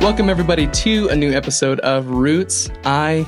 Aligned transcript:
Welcome, 0.00 0.30
everybody, 0.30 0.66
to 0.66 1.08
a 1.08 1.14
new 1.16 1.32
episode 1.32 1.78
of 1.80 2.06
Roots. 2.08 2.70
I 2.84 3.26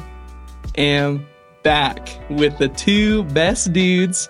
am 0.76 1.26
back 1.62 2.18
with 2.30 2.56
the 2.58 2.68
two 2.68 3.24
best 3.24 3.72
dudes. 3.74 4.28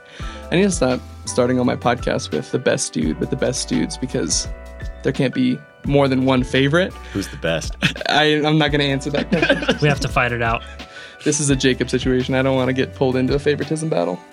I 0.51 0.57
need 0.57 0.63
to 0.65 0.71
stop 0.73 1.01
starting 1.25 1.61
on 1.61 1.67
my 1.67 1.77
podcast 1.77 2.33
with 2.33 2.51
the 2.51 2.59
best 2.59 2.93
dude 2.93 3.19
with 3.20 3.30
the 3.30 3.37
best 3.37 3.69
dudes 3.69 3.97
because 3.97 4.48
there 5.05 5.12
can't 5.12 5.33
be 5.33 5.57
more 5.87 6.09
than 6.09 6.25
one 6.25 6.43
favorite. 6.43 6.93
Who's 7.12 7.29
the 7.29 7.37
best? 7.37 7.77
I, 8.09 8.25
I'm 8.45 8.59
not 8.59 8.73
going 8.73 8.80
to 8.80 8.87
answer 8.87 9.11
that 9.11 9.29
question. 9.29 9.77
We 9.80 9.88
have 9.88 10.01
to 10.01 10.09
fight 10.09 10.33
it 10.33 10.43
out. 10.43 10.62
this 11.24 11.38
is 11.38 11.48
a 11.48 11.56
Jacob 11.56 11.91
situation. 11.91 12.34
I 12.34 12.43
don't 12.43 12.56
want 12.56 12.69
to 12.69 12.74
get 12.74 12.95
pulled 12.97 13.15
into 13.16 13.34
a 13.34 13.38
favoritism 13.38 13.88
battle. 13.88 14.19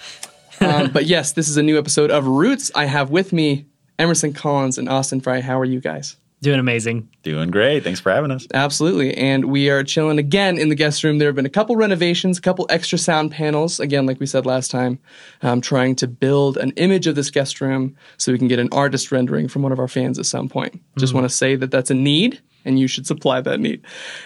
Um, 0.62 0.92
but 0.92 1.06
yes, 1.06 1.32
this 1.32 1.48
is 1.48 1.56
a 1.56 1.64
new 1.64 1.78
episode 1.80 2.12
of 2.12 2.28
Roots. 2.28 2.70
I 2.76 2.84
have 2.84 3.10
with 3.12 3.32
me 3.32 3.68
Emerson 3.98 4.34
Collins 4.34 4.78
and 4.78 4.90
Austin 4.90 5.22
Fry. 5.22 5.40
How 5.40 5.58
are 5.58 5.64
you 5.64 5.80
guys? 5.80 6.18
Doing 6.42 6.60
amazing. 6.60 7.10
Doing 7.24 7.52
great. 7.52 7.84
Thanks 7.84 8.00
for 8.00 8.12
having 8.12 8.32
us. 8.32 8.48
Absolutely. 8.54 9.16
And 9.18 9.46
we 9.46 9.70
are 9.70 9.84
chilling 9.84 10.20
again 10.20 10.58
in 10.58 10.70
the 10.70 10.76
guest 10.76 11.04
room. 11.04 11.18
There 11.18 11.28
have 11.28 11.36
been 11.36 11.46
a 11.46 11.50
couple 11.50 11.76
renovations, 11.76 12.38
a 12.38 12.42
couple 12.42 12.66
extra 12.70 12.98
sound 12.98 13.32
panels. 13.32 13.80
Again, 13.82 14.06
like 14.06 14.22
we 14.22 14.26
said 14.26 14.46
last 14.46 14.72
time, 14.72 15.00
um, 15.42 15.60
trying 15.60 15.96
to 15.98 16.08
build 16.08 16.56
an 16.56 16.72
image 16.78 17.08
of 17.08 17.16
this 17.16 17.30
guest 17.30 17.60
room 17.60 17.98
so 18.18 18.32
we 18.32 18.38
can 18.38 18.48
get 18.48 18.60
an 18.60 18.70
artist 18.72 19.12
rendering 19.12 19.50
from 19.50 19.64
one 19.64 19.74
of 19.74 19.80
our 19.80 19.90
fans 19.90 20.18
at 20.18 20.26
some 20.26 20.48
point. 20.48 20.82
Just 20.98 21.14
want 21.14 21.26
to 21.26 21.30
say 21.30 21.56
that 21.58 21.72
that's 21.72 21.92
a 21.92 21.96
need. 21.96 22.42
And 22.66 22.78
you 22.78 22.88
should 22.88 23.08
supply 23.08 23.40
that 23.40 23.62
need. 23.62 23.82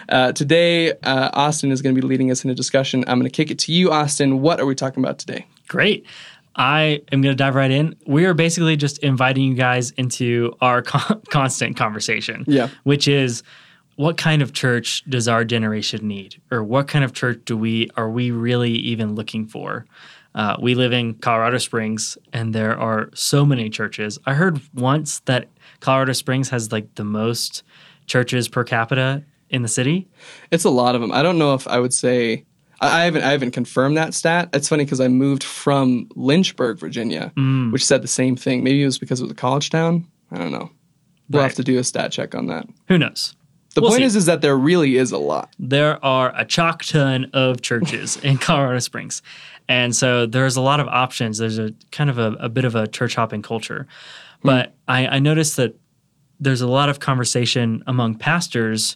Uh, 0.09 0.31
today, 0.31 0.91
uh, 1.03 1.30
Austin 1.34 1.72
is 1.72 1.84
going 1.84 1.95
to 1.95 2.02
be 2.02 2.05
leading 2.05 2.31
us 2.31 2.44
in 2.44 2.50
a 2.50 2.55
discussion. 2.55 3.03
I'm 3.08 3.20
going 3.20 3.30
to 3.30 3.36
kick 3.36 3.52
it 3.52 3.59
to 3.59 3.72
you, 3.72 3.91
Austin. 3.91 4.41
What 4.41 4.59
are 4.59 4.66
we 4.66 4.73
talking 4.73 5.03
about 5.03 5.20
today? 5.20 5.45
Great. 5.67 6.05
I 6.55 7.02
am 7.12 7.21
going 7.21 7.35
to 7.35 7.35
dive 7.35 7.55
right 7.55 7.71
in. 7.71 7.95
We 8.05 8.25
are 8.25 8.34
basically 8.34 8.77
just 8.77 8.99
inviting 8.99 9.44
you 9.44 9.55
guys 9.55 9.91
into 9.91 10.55
our 10.61 10.81
con- 10.84 11.21
constant 11.30 11.77
conversation. 11.77 12.45
Yeah. 12.47 12.69
Which 12.83 13.08
is 13.08 13.44
what 13.95 14.17
kind 14.17 14.41
of 14.41 14.53
church 14.53 15.03
does 15.09 15.27
our 15.27 15.44
generation 15.44 16.08
need? 16.08 16.42
Or 16.52 16.64
what 16.64 16.88
kind 16.88 17.05
of 17.05 17.14
church 17.14 17.42
do 17.45 17.58
we 17.58 17.89
are 17.95 18.09
we 18.09 18.31
really 18.31 18.72
even 18.72 19.16
looking 19.16 19.45
for? 19.47 19.86
Uh, 20.36 20.58
we 20.59 20.73
live 20.73 20.94
in 20.94 21.14
Colorado 21.16 21.59
Springs 21.59 22.17
and 22.31 22.55
there 22.55 22.77
are 22.77 23.09
so 23.14 23.45
many 23.45 23.70
churches. 23.70 24.17
I 24.25 24.33
heard 24.33 24.59
once 24.73 25.20
that 25.22 25.47
Colorado 25.80 26.14
Springs 26.14 26.49
has 26.49 26.72
like 26.72 26.95
the 26.95 27.03
most 27.03 27.64
churches 28.08 28.47
per 28.47 28.64
capita 28.64 29.23
in 29.49 29.61
the 29.61 29.67
city. 29.67 30.08
It's 30.49 30.64
a 30.64 30.72
lot 30.72 30.95
of 30.95 31.02
them. 31.02 31.11
I 31.11 31.22
don't 31.22 31.38
know 31.38 31.53
if 31.53 31.67
I 31.67 31.80
would 31.80 31.94
say 31.94 32.45
I 32.84 33.02
I 33.02 33.06
haven't 33.06 33.23
I 33.23 33.31
haven't 33.31 33.52
confirmed 33.52 33.98
that 33.98 34.14
stat. 34.14 34.50
It's 34.53 34.70
funny 34.70 34.84
because 34.84 35.00
I 35.00 35.08
moved 35.08 35.44
from 35.44 36.08
Lynchburg, 36.16 36.80
Virginia, 36.80 37.31
mm. 37.36 37.72
which 37.72 37.86
said 37.86 38.02
the 38.02 38.08
same 38.08 38.36
thing. 38.36 38.64
Maybe 38.64 38.81
it 38.81 38.86
was 38.86 38.98
because 38.98 39.20
it 39.20 39.23
was 39.23 39.31
a 39.31 39.36
college 39.36 39.70
town. 39.70 40.08
I 40.31 40.38
don't 40.38 40.52
know. 40.52 40.72
We'll 41.30 41.44
have 41.44 41.56
to 41.56 41.64
do 41.64 41.80
a 41.80 41.84
stat 41.84 42.11
check 42.11 42.36
on 42.36 42.48
that. 42.48 42.67
Who 42.89 42.98
knows? 42.98 43.36
The 43.73 43.81
We'll 43.81 43.89
point 43.92 44.02
see. 44.02 44.06
is, 44.06 44.16
is 44.16 44.26
that 44.28 44.42
there 44.42 44.56
really 44.56 44.98
is 44.98 45.11
a 45.11 45.17
lot. 45.17 45.56
there 45.58 46.04
are 46.06 46.31
a 46.36 46.45
chalk 46.45 46.84
ton 46.84 47.30
of 47.34 47.61
churches 47.61 48.17
in 48.23 48.38
Colorado 48.38 48.80
Springs. 48.80 49.23
And 49.67 49.95
so 49.95 50.28
there's 50.28 50.58
a 50.58 50.61
lot 50.61 50.80
of 50.80 50.88
options. 50.88 51.39
There's 51.39 51.58
a 51.58 51.73
kind 51.92 52.09
of 52.09 52.20
a, 52.20 52.34
a 52.34 52.50
bit 52.50 52.66
of 52.66 52.76
a 52.76 52.86
church 52.86 53.16
hopping 53.16 53.42
culture. 53.42 53.88
Hmm. 54.42 54.48
But 54.48 54.76
I, 54.88 55.08
I 55.08 55.20
noticed 55.20 55.56
that 55.58 55.76
there's 56.39 56.61
a 56.61 56.67
lot 56.67 56.89
of 56.89 57.00
conversation 57.00 57.84
among 57.88 58.16
pastors 58.16 58.95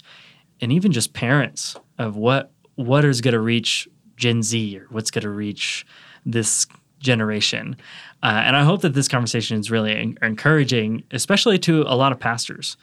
and 0.61 0.71
even 0.71 0.91
just 0.91 1.13
parents 1.13 1.75
of 1.97 2.15
what 2.15 2.51
what 2.77 3.05
is 3.05 3.21
going 3.21 3.33
to 3.33 3.39
reach 3.39 3.87
Gen 4.15 4.41
Z 4.41 4.79
or 4.79 4.87
what's 4.89 5.11
going 5.11 5.23
to 5.23 5.29
reach 5.29 5.85
this 6.25 6.65
generation. 6.99 7.75
Uh, 8.23 8.41
and 8.45 8.55
I 8.55 8.63
hope 8.63 8.81
that 8.81 8.95
this 8.95 9.07
conversation 9.07 9.59
is 9.59 9.69
really 9.69 9.95
en- 9.95 10.17
encouraging, 10.23 11.03
especially 11.11 11.59
to 11.59 11.83
a 11.83 11.93
lot 11.95 12.11
of 12.11 12.19
pastors 12.19 12.77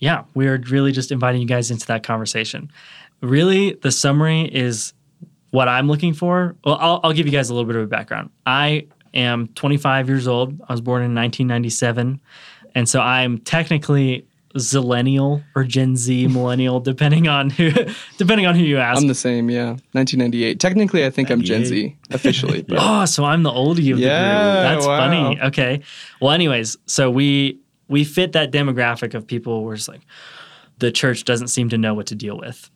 yeah, 0.00 0.24
we 0.34 0.48
are 0.48 0.58
really 0.68 0.92
just 0.92 1.12
inviting 1.12 1.40
you 1.40 1.46
guys 1.46 1.70
into 1.70 1.86
that 1.86 2.02
conversation. 2.02 2.72
Really, 3.20 3.74
the 3.74 3.92
summary 3.92 4.42
is 4.44 4.94
what 5.50 5.68
I'm 5.68 5.88
looking 5.88 6.14
for. 6.14 6.56
Well, 6.64 6.78
I'll, 6.80 7.00
I'll 7.04 7.12
give 7.12 7.26
you 7.26 7.32
guys 7.32 7.50
a 7.50 7.54
little 7.54 7.66
bit 7.66 7.76
of 7.76 7.82
a 7.82 7.86
background. 7.86 8.30
I 8.46 8.86
am 9.12 9.48
25 9.48 10.08
years 10.08 10.26
old. 10.26 10.58
I 10.68 10.72
was 10.72 10.80
born 10.80 11.02
in 11.02 11.14
1997. 11.14 12.20
And 12.74 12.88
so 12.88 13.00
I'm 13.00 13.38
technically 13.38 14.26
zillennial 14.56 15.42
or 15.54 15.64
Gen 15.64 15.96
Z 15.96 16.26
millennial, 16.28 16.80
depending 16.80 17.28
on 17.28 17.50
who 17.50 17.70
depending 18.18 18.46
on 18.46 18.54
who 18.54 18.62
you 18.62 18.78
ask. 18.78 19.00
I'm 19.00 19.06
the 19.08 19.14
same, 19.14 19.48
yeah. 19.50 19.70
1998. 19.92 20.58
Technically, 20.58 21.04
I 21.06 21.10
think 21.10 21.30
I'm 21.30 21.42
Gen 21.42 21.64
Z 21.64 21.96
officially. 22.10 22.62
but- 22.68 22.78
Oh, 22.80 23.04
so 23.04 23.24
I'm 23.24 23.42
the 23.42 23.50
oldie 23.50 23.92
of 23.92 23.98
the 23.98 24.04
Yeah, 24.06 24.62
group. 24.62 24.74
That's 24.74 24.86
wow. 24.86 24.98
funny. 24.98 25.40
Okay. 25.40 25.80
Well, 26.20 26.32
anyways, 26.32 26.76
so 26.86 27.10
we 27.10 27.58
we 27.88 28.04
fit 28.04 28.32
that 28.32 28.50
demographic 28.52 29.14
of 29.14 29.26
people 29.26 29.64
where 29.64 29.74
it's 29.74 29.88
like 29.88 30.02
the 30.78 30.90
church 30.90 31.24
doesn't 31.24 31.48
seem 31.48 31.68
to 31.68 31.78
know 31.78 31.94
what 31.94 32.06
to 32.06 32.14
deal 32.14 32.38
with. 32.38 32.70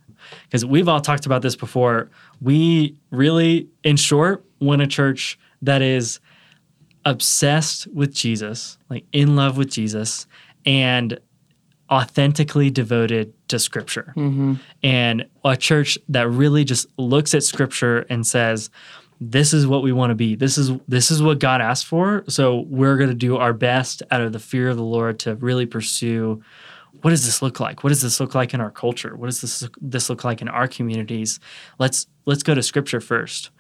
Because 0.44 0.64
we've 0.64 0.88
all 0.88 1.00
talked 1.00 1.26
about 1.26 1.42
this 1.42 1.54
before. 1.56 2.10
We 2.40 2.96
really, 3.10 3.68
in 3.82 3.96
short, 3.96 4.44
want 4.60 4.80
a 4.82 4.86
church 4.86 5.38
that 5.62 5.82
is 5.82 6.18
obsessed 7.04 7.86
with 7.88 8.14
Jesus, 8.14 8.78
like 8.88 9.04
in 9.12 9.36
love 9.36 9.56
with 9.58 9.70
Jesus, 9.70 10.26
and 10.64 11.18
authentically 11.90 12.70
devoted 12.70 13.32
to 13.48 13.58
scripture. 13.58 14.12
And 14.82 15.26
a 15.44 15.56
church 15.56 15.98
that 16.08 16.28
really 16.28 16.64
just 16.64 16.86
looks 16.98 17.34
at 17.34 17.42
scripture 17.42 18.00
and 18.08 18.26
says 18.26 18.70
this 19.20 19.52
is 19.52 19.66
what 19.66 19.82
we 19.82 19.92
want 19.92 20.10
to 20.10 20.14
be. 20.14 20.34
This 20.34 20.58
is 20.58 20.72
this 20.88 21.10
is 21.10 21.22
what 21.22 21.38
god 21.38 21.60
asked 21.60 21.86
for. 21.86 22.24
So 22.28 22.60
we're 22.68 22.96
going 22.96 23.10
to 23.10 23.14
do 23.14 23.36
our 23.36 23.52
best 23.52 24.02
out 24.10 24.22
of 24.22 24.32
the 24.32 24.38
fear 24.38 24.70
of 24.70 24.76
the 24.76 24.84
lord 24.84 25.18
to 25.20 25.36
really 25.36 25.66
pursue 25.66 26.42
what 27.02 27.10
does 27.10 27.26
this 27.26 27.42
look 27.42 27.60
like? 27.60 27.84
What 27.84 27.90
does 27.90 28.00
this 28.00 28.18
look 28.18 28.34
like 28.34 28.54
in 28.54 28.60
our 28.60 28.70
culture? 28.70 29.14
What 29.14 29.26
does 29.26 29.40
this 29.40 29.68
this 29.80 30.08
look 30.08 30.24
like 30.24 30.40
in 30.40 30.48
our 30.48 30.66
communities? 30.66 31.38
Let's 31.78 32.06
let's 32.24 32.42
go 32.42 32.54
to 32.54 32.62
scripture 32.62 33.00
first. 33.00 33.50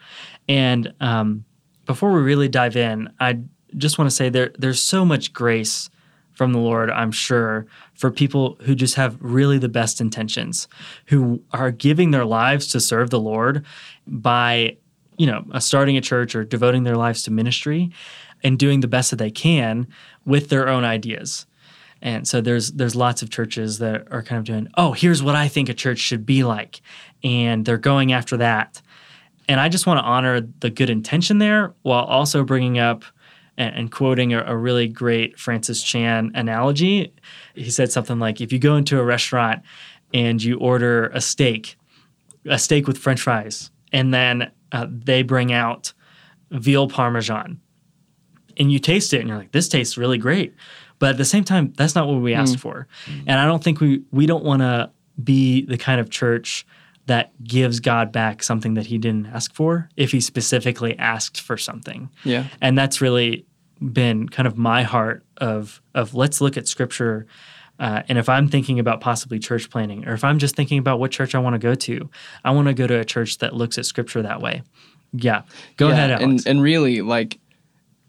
And 0.48 0.94
um, 1.00 1.44
before 1.86 2.12
we 2.12 2.20
really 2.20 2.48
dive 2.48 2.76
in 2.76 3.12
i 3.20 3.38
just 3.76 3.98
want 3.98 4.08
to 4.08 4.14
say 4.14 4.28
there 4.28 4.52
there's 4.58 4.80
so 4.80 5.04
much 5.04 5.32
grace 5.32 5.90
from 6.34 6.52
the 6.52 6.58
Lord, 6.58 6.90
I'm 6.90 7.12
sure, 7.12 7.66
for 7.94 8.10
people 8.10 8.58
who 8.62 8.74
just 8.74 8.96
have 8.96 9.16
really 9.20 9.58
the 9.58 9.68
best 9.68 10.00
intentions, 10.00 10.68
who 11.06 11.42
are 11.52 11.70
giving 11.70 12.10
their 12.10 12.24
lives 12.24 12.66
to 12.68 12.80
serve 12.80 13.10
the 13.10 13.20
Lord 13.20 13.64
by, 14.06 14.76
you 15.16 15.26
know, 15.26 15.44
uh, 15.52 15.60
starting 15.60 15.96
a 15.96 16.00
church 16.00 16.34
or 16.34 16.44
devoting 16.44 16.82
their 16.82 16.96
lives 16.96 17.22
to 17.22 17.30
ministry 17.30 17.90
and 18.42 18.58
doing 18.58 18.80
the 18.80 18.88
best 18.88 19.10
that 19.10 19.16
they 19.16 19.30
can 19.30 19.86
with 20.26 20.48
their 20.48 20.68
own 20.68 20.84
ideas. 20.84 21.46
And 22.02 22.28
so 22.28 22.42
there's 22.42 22.72
there's 22.72 22.94
lots 22.94 23.22
of 23.22 23.30
churches 23.30 23.78
that 23.78 24.12
are 24.12 24.22
kind 24.22 24.38
of 24.38 24.44
doing, 24.44 24.68
oh, 24.76 24.92
here's 24.92 25.22
what 25.22 25.34
I 25.34 25.48
think 25.48 25.68
a 25.70 25.74
church 25.74 25.98
should 25.98 26.26
be 26.26 26.44
like, 26.44 26.82
and 27.22 27.64
they're 27.64 27.78
going 27.78 28.12
after 28.12 28.36
that. 28.36 28.82
And 29.48 29.60
I 29.60 29.68
just 29.68 29.86
want 29.86 29.98
to 29.98 30.04
honor 30.04 30.40
the 30.60 30.70
good 30.70 30.90
intention 30.90 31.38
there 31.38 31.74
while 31.82 32.04
also 32.04 32.44
bringing 32.44 32.78
up 32.78 33.04
and, 33.56 33.74
and 33.74 33.92
quoting 33.92 34.32
a, 34.32 34.42
a 34.44 34.56
really 34.56 34.88
great 34.88 35.38
Francis 35.38 35.82
Chan 35.82 36.32
analogy. 36.34 37.12
He 37.54 37.70
said 37.70 37.92
something 37.92 38.18
like, 38.18 38.40
if 38.40 38.52
you 38.52 38.58
go 38.58 38.76
into 38.76 38.98
a 38.98 39.04
restaurant 39.04 39.62
and 40.12 40.42
you 40.42 40.58
order 40.58 41.08
a 41.08 41.20
steak, 41.20 41.76
a 42.46 42.58
steak 42.58 42.86
with 42.86 42.98
french 42.98 43.20
fries, 43.20 43.70
and 43.92 44.12
then 44.12 44.50
uh, 44.72 44.86
they 44.90 45.22
bring 45.22 45.52
out 45.52 45.92
veal 46.50 46.88
parmesan, 46.88 47.60
and 48.56 48.70
you 48.70 48.78
taste 48.78 49.12
it 49.12 49.20
and 49.20 49.28
you're 49.28 49.38
like, 49.38 49.52
this 49.52 49.68
tastes 49.68 49.96
really 49.96 50.18
great. 50.18 50.54
But 51.00 51.10
at 51.10 51.16
the 51.16 51.24
same 51.24 51.42
time, 51.42 51.72
that's 51.76 51.96
not 51.96 52.06
what 52.06 52.20
we 52.20 52.34
asked 52.34 52.58
for. 52.58 52.86
And 53.26 53.40
I 53.40 53.46
don't 53.46 53.62
think 53.62 53.80
we, 53.80 54.02
we 54.12 54.26
don't 54.26 54.44
want 54.44 54.62
to 54.62 54.90
be 55.22 55.66
the 55.66 55.76
kind 55.76 56.00
of 56.00 56.08
church 56.08 56.64
that 57.06 57.32
gives 57.44 57.80
God 57.80 58.12
back 58.12 58.42
something 58.42 58.74
that 58.74 58.86
he 58.86 58.98
didn't 58.98 59.26
ask 59.26 59.54
for 59.54 59.88
if 59.96 60.12
he 60.12 60.20
specifically 60.20 60.98
asked 60.98 61.40
for 61.40 61.56
something. 61.56 62.10
Yeah. 62.24 62.46
And 62.60 62.78
that's 62.78 63.00
really 63.00 63.46
been 63.92 64.28
kind 64.28 64.46
of 64.46 64.56
my 64.56 64.82
heart 64.82 65.24
of 65.38 65.82
of 65.94 66.14
let's 66.14 66.40
look 66.40 66.56
at 66.56 66.66
scripture 66.66 67.26
uh, 67.78 68.02
and 68.08 68.18
if 68.18 68.28
I'm 68.28 68.48
thinking 68.48 68.78
about 68.78 69.00
possibly 69.00 69.38
church 69.38 69.68
planning, 69.68 70.06
or 70.06 70.12
if 70.14 70.22
I'm 70.22 70.38
just 70.38 70.54
thinking 70.54 70.78
about 70.78 71.00
what 71.00 71.10
church 71.10 71.34
I 71.34 71.38
want 71.38 71.54
to 71.54 71.58
go 71.58 71.74
to, 71.74 72.08
I 72.44 72.52
want 72.52 72.68
to 72.68 72.74
go 72.74 72.86
to 72.86 73.00
a 73.00 73.04
church 73.04 73.38
that 73.38 73.54
looks 73.54 73.78
at 73.78 73.86
scripture 73.86 74.22
that 74.22 74.40
way. 74.40 74.62
Yeah, 75.12 75.42
go 75.76 75.88
Yeah, 75.88 75.94
ahead, 75.94 76.10
Alex. 76.12 76.22
And 76.22 76.46
and 76.46 76.62
really, 76.62 77.00
like, 77.00 77.38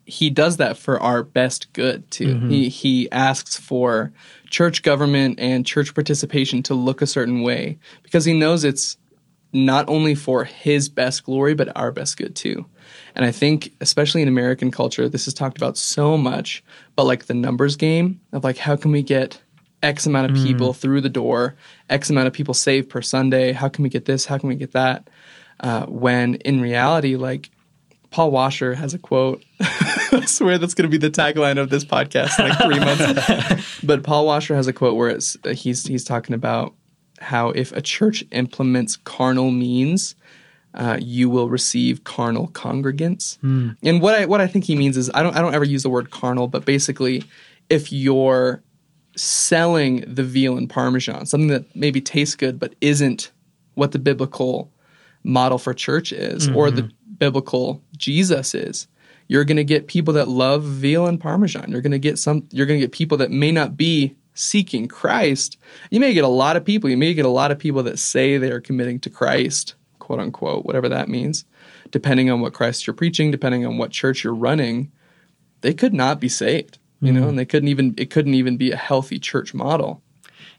he 0.05 0.29
does 0.29 0.57
that 0.57 0.77
for 0.77 1.01
our 1.01 1.23
best 1.23 1.71
good 1.73 2.09
too. 2.11 2.35
Mm-hmm. 2.35 2.49
He 2.49 2.69
he 2.69 3.11
asks 3.11 3.57
for 3.57 4.13
church 4.49 4.83
government 4.83 5.39
and 5.39 5.65
church 5.65 5.93
participation 5.93 6.61
to 6.63 6.75
look 6.75 7.01
a 7.01 7.07
certain 7.07 7.41
way 7.41 7.79
because 8.03 8.25
he 8.25 8.37
knows 8.37 8.63
it's 8.63 8.97
not 9.51 9.87
only 9.87 10.13
for 10.13 10.43
his 10.43 10.89
best 10.89 11.23
glory 11.23 11.55
but 11.55 11.75
our 11.75 11.91
best 11.91 12.17
good 12.17 12.35
too. 12.35 12.65
And 13.15 13.25
I 13.25 13.31
think 13.31 13.73
especially 13.81 14.21
in 14.21 14.27
American 14.27 14.69
culture 14.69 15.09
this 15.09 15.27
is 15.27 15.33
talked 15.33 15.57
about 15.57 15.77
so 15.77 16.17
much, 16.17 16.63
but 16.95 17.05
like 17.05 17.25
the 17.25 17.33
numbers 17.33 17.75
game 17.75 18.21
of 18.31 18.43
like 18.43 18.57
how 18.57 18.75
can 18.75 18.91
we 18.91 19.01
get 19.01 19.41
X 19.81 20.05
amount 20.05 20.31
of 20.31 20.37
people 20.37 20.73
through 20.73 21.01
the 21.01 21.09
door, 21.09 21.55
X 21.89 22.09
amount 22.09 22.27
of 22.27 22.33
people 22.33 22.53
saved 22.53 22.89
per 22.89 23.01
Sunday, 23.01 23.51
how 23.53 23.69
can 23.69 23.83
we 23.83 23.89
get 23.89 24.05
this, 24.05 24.25
how 24.25 24.37
can 24.37 24.49
we 24.49 24.55
get 24.55 24.71
that? 24.71 25.09
Uh, 25.59 25.85
when 25.85 26.35
in 26.35 26.59
reality 26.59 27.15
like 27.15 27.49
Paul 28.11 28.31
Washer 28.31 28.75
has 28.75 28.93
a 28.93 28.99
quote 28.99 29.43
I 29.59 30.25
swear 30.25 30.57
that's 30.57 30.73
going 30.73 30.89
to 30.89 30.97
be 30.97 30.97
the 30.97 31.11
tagline 31.11 31.57
of 31.57 31.69
this 31.69 31.83
podcast 31.83 32.39
in 32.39 32.49
like 32.49 32.59
three 32.59 32.79
months. 32.79 33.79
but 33.83 34.03
Paul 34.03 34.25
Washer 34.25 34.55
has 34.55 34.67
a 34.67 34.73
quote 34.73 34.95
where 34.95 35.09
it's 35.09 35.37
uh, 35.43 35.49
he's 35.49 35.85
he's 35.85 36.03
talking 36.03 36.35
about 36.35 36.73
how 37.19 37.49
if 37.49 37.71
a 37.71 37.81
church 37.81 38.23
implements 38.31 38.95
carnal 38.97 39.51
means, 39.51 40.15
uh, 40.73 40.97
you 41.01 41.29
will 41.29 41.49
receive 41.49 42.03
carnal 42.03 42.49
congregants. 42.49 43.37
And 43.83 44.01
what 44.01 44.15
I 44.15 44.25
what 44.25 44.41
I 44.41 44.47
think 44.47 44.65
he 44.65 44.75
means 44.75 44.97
is 44.97 45.09
I 45.13 45.23
don't 45.23 45.35
I 45.35 45.41
don't 45.41 45.53
ever 45.53 45.65
use 45.65 45.83
the 45.83 45.89
word 45.89 46.11
carnal, 46.11 46.47
but 46.47 46.65
basically, 46.65 47.23
if 47.69 47.91
you're 47.91 48.63
selling 49.15 50.03
the 50.13 50.23
veal 50.23 50.57
and 50.57 50.69
parmesan, 50.69 51.25
something 51.25 51.47
that 51.47 51.73
maybe 51.75 52.01
tastes 52.01 52.35
good 52.35 52.59
but 52.59 52.75
isn't 52.81 53.31
what 53.75 53.91
the 53.91 53.99
biblical 53.99 54.71
model 55.23 55.57
for 55.57 55.73
church 55.73 56.11
is 56.11 56.47
or 56.49 56.69
the 56.69 56.91
biblical 57.17 57.81
Jesus 57.97 58.53
is. 58.55 58.87
You're 59.27 59.45
going 59.45 59.57
to 59.57 59.63
get 59.63 59.87
people 59.87 60.13
that 60.15 60.27
love 60.27 60.63
veal 60.63 61.07
and 61.07 61.19
parmesan. 61.19 61.71
You're 61.71 61.81
going 61.81 61.91
to 61.91 61.99
get 61.99 62.19
some 62.19 62.47
you're 62.51 62.67
going 62.67 62.79
to 62.79 62.85
get 62.85 62.91
people 62.91 63.17
that 63.17 63.31
may 63.31 63.51
not 63.51 63.75
be 63.75 64.15
seeking 64.35 64.87
Christ. 64.87 65.57
You 65.89 65.99
may 65.99 66.13
get 66.13 66.23
a 66.23 66.29
lot 66.29 66.57
of 66.57 66.65
people, 66.65 66.89
you 66.89 66.97
may 66.97 67.13
get 67.13 67.25
a 67.25 67.29
lot 67.29 67.51
of 67.51 67.57
people 67.57 67.81
that 67.83 67.97
say 67.97 68.37
they 68.37 68.51
are 68.51 68.61
committing 68.61 68.99
to 68.99 69.09
Christ, 69.09 69.75
quote 69.97 70.19
unquote, 70.19 70.65
whatever 70.65 70.89
that 70.89 71.09
means, 71.09 71.45
depending 71.89 72.29
on 72.29 72.41
what 72.41 72.53
Christ 72.53 72.85
you're 72.85 72.93
preaching, 72.93 73.31
depending 73.31 73.65
on 73.65 73.77
what 73.77 73.91
church 73.91 74.23
you're 74.23 74.35
running, 74.35 74.91
they 75.61 75.73
could 75.73 75.93
not 75.93 76.19
be 76.19 76.29
saved, 76.29 76.77
you 77.01 77.11
know, 77.11 77.21
mm-hmm. 77.21 77.29
and 77.29 77.39
they 77.39 77.45
couldn't 77.45 77.69
even 77.69 77.95
it 77.97 78.11
couldn't 78.11 78.35
even 78.35 78.57
be 78.57 78.71
a 78.71 78.77
healthy 78.77 79.17
church 79.17 79.53
model. 79.53 80.03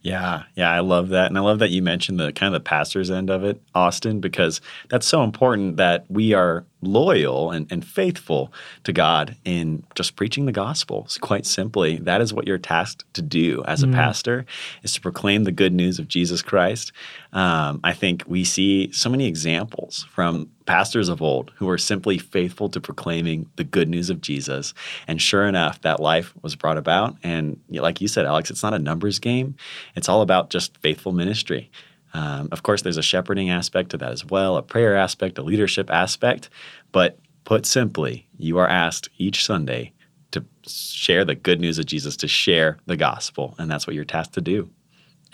Yeah, 0.03 0.45
yeah, 0.55 0.71
I 0.71 0.81
love 0.81 1.09
that. 1.11 1.27
And 1.27 1.37
I 1.37 1.41
love 1.41 1.59
that 1.59 1.71
you 1.71 1.83
mentioned 1.83 2.21
the 2.21 2.33
kind 2.33 2.55
of 2.55 2.61
the 2.63 2.65
pastor's 2.69 3.11
end 3.11 3.31
of 3.31 3.45
it, 3.45 3.61
Austin, 3.75 4.21
because 4.21 4.61
that's 4.89 5.07
so 5.07 5.25
important 5.25 5.77
that 5.79 6.05
we 6.09 6.33
are 6.33 6.65
loyal 6.83 7.51
and, 7.51 7.71
and 7.73 7.85
faithful 7.85 8.53
to 8.85 8.93
God 8.93 9.37
in 9.45 9.83
just 9.95 10.15
preaching 10.15 10.47
the 10.47 10.53
gospel. 10.53 11.07
So 11.09 11.21
quite 11.21 11.47
simply, 11.47 11.97
that 11.99 12.21
is 12.21 12.35
what 12.35 12.47
you're 12.47 12.59
tasked 12.59 13.05
to 13.15 13.23
do 13.23 13.65
as 13.67 13.83
a 13.83 13.89
pastor, 13.89 14.45
is 14.83 14.93
to 14.93 15.01
proclaim 15.01 15.45
the 15.45 15.53
good 15.53 15.73
news 15.73 15.99
of 15.99 16.07
Jesus 16.07 16.43
Christ. 16.43 16.93
Um, 17.33 17.81
I 17.83 17.93
think 17.93 18.25
we 18.27 18.45
see 18.45 18.93
so 18.93 19.09
many 19.09 19.27
examples 19.27 20.07
from 20.11 20.51
pastors 20.67 21.09
of 21.09 21.23
old 21.23 21.53
who 21.57 21.67
were 21.67 21.79
simply 21.79 22.19
faithful 22.19 22.69
to 22.69 22.81
proclaiming 22.81 23.49
the 23.57 23.65
good 23.65 23.89
news 23.89 24.11
of 24.11 24.21
Jesus. 24.21 24.75
And 25.07 25.21
sure 25.21 25.47
enough, 25.47 25.81
that 25.83 26.01
life 26.01 26.35
was 26.43 26.57
brought 26.57 26.77
about. 26.77 27.17
And 27.23 27.59
like 27.71 28.01
you 28.01 28.09
said, 28.09 28.27
Alex, 28.27 28.51
it's 28.51 28.63
not 28.63 28.75
a 28.75 28.79
numbers 28.79 29.19
game, 29.19 29.57
it's 29.95 30.09
all 30.09 30.23
about 30.23 30.51
just 30.51 30.77
faithful 30.79 31.13
ministry. 31.13 31.71
Um, 32.17 32.49
of 32.51 32.63
course, 32.63 32.81
there's 32.81 32.97
a 32.97 33.03
shepherding 33.03 33.51
aspect 33.51 33.91
to 33.91 33.99
that 33.99 34.11
as 34.11 34.25
well, 34.25 34.57
a 34.57 34.63
prayer 34.63 34.97
aspect, 34.97 35.37
a 35.37 35.43
leadership 35.43 35.91
aspect. 35.91 36.49
But 36.91 37.19
put 37.45 37.67
simply, 37.67 38.27
you 38.39 38.57
are 38.57 38.67
asked 38.67 39.11
each 39.19 39.45
Sunday 39.45 39.93
to 40.31 40.43
share 40.67 41.27
the 41.27 41.35
good 41.35 41.61
news 41.61 41.79
of 41.79 41.85
Jesus, 41.85 42.17
to 42.19 42.27
share 42.27 42.79
the 42.87 42.97
gospel. 42.97 43.55
And 43.59 43.71
that's 43.71 43.87
what 43.87 43.95
you're 43.95 44.07
tasked 44.07 44.33
to 44.35 44.41
do. 44.41 44.71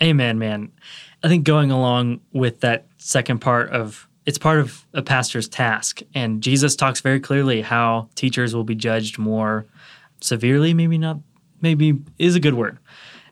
Amen, 0.01 0.37
man. 0.37 0.73
I 1.23 1.29
think 1.29 1.45
going 1.45 1.71
along 1.71 2.19
with 2.33 2.59
that 2.59 2.87
second 2.97 3.39
part 3.39 3.69
of 3.69 4.09
it's 4.25 4.37
part 4.37 4.59
of 4.59 4.85
a 4.93 5.01
pastor's 5.01 5.47
task. 5.47 6.01
And 6.13 6.41
Jesus 6.41 6.75
talks 6.75 7.01
very 7.01 7.19
clearly 7.19 7.61
how 7.61 8.09
teachers 8.15 8.55
will 8.55 8.63
be 8.63 8.75
judged 8.75 9.17
more 9.17 9.65
severely, 10.21 10.73
maybe 10.73 10.97
not, 10.97 11.19
maybe 11.61 11.99
is 12.17 12.35
a 12.35 12.39
good 12.39 12.53
word. 12.53 12.77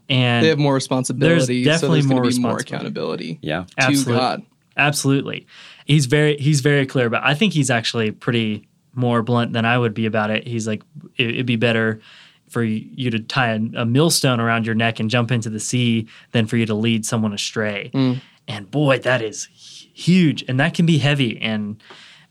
And 0.09 0.43
They 0.43 0.49
have 0.49 0.59
more 0.59 0.73
responsibility, 0.73 1.63
There's 1.63 1.65
so 1.65 1.71
definitely 1.87 2.01
there's 2.01 2.09
more 2.11 2.23
be 2.23 2.39
more 2.39 2.57
accountability 2.59 3.39
Yeah. 3.41 3.63
to 3.77 3.83
Absolutely. 3.85 4.13
God. 4.19 4.43
Absolutely. 4.77 5.47
He's 5.85 6.05
very 6.05 6.37
he's 6.37 6.61
very 6.61 6.85
clear 6.85 7.05
about 7.05 7.23
I 7.25 7.33
think 7.33 7.53
he's 7.53 7.69
actually 7.69 8.11
pretty 8.11 8.67
more 8.93 9.21
blunt 9.21 9.53
than 9.53 9.65
I 9.65 9.77
would 9.77 9.93
be 9.93 10.05
about 10.05 10.29
it. 10.31 10.47
He's 10.47 10.67
like 10.67 10.83
it, 11.17 11.29
it'd 11.31 11.45
be 11.45 11.55
better 11.55 12.01
for 12.49 12.63
you 12.63 13.09
to 13.11 13.19
tie 13.19 13.53
a, 13.53 13.59
a 13.77 13.85
millstone 13.85 14.39
around 14.41 14.65
your 14.65 14.75
neck 14.75 14.99
and 14.99 15.09
jump 15.09 15.31
into 15.31 15.49
the 15.49 15.59
sea 15.59 16.07
than 16.33 16.45
for 16.45 16.57
you 16.57 16.65
to 16.65 16.73
lead 16.73 17.05
someone 17.05 17.33
astray. 17.33 17.89
Mm. 17.93 18.21
And 18.47 18.69
boy, 18.69 18.99
that 18.99 19.21
is 19.21 19.45
huge 19.93 20.43
and 20.47 20.59
that 20.59 20.73
can 20.73 20.85
be 20.85 20.97
heavy 20.97 21.39
and 21.41 21.81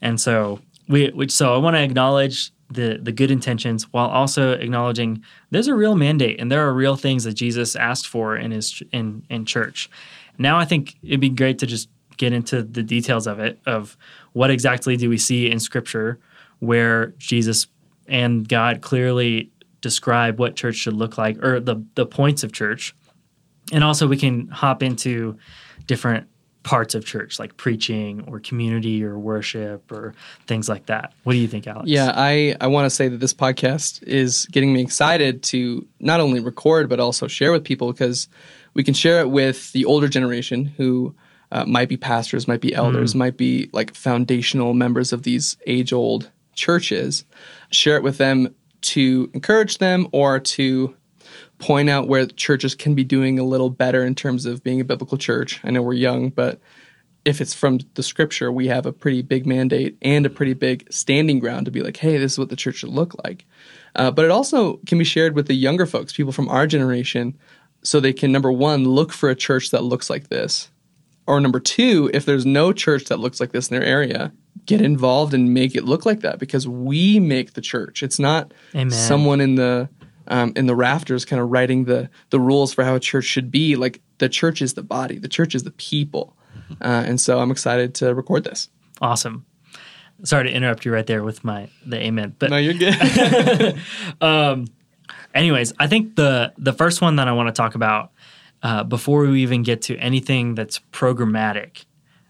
and 0.02 0.20
so 0.20 0.60
we 0.90 1.08
which 1.10 1.30
so 1.30 1.54
I 1.54 1.58
want 1.58 1.76
to 1.76 1.82
acknowledge 1.82 2.50
the 2.68 2.98
the 3.00 3.12
good 3.12 3.30
intentions 3.30 3.84
while 3.92 4.08
also 4.08 4.52
acknowledging 4.52 5.22
there's 5.50 5.68
a 5.68 5.74
real 5.74 5.94
mandate 5.94 6.40
and 6.40 6.50
there 6.50 6.66
are 6.66 6.74
real 6.74 6.96
things 6.96 7.24
that 7.24 7.34
Jesus 7.34 7.76
asked 7.76 8.08
for 8.08 8.36
in 8.36 8.50
his 8.50 8.82
in 8.92 9.24
in 9.30 9.46
church. 9.46 9.88
Now 10.36 10.58
I 10.58 10.64
think 10.64 10.96
it'd 11.02 11.20
be 11.20 11.30
great 11.30 11.58
to 11.60 11.66
just 11.66 11.88
get 12.16 12.32
into 12.32 12.62
the 12.62 12.82
details 12.82 13.26
of 13.26 13.38
it 13.38 13.58
of 13.66 13.96
what 14.32 14.50
exactly 14.50 14.96
do 14.96 15.08
we 15.08 15.16
see 15.16 15.50
in 15.50 15.58
scripture 15.58 16.18
where 16.58 17.06
Jesus 17.18 17.66
and 18.08 18.46
God 18.46 18.82
clearly 18.82 19.50
describe 19.80 20.38
what 20.38 20.56
church 20.56 20.76
should 20.76 20.92
look 20.92 21.16
like 21.16 21.42
or 21.42 21.60
the 21.60 21.82
the 21.94 22.04
points 22.04 22.42
of 22.42 22.52
church. 22.52 22.94
And 23.72 23.84
also 23.84 24.08
we 24.08 24.16
can 24.16 24.48
hop 24.48 24.82
into 24.82 25.38
different 25.86 26.26
parts 26.62 26.94
of 26.94 27.04
church 27.04 27.38
like 27.38 27.56
preaching 27.56 28.24
or 28.26 28.38
community 28.40 29.02
or 29.02 29.18
worship 29.18 29.90
or 29.90 30.14
things 30.46 30.68
like 30.68 30.86
that. 30.86 31.12
What 31.24 31.32
do 31.32 31.38
you 31.38 31.48
think, 31.48 31.66
Alex? 31.66 31.88
Yeah, 31.88 32.12
I, 32.14 32.56
I 32.60 32.66
want 32.66 32.86
to 32.86 32.90
say 32.90 33.08
that 33.08 33.18
this 33.18 33.32
podcast 33.32 34.02
is 34.02 34.46
getting 34.50 34.72
me 34.72 34.82
excited 34.82 35.42
to 35.44 35.86
not 36.00 36.20
only 36.20 36.40
record, 36.40 36.88
but 36.88 37.00
also 37.00 37.26
share 37.26 37.52
with 37.52 37.64
people 37.64 37.92
because 37.92 38.28
we 38.74 38.84
can 38.84 38.94
share 38.94 39.20
it 39.20 39.30
with 39.30 39.72
the 39.72 39.84
older 39.84 40.08
generation 40.08 40.66
who 40.66 41.14
uh, 41.52 41.64
might 41.64 41.88
be 41.88 41.96
pastors, 41.96 42.46
might 42.46 42.60
be 42.60 42.74
elders, 42.74 43.14
might 43.14 43.36
be 43.36 43.68
like 43.72 43.94
foundational 43.94 44.74
members 44.74 45.12
of 45.12 45.22
these 45.24 45.56
age 45.66 45.92
old 45.92 46.30
churches. 46.54 47.24
Share 47.70 47.96
it 47.96 48.02
with 48.02 48.18
them 48.18 48.54
to 48.82 49.30
encourage 49.34 49.78
them 49.78 50.08
or 50.12 50.38
to 50.38 50.94
point 51.58 51.90
out 51.90 52.08
where 52.08 52.26
churches 52.26 52.74
can 52.74 52.94
be 52.94 53.04
doing 53.04 53.38
a 53.38 53.44
little 53.44 53.70
better 53.70 54.04
in 54.04 54.14
terms 54.14 54.46
of 54.46 54.62
being 54.62 54.80
a 54.80 54.84
biblical 54.84 55.18
church. 55.18 55.60
I 55.64 55.70
know 55.70 55.82
we're 55.82 55.94
young, 55.94 56.30
but 56.30 56.60
if 57.24 57.40
it's 57.40 57.54
from 57.54 57.80
the 57.94 58.02
scripture, 58.02 58.50
we 58.50 58.68
have 58.68 58.86
a 58.86 58.92
pretty 58.92 59.22
big 59.22 59.46
mandate 59.46 59.96
and 60.02 60.24
a 60.24 60.30
pretty 60.30 60.54
big 60.54 60.90
standing 60.92 61.38
ground 61.38 61.66
to 61.66 61.70
be 61.70 61.82
like, 61.82 61.96
hey, 61.96 62.16
this 62.16 62.32
is 62.32 62.38
what 62.38 62.48
the 62.48 62.56
church 62.56 62.76
should 62.76 62.90
look 62.90 63.14
like. 63.24 63.44
Uh, 63.94 64.10
but 64.10 64.24
it 64.24 64.30
also 64.30 64.78
can 64.86 64.98
be 64.98 65.04
shared 65.04 65.34
with 65.34 65.46
the 65.46 65.54
younger 65.54 65.86
folks, 65.86 66.12
people 66.12 66.32
from 66.32 66.48
our 66.48 66.66
generation, 66.66 67.36
so 67.82 67.98
they 67.98 68.12
can, 68.12 68.32
number 68.32 68.52
one, 68.52 68.84
look 68.84 69.12
for 69.12 69.30
a 69.30 69.34
church 69.34 69.70
that 69.70 69.84
looks 69.84 70.10
like 70.10 70.28
this. 70.28 70.70
Or 71.26 71.40
number 71.40 71.60
two, 71.60 72.10
if 72.12 72.24
there's 72.24 72.46
no 72.46 72.72
church 72.72 73.04
that 73.04 73.20
looks 73.20 73.40
like 73.40 73.52
this 73.52 73.68
in 73.68 73.76
their 73.78 73.86
area, 73.86 74.32
get 74.66 74.80
involved 74.80 75.34
and 75.34 75.54
make 75.54 75.74
it 75.74 75.84
look 75.84 76.04
like 76.04 76.20
that 76.20 76.38
because 76.38 76.66
we 76.66 77.20
make 77.20 77.52
the 77.54 77.60
church. 77.60 78.02
It's 78.02 78.18
not 78.18 78.52
Amen. 78.74 78.90
someone 78.90 79.40
in 79.40 79.54
the 79.54 79.88
um, 80.30 80.52
in 80.56 80.66
the 80.66 80.74
rafters 80.74 81.24
kind 81.24 81.42
of 81.42 81.50
writing 81.50 81.84
the 81.84 82.08
the 82.30 82.40
rules 82.40 82.72
for 82.72 82.84
how 82.84 82.94
a 82.94 83.00
church 83.00 83.24
should 83.24 83.50
be. 83.50 83.76
Like 83.76 84.00
the 84.18 84.28
church 84.28 84.62
is 84.62 84.74
the 84.74 84.82
body, 84.82 85.18
the 85.18 85.28
church 85.28 85.54
is 85.54 85.64
the 85.64 85.72
people, 85.72 86.36
uh, 86.80 87.04
and 87.06 87.20
so 87.20 87.40
I'm 87.40 87.50
excited 87.50 87.94
to 87.96 88.14
record 88.14 88.44
this. 88.44 88.70
Awesome. 89.02 89.44
Sorry 90.22 90.44
to 90.44 90.50
interrupt 90.50 90.84
you 90.84 90.92
right 90.92 91.06
there 91.06 91.24
with 91.24 91.44
my 91.44 91.68
the 91.84 91.98
amen. 91.98 92.36
But 92.38 92.50
No, 92.50 92.56
you're 92.56 92.74
good. 92.74 93.76
anyways, 95.34 95.72
I 95.78 95.86
think 95.86 96.16
the 96.16 96.52
the 96.56 96.72
first 96.72 97.02
one 97.02 97.16
that 97.16 97.28
I 97.28 97.32
want 97.32 97.48
to 97.48 97.52
talk 97.52 97.74
about 97.74 98.12
uh, 98.62 98.84
before 98.84 99.26
we 99.26 99.42
even 99.42 99.62
get 99.62 99.82
to 99.82 99.96
anything 99.96 100.54
that's 100.54 100.80
programmatic, 100.92 101.84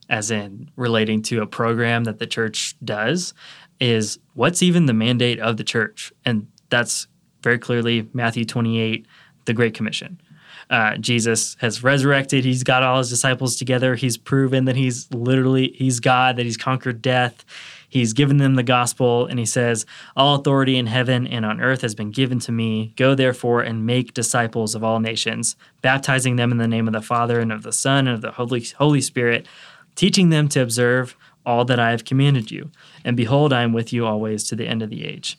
as 0.08 0.30
in 0.30 0.70
relating 0.76 1.22
to 1.22 1.42
a 1.42 1.46
program 1.46 2.04
that 2.04 2.18
the 2.18 2.26
church 2.26 2.76
does, 2.82 3.34
is 3.78 4.18
what's 4.34 4.62
even 4.62 4.86
the 4.86 4.94
mandate 4.94 5.40
of 5.40 5.56
the 5.56 5.64
church, 5.64 6.12
and 6.24 6.46
that's 6.70 7.08
very 7.42 7.58
clearly 7.58 8.08
Matthew 8.12 8.44
28, 8.44 9.06
the 9.44 9.54
Great 9.54 9.74
Commission. 9.74 10.20
Uh, 10.68 10.96
Jesus 10.98 11.56
has 11.60 11.82
resurrected. 11.82 12.44
He's 12.44 12.62
got 12.62 12.84
all 12.84 12.98
his 12.98 13.10
disciples 13.10 13.56
together. 13.56 13.96
He's 13.96 14.16
proven 14.16 14.66
that 14.66 14.76
he's 14.76 15.12
literally 15.12 15.72
he's 15.74 15.98
God. 15.98 16.36
That 16.36 16.46
he's 16.46 16.56
conquered 16.56 17.02
death. 17.02 17.44
He's 17.88 18.12
given 18.12 18.36
them 18.36 18.54
the 18.54 18.62
gospel, 18.62 19.26
and 19.26 19.36
he 19.36 19.44
says, 19.44 19.84
All 20.16 20.36
authority 20.36 20.78
in 20.78 20.86
heaven 20.86 21.26
and 21.26 21.44
on 21.44 21.60
earth 21.60 21.80
has 21.80 21.96
been 21.96 22.12
given 22.12 22.38
to 22.40 22.52
me. 22.52 22.94
Go 22.96 23.16
therefore 23.16 23.62
and 23.62 23.84
make 23.84 24.14
disciples 24.14 24.76
of 24.76 24.84
all 24.84 25.00
nations, 25.00 25.56
baptizing 25.82 26.36
them 26.36 26.52
in 26.52 26.58
the 26.58 26.68
name 26.68 26.86
of 26.86 26.92
the 26.92 27.02
Father 27.02 27.40
and 27.40 27.50
of 27.50 27.64
the 27.64 27.72
Son 27.72 28.06
and 28.06 28.14
of 28.14 28.20
the 28.20 28.30
Holy, 28.30 28.64
Holy 28.78 29.00
Spirit, 29.00 29.48
teaching 29.96 30.28
them 30.30 30.48
to 30.50 30.62
observe 30.62 31.16
all 31.44 31.64
that 31.64 31.80
I 31.80 31.90
have 31.90 32.04
commanded 32.04 32.52
you. 32.52 32.70
And 33.04 33.16
behold, 33.16 33.52
I 33.52 33.62
am 33.62 33.72
with 33.72 33.92
you 33.92 34.06
always 34.06 34.44
to 34.44 34.54
the 34.54 34.68
end 34.68 34.82
of 34.82 34.90
the 34.90 35.04
age. 35.04 35.36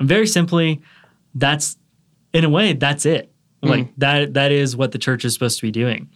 And 0.00 0.08
very 0.08 0.26
simply, 0.26 0.82
that's 1.36 1.76
in 2.32 2.44
a 2.44 2.48
way, 2.48 2.72
that's 2.72 3.06
it. 3.06 3.32
Like 3.62 3.92
that 3.96 4.34
that 4.34 4.52
is 4.52 4.76
what 4.76 4.92
the 4.92 4.98
church 4.98 5.24
is 5.24 5.34
supposed 5.34 5.58
to 5.58 5.66
be 5.66 5.70
doing. 5.70 6.08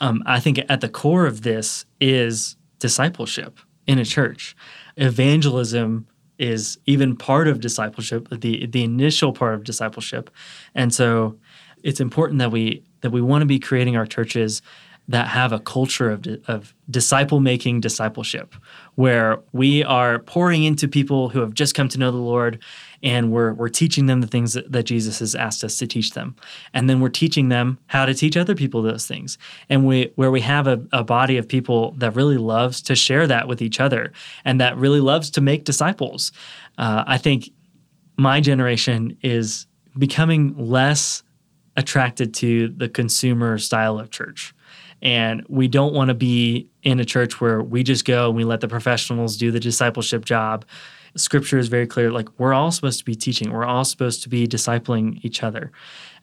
Um, 0.00 0.22
I 0.26 0.40
think 0.40 0.60
at 0.68 0.80
the 0.80 0.88
core 0.88 1.26
of 1.26 1.42
this 1.42 1.84
is 2.00 2.56
discipleship 2.78 3.60
in 3.86 3.98
a 3.98 4.04
church. 4.04 4.56
Evangelism 4.96 6.06
is 6.38 6.78
even 6.86 7.16
part 7.16 7.48
of 7.48 7.60
discipleship, 7.60 8.28
the 8.30 8.66
the 8.66 8.82
initial 8.82 9.32
part 9.32 9.54
of 9.54 9.64
discipleship, 9.64 10.30
and 10.74 10.92
so 10.92 11.38
it's 11.82 12.00
important 12.00 12.38
that 12.40 12.50
we 12.50 12.82
that 13.02 13.10
we 13.10 13.20
want 13.20 13.42
to 13.42 13.46
be 13.46 13.58
creating 13.58 13.96
our 13.96 14.06
churches 14.06 14.62
that 15.08 15.28
have 15.28 15.52
a 15.52 15.60
culture 15.60 16.10
of, 16.10 16.26
of 16.48 16.74
disciple 16.90 17.38
making 17.38 17.80
discipleship 17.80 18.56
where 18.96 19.38
we 19.52 19.84
are 19.84 20.18
pouring 20.18 20.64
into 20.64 20.88
people 20.88 21.28
who 21.28 21.40
have 21.40 21.54
just 21.54 21.74
come 21.74 21.88
to 21.88 21.98
know 21.98 22.10
the 22.10 22.16
Lord 22.16 22.60
and 23.06 23.30
we're 23.30 23.54
we're 23.54 23.68
teaching 23.68 24.06
them 24.06 24.20
the 24.20 24.26
things 24.26 24.54
that, 24.54 24.70
that 24.72 24.82
Jesus 24.82 25.20
has 25.20 25.36
asked 25.36 25.62
us 25.62 25.78
to 25.78 25.86
teach 25.86 26.10
them, 26.10 26.34
and 26.74 26.90
then 26.90 27.00
we're 27.00 27.08
teaching 27.08 27.48
them 27.48 27.78
how 27.86 28.04
to 28.04 28.12
teach 28.12 28.36
other 28.36 28.56
people 28.56 28.82
those 28.82 29.06
things. 29.06 29.38
And 29.68 29.86
we 29.86 30.10
where 30.16 30.32
we 30.32 30.40
have 30.40 30.66
a, 30.66 30.84
a 30.92 31.04
body 31.04 31.38
of 31.38 31.48
people 31.48 31.92
that 31.98 32.16
really 32.16 32.36
loves 32.36 32.82
to 32.82 32.96
share 32.96 33.28
that 33.28 33.46
with 33.46 33.62
each 33.62 33.78
other, 33.78 34.12
and 34.44 34.60
that 34.60 34.76
really 34.76 35.00
loves 35.00 35.30
to 35.30 35.40
make 35.40 35.64
disciples. 35.64 36.32
Uh, 36.78 37.04
I 37.06 37.16
think 37.16 37.50
my 38.16 38.40
generation 38.40 39.16
is 39.22 39.66
becoming 39.96 40.56
less 40.58 41.22
attracted 41.76 42.34
to 42.34 42.68
the 42.68 42.88
consumer 42.88 43.56
style 43.58 44.00
of 44.00 44.10
church. 44.10 44.52
And 45.02 45.44
we 45.48 45.68
don't 45.68 45.92
want 45.92 46.08
to 46.08 46.14
be 46.14 46.68
in 46.82 46.98
a 47.00 47.04
church 47.04 47.40
where 47.40 47.62
we 47.62 47.82
just 47.82 48.06
go 48.06 48.28
and 48.28 48.36
we 48.36 48.44
let 48.44 48.62
the 48.62 48.68
professionals 48.68 49.36
do 49.36 49.50
the 49.50 49.60
discipleship 49.60 50.24
job. 50.24 50.64
Scripture 51.16 51.58
is 51.58 51.68
very 51.68 51.86
clear 51.86 52.10
like, 52.10 52.28
we're 52.38 52.54
all 52.54 52.70
supposed 52.70 52.98
to 52.98 53.04
be 53.04 53.14
teaching, 53.14 53.50
we're 53.50 53.64
all 53.64 53.84
supposed 53.84 54.22
to 54.22 54.28
be 54.28 54.46
discipling 54.46 55.18
each 55.22 55.42
other. 55.42 55.72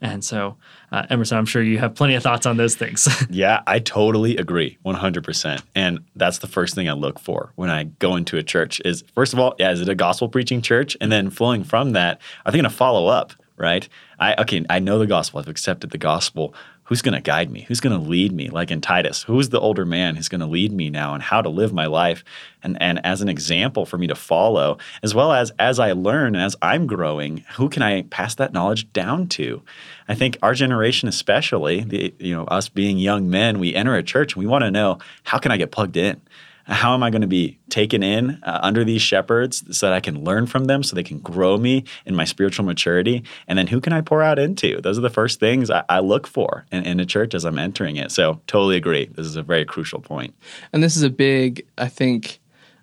And 0.01 0.23
so, 0.23 0.57
uh, 0.91 1.05
Emerson, 1.09 1.37
I'm 1.37 1.45
sure 1.45 1.63
you 1.63 1.77
have 1.79 1.95
plenty 1.95 2.15
of 2.15 2.23
thoughts 2.23 2.45
on 2.45 2.57
those 2.57 2.75
things. 2.75 3.07
yeah, 3.29 3.61
I 3.65 3.79
totally 3.79 4.37
agree 4.37 4.77
100%. 4.85 5.61
And 5.75 5.99
that's 6.15 6.39
the 6.39 6.47
first 6.47 6.75
thing 6.75 6.89
I 6.89 6.93
look 6.93 7.19
for 7.19 7.53
when 7.55 7.69
I 7.69 7.83
go 7.83 8.15
into 8.15 8.37
a 8.37 8.43
church 8.43 8.81
is 8.83 9.03
first 9.15 9.33
of 9.33 9.39
all, 9.39 9.55
yeah, 9.59 9.71
is 9.71 9.81
it 9.81 9.89
a 9.89 9.95
gospel 9.95 10.29
preaching 10.29 10.61
church? 10.61 10.97
And 10.99 11.11
then 11.11 11.29
flowing 11.29 11.63
from 11.63 11.91
that, 11.91 12.19
are 12.45 12.51
they 12.51 12.57
going 12.57 12.69
to 12.69 12.75
follow 12.75 13.07
up? 13.07 13.33
right? 13.57 13.87
I 14.19 14.35
okay, 14.41 14.65
I 14.69 14.79
know 14.79 14.99
the 14.99 15.07
gospel. 15.07 15.39
I've 15.39 15.47
accepted 15.47 15.91
the 15.91 15.97
gospel. 15.97 16.53
Who's 16.85 17.01
going 17.01 17.13
to 17.13 17.21
guide 17.21 17.49
me? 17.49 17.61
Who's 17.67 17.79
going 17.79 17.97
to 17.97 18.09
lead 18.09 18.33
me? 18.33 18.49
Like 18.49 18.69
in 18.69 18.81
Titus, 18.81 19.23
who's 19.23 19.49
the 19.49 19.59
older 19.59 19.85
man 19.85 20.15
who's 20.15 20.27
going 20.27 20.41
to 20.41 20.47
lead 20.47 20.73
me 20.73 20.89
now 20.89 21.13
and 21.13 21.23
how 21.23 21.41
to 21.41 21.49
live 21.49 21.73
my 21.73 21.85
life 21.85 22.23
and 22.61 22.77
and 22.81 23.05
as 23.05 23.21
an 23.21 23.29
example 23.29 23.85
for 23.85 23.97
me 23.97 24.07
to 24.07 24.15
follow, 24.15 24.77
as 25.01 25.15
well 25.15 25.31
as 25.31 25.51
as 25.59 25.79
I 25.79 25.93
learn 25.93 26.35
and 26.35 26.43
as 26.43 26.55
I'm 26.61 26.87
growing, 26.87 27.45
who 27.55 27.69
can 27.69 27.81
I 27.81 28.03
pass 28.03 28.35
that 28.35 28.53
knowledge 28.53 28.91
down 28.91 29.27
to? 29.29 29.61
I 30.07 30.15
think 30.15 30.37
our 30.41 30.53
generation 30.53 31.07
especially, 31.07 31.81
the 31.81 32.13
you 32.19 32.35
know, 32.35 32.45
us 32.45 32.69
being 32.69 32.97
young 32.97 33.29
men, 33.29 33.59
we 33.59 33.73
enter 33.73 33.95
a 33.95 34.03
church 34.03 34.35
and 34.35 34.43
we 34.43 34.47
want 34.47 34.63
to 34.63 34.71
know 34.71 34.99
how 35.23 35.37
can 35.37 35.51
I 35.51 35.57
get 35.57 35.71
plugged 35.71 35.97
in? 35.97 36.21
How 36.65 36.93
am 36.93 37.03
I 37.03 37.09
going 37.09 37.21
to 37.21 37.27
be 37.27 37.59
taken 37.69 38.03
in 38.03 38.41
uh, 38.43 38.59
under 38.61 38.83
these 38.83 39.01
shepherds 39.01 39.63
so 39.77 39.87
that 39.87 39.93
I 39.93 39.99
can 39.99 40.23
learn 40.23 40.45
from 40.45 40.65
them 40.65 40.81
so 40.83 40.95
they 40.95 41.03
can 41.03 41.19
grow 41.19 41.57
me 41.57 41.83
in 42.05 42.15
my 42.15 42.23
spiritual 42.23 42.65
maturity? 42.65 43.23
And 43.47 43.59
then 43.59 43.67
who 43.67 43.81
can 43.81 43.93
I 43.93 44.01
pour 44.01 44.21
out 44.21 44.39
into? 44.39 44.79
Those 44.81 44.97
are 44.97 45.01
the 45.01 45.09
first 45.09 45.39
things 45.39 45.69
I, 45.69 45.83
I 45.89 45.99
look 45.99 46.25
for 46.25 46.65
in, 46.71 46.85
in, 46.85 46.99
a 46.99 47.05
church 47.05 47.33
as 47.33 47.43
I'm 47.43 47.59
entering 47.59 47.97
it. 47.97 48.11
So, 48.11 48.41
totally 48.47 48.77
agree. 48.77 49.05
This 49.05 49.25
is 49.25 49.35
a 49.35 49.43
very 49.43 49.65
crucial 49.65 49.99
point. 49.99 50.33
And 50.71 50.81
this 50.81 50.95
is 50.95 51.03
a 51.03 51.09
big, 51.09 51.65
I 51.77 51.89
think, 51.89 52.39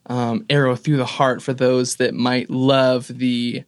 um, 0.07 0.45
arrow 0.51 0.77
through 0.77 0.99
the 0.99 1.07
heart 1.07 1.43
for 1.43 1.55
those 1.55 1.97
that 1.97 2.15
might 2.15 2.51
love 2.51 3.07
the 3.09 3.65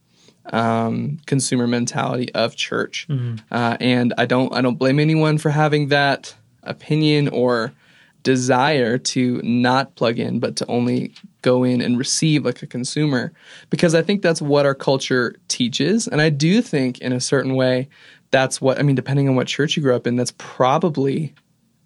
um, 0.47 1.19
consumer 1.27 1.67
mentality 1.67 2.33
of 2.35 2.57
church. 2.57 3.07
Mm-hmm. 3.09 3.37
Uh, 3.51 3.77
and 3.81 4.13
I 4.19 4.27
don't, 4.27 4.53
I 4.55 4.61
don't 4.61 4.77
blame 4.77 4.99
anyone 4.99 5.39
for 5.39 5.51
having 5.51 5.89
that 5.89 6.35
opinion 6.65 7.29
or 7.29 7.73
desire 8.23 8.99
to 8.99 9.41
not 9.43 9.95
plug 9.97 10.19
in, 10.19 10.39
but 10.39 10.57
to 10.57 10.67
only 10.67 11.13
go 11.43 11.65
in 11.65 11.81
and 11.81 11.99
receive 11.99 12.45
like 12.45 12.63
a 12.63 12.67
consumer. 12.67 13.33
Because 13.71 13.95
I 13.95 14.03
think 14.03 14.23
that's 14.23 14.43
what 14.43 14.67
our 14.67 14.75
culture 14.75 15.37
teaches. 15.49 16.07
And 16.09 16.21
I 16.21 16.31
do 16.31 16.63
think, 16.63 16.99
in 17.01 17.13
a 17.13 17.21
certain 17.21 17.55
way, 17.55 17.89
that's 18.31 18.61
what, 18.61 18.79
I 18.79 18.83
mean, 18.83 18.97
depending 18.97 19.29
on 19.29 19.35
what 19.35 19.47
church 19.47 19.77
you 19.77 19.83
grew 19.83 19.95
up 19.95 20.07
in, 20.07 20.17
that's 20.17 20.35
probably 20.39 21.35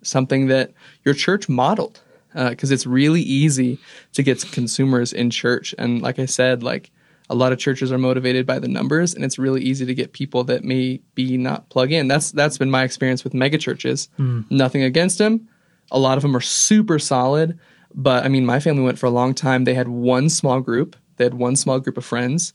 something 0.02 0.46
that 0.48 0.72
your 1.04 1.14
church 1.14 1.48
modeled. 1.48 2.00
Because 2.34 2.70
uh, 2.70 2.74
it's 2.74 2.86
really 2.86 3.22
easy 3.22 3.78
to 4.12 4.22
get 4.22 4.44
consumers 4.52 5.14
in 5.14 5.30
church. 5.30 5.74
And 5.78 6.02
like 6.02 6.18
I 6.18 6.26
said, 6.26 6.62
like, 6.62 6.90
a 7.28 7.34
lot 7.34 7.52
of 7.52 7.58
churches 7.58 7.90
are 7.90 7.98
motivated 7.98 8.46
by 8.46 8.58
the 8.58 8.68
numbers 8.68 9.14
and 9.14 9.24
it's 9.24 9.38
really 9.38 9.62
easy 9.62 9.84
to 9.86 9.94
get 9.94 10.12
people 10.12 10.44
that 10.44 10.64
may 10.64 11.00
be 11.14 11.36
not 11.36 11.68
plug 11.70 11.92
in 11.92 12.08
that's 12.08 12.30
that's 12.32 12.58
been 12.58 12.70
my 12.70 12.84
experience 12.84 13.24
with 13.24 13.34
mega 13.34 13.58
churches 13.58 14.08
mm. 14.18 14.48
nothing 14.50 14.82
against 14.82 15.18
them 15.18 15.48
a 15.90 15.98
lot 15.98 16.16
of 16.16 16.22
them 16.22 16.36
are 16.36 16.40
super 16.40 16.98
solid. 16.98 17.58
But 17.94 18.24
I 18.24 18.28
mean, 18.28 18.44
my 18.44 18.60
family 18.60 18.82
went 18.82 18.98
for 18.98 19.06
a 19.06 19.10
long 19.10 19.34
time. 19.34 19.64
They 19.64 19.74
had 19.74 19.88
one 19.88 20.28
small 20.28 20.60
group, 20.60 20.96
they 21.16 21.24
had 21.24 21.34
one 21.34 21.56
small 21.56 21.80
group 21.80 21.96
of 21.96 22.04
friends. 22.04 22.52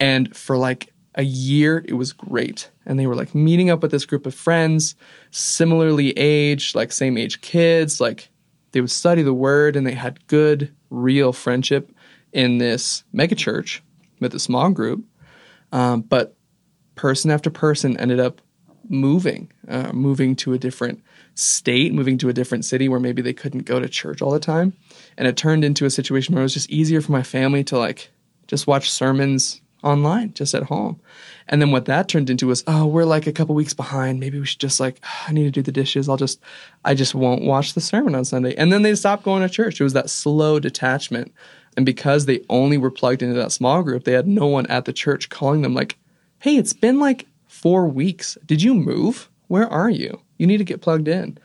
And 0.00 0.34
for 0.36 0.56
like 0.56 0.92
a 1.14 1.22
year, 1.22 1.84
it 1.86 1.94
was 1.94 2.12
great. 2.12 2.70
And 2.86 2.98
they 2.98 3.06
were 3.06 3.14
like 3.14 3.34
meeting 3.34 3.70
up 3.70 3.82
with 3.82 3.90
this 3.90 4.04
group 4.04 4.26
of 4.26 4.34
friends, 4.34 4.94
similarly 5.30 6.10
aged, 6.18 6.74
like 6.74 6.92
same 6.92 7.16
age 7.16 7.40
kids. 7.40 8.00
Like 8.00 8.28
they 8.72 8.80
would 8.80 8.90
study 8.90 9.22
the 9.22 9.34
word 9.34 9.76
and 9.76 9.86
they 9.86 9.94
had 9.94 10.26
good, 10.26 10.74
real 10.90 11.32
friendship 11.32 11.92
in 12.32 12.58
this 12.58 13.04
megachurch 13.14 13.80
with 14.20 14.34
a 14.34 14.40
small 14.40 14.70
group. 14.70 15.04
Um, 15.72 16.02
but 16.02 16.36
person 16.96 17.30
after 17.30 17.50
person 17.50 17.96
ended 17.96 18.20
up 18.20 18.40
moving, 18.88 19.50
uh, 19.68 19.92
moving 19.92 20.36
to 20.36 20.52
a 20.52 20.58
different 20.58 21.02
state, 21.34 21.92
moving 21.92 22.18
to 22.18 22.28
a 22.28 22.32
different 22.32 22.64
city 22.64 22.88
where 22.88 23.00
maybe 23.00 23.22
they 23.22 23.32
couldn't 23.32 23.66
go 23.66 23.80
to 23.80 23.88
church 23.88 24.22
all 24.22 24.30
the 24.30 24.40
time. 24.40 24.72
And 25.16 25.26
it 25.28 25.36
turned 25.36 25.64
into 25.64 25.84
a 25.84 25.90
situation 25.90 26.34
where 26.34 26.42
it 26.42 26.44
was 26.44 26.54
just 26.54 26.70
easier 26.70 27.00
for 27.00 27.12
my 27.12 27.22
family 27.22 27.64
to 27.64 27.78
like 27.78 28.10
just 28.46 28.66
watch 28.66 28.90
sermons 28.90 29.60
online, 29.82 30.32
just 30.32 30.54
at 30.54 30.64
home. 30.64 30.98
And 31.46 31.60
then 31.60 31.70
what 31.70 31.84
that 31.84 32.08
turned 32.08 32.30
into 32.30 32.46
was, 32.46 32.64
oh, 32.66 32.86
we're 32.86 33.04
like 33.04 33.26
a 33.26 33.32
couple 33.32 33.54
weeks 33.54 33.74
behind. 33.74 34.18
Maybe 34.18 34.40
we 34.40 34.46
should 34.46 34.60
just 34.60 34.80
like, 34.80 34.98
ah, 35.04 35.26
I 35.28 35.32
need 35.32 35.44
to 35.44 35.50
do 35.50 35.62
the 35.62 35.72
dishes. 35.72 36.08
I'll 36.08 36.16
just, 36.16 36.40
I 36.84 36.94
just 36.94 37.14
won't 37.14 37.42
watch 37.42 37.74
the 37.74 37.80
sermon 37.80 38.14
on 38.14 38.24
Sunday. 38.24 38.54
And 38.56 38.72
then 38.72 38.82
they 38.82 38.94
stopped 38.94 39.24
going 39.24 39.42
to 39.42 39.48
church. 39.48 39.80
It 39.80 39.84
was 39.84 39.92
that 39.92 40.10
slow 40.10 40.58
detachment. 40.58 41.32
And 41.76 41.84
because 41.84 42.24
they 42.24 42.40
only 42.48 42.78
were 42.78 42.90
plugged 42.90 43.22
into 43.22 43.34
that 43.34 43.52
small 43.52 43.82
group, 43.82 44.04
they 44.04 44.12
had 44.12 44.26
no 44.26 44.46
one 44.46 44.66
at 44.68 44.86
the 44.86 44.92
church 44.92 45.28
calling 45.28 45.62
them 45.62 45.74
like, 45.74 45.98
hey, 46.38 46.56
it's 46.56 46.72
been 46.72 46.98
like 46.98 47.26
four 47.46 47.86
weeks. 47.86 48.38
Did 48.46 48.62
you 48.62 48.74
move? 48.74 49.28
Where 49.48 49.68
are 49.68 49.90
you? 49.90 50.20
You 50.38 50.46
need 50.46 50.58
to 50.58 50.64
get 50.64 50.80
plugged 50.80 51.08
in. 51.08 51.38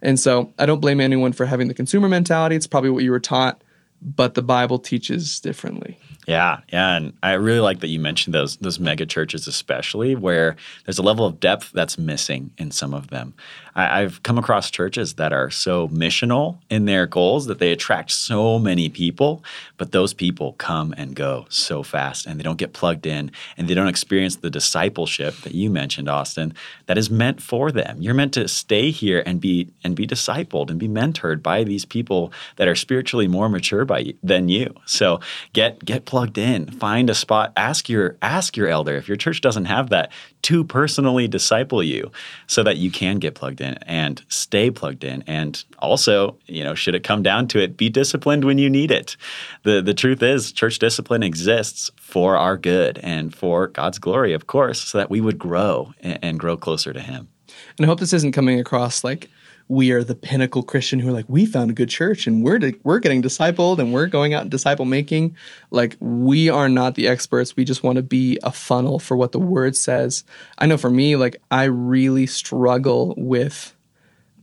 And 0.00 0.18
so 0.18 0.52
I 0.58 0.66
don't 0.66 0.80
blame 0.80 1.00
anyone 1.00 1.32
for 1.32 1.46
having 1.46 1.68
the 1.68 1.74
consumer 1.74 2.08
mentality. 2.08 2.56
It's 2.56 2.66
probably 2.66 2.90
what 2.90 3.04
you 3.04 3.12
were 3.12 3.20
taught, 3.20 3.62
but 4.00 4.34
the 4.34 4.42
Bible 4.42 4.78
teaches 4.78 5.38
differently. 5.40 5.98
Yeah, 6.26 6.60
yeah, 6.72 6.96
and 6.96 7.12
I 7.22 7.32
really 7.32 7.58
like 7.58 7.80
that 7.80 7.88
you 7.88 7.98
mentioned 7.98 8.32
those 8.32 8.56
those 8.58 8.78
mega 8.78 9.06
churches, 9.06 9.48
especially 9.48 10.14
where 10.14 10.56
there's 10.84 10.98
a 10.98 11.02
level 11.02 11.26
of 11.26 11.40
depth 11.40 11.72
that's 11.72 11.98
missing 11.98 12.52
in 12.58 12.70
some 12.70 12.94
of 12.94 13.08
them. 13.08 13.34
I, 13.74 14.00
have 14.00 14.22
come 14.22 14.36
across 14.36 14.70
churches 14.70 15.14
that 15.14 15.32
are 15.32 15.50
so 15.50 15.88
missional 15.88 16.58
in 16.68 16.84
their 16.84 17.06
goals 17.06 17.46
that 17.46 17.58
they 17.58 17.72
attract 17.72 18.10
so 18.10 18.58
many 18.58 18.90
people, 18.90 19.42
but 19.78 19.92
those 19.92 20.12
people 20.12 20.52
come 20.54 20.92
and 20.98 21.16
go 21.16 21.46
so 21.48 21.82
fast, 21.82 22.26
and 22.26 22.38
they 22.38 22.44
don't 22.44 22.58
get 22.58 22.74
plugged 22.74 23.06
in, 23.06 23.30
and 23.56 23.68
they 23.68 23.74
don't 23.74 23.88
experience 23.88 24.36
the 24.36 24.50
discipleship 24.50 25.34
that 25.36 25.54
you 25.54 25.70
mentioned, 25.70 26.08
Austin, 26.08 26.54
that 26.86 26.98
is 26.98 27.10
meant 27.10 27.40
for 27.40 27.72
them. 27.72 28.00
You're 28.02 28.14
meant 28.14 28.34
to 28.34 28.46
stay 28.46 28.90
here 28.90 29.22
and 29.24 29.40
be 29.40 29.70
and 29.82 29.96
be 29.96 30.06
discipled 30.06 30.70
and 30.70 30.78
be 30.78 30.88
mentored 30.88 31.42
by 31.42 31.64
these 31.64 31.84
people 31.84 32.32
that 32.56 32.68
are 32.68 32.74
spiritually 32.76 33.26
more 33.26 33.48
mature 33.48 33.84
by 33.84 34.12
than 34.22 34.48
you. 34.48 34.74
So 34.84 35.20
get 35.52 35.82
get 35.84 36.04
plugged 36.12 36.36
in, 36.36 36.66
find 36.66 37.08
a 37.08 37.14
spot, 37.14 37.54
ask 37.56 37.88
your 37.88 38.18
ask 38.20 38.54
your 38.54 38.68
elder. 38.68 38.96
If 38.96 39.08
your 39.08 39.16
church 39.16 39.40
doesn't 39.40 39.64
have 39.64 39.88
that 39.88 40.12
to 40.42 40.62
personally 40.62 41.26
disciple 41.26 41.82
you 41.82 42.10
so 42.46 42.62
that 42.64 42.76
you 42.76 42.90
can 42.90 43.16
get 43.16 43.34
plugged 43.34 43.62
in 43.62 43.78
and 43.86 44.22
stay 44.28 44.70
plugged 44.70 45.04
in. 45.04 45.24
And 45.26 45.64
also 45.78 46.36
you 46.44 46.62
know 46.62 46.74
should 46.74 46.94
it 46.94 47.02
come 47.02 47.22
down 47.22 47.48
to 47.48 47.62
it 47.62 47.78
be 47.78 47.88
disciplined 47.88 48.44
when 48.44 48.58
you 48.58 48.68
need 48.68 48.90
it. 48.90 49.16
The 49.62 49.80
the 49.80 49.94
truth 49.94 50.22
is 50.22 50.52
church 50.52 50.78
discipline 50.78 51.22
exists 51.22 51.90
for 51.96 52.36
our 52.36 52.58
good 52.58 52.98
and 53.02 53.34
for 53.34 53.68
God's 53.68 53.98
glory 53.98 54.34
of 54.34 54.46
course 54.46 54.82
so 54.82 54.98
that 54.98 55.08
we 55.08 55.22
would 55.22 55.38
grow 55.38 55.94
and, 56.00 56.18
and 56.20 56.38
grow 56.38 56.58
closer 56.58 56.92
to 56.92 57.00
him. 57.00 57.30
And 57.78 57.86
I 57.86 57.88
hope 57.88 58.00
this 58.00 58.12
isn't 58.12 58.32
coming 58.32 58.60
across 58.60 59.02
like 59.02 59.30
we 59.72 59.90
are 59.90 60.04
the 60.04 60.14
pinnacle 60.14 60.62
Christian 60.62 60.98
who 60.98 61.08
are 61.08 61.12
like, 61.12 61.24
we 61.28 61.46
found 61.46 61.70
a 61.70 61.74
good 61.74 61.88
church 61.88 62.26
and 62.26 62.44
we're 62.44 62.58
di- 62.58 62.74
we're 62.82 62.98
getting 62.98 63.22
discipled 63.22 63.78
and 63.78 63.90
we're 63.90 64.06
going 64.06 64.34
out 64.34 64.42
and 64.42 64.50
disciple 64.50 64.84
making. 64.84 65.34
Like 65.70 65.96
we 65.98 66.50
are 66.50 66.68
not 66.68 66.94
the 66.94 67.08
experts. 67.08 67.56
We 67.56 67.64
just 67.64 67.82
want 67.82 67.96
to 67.96 68.02
be 68.02 68.38
a 68.42 68.52
funnel 68.52 68.98
for 68.98 69.16
what 69.16 69.32
the 69.32 69.38
word 69.38 69.74
says. 69.74 70.24
I 70.58 70.66
know 70.66 70.76
for 70.76 70.90
me, 70.90 71.16
like 71.16 71.40
I 71.50 71.64
really 71.64 72.26
struggle 72.26 73.14
with 73.16 73.74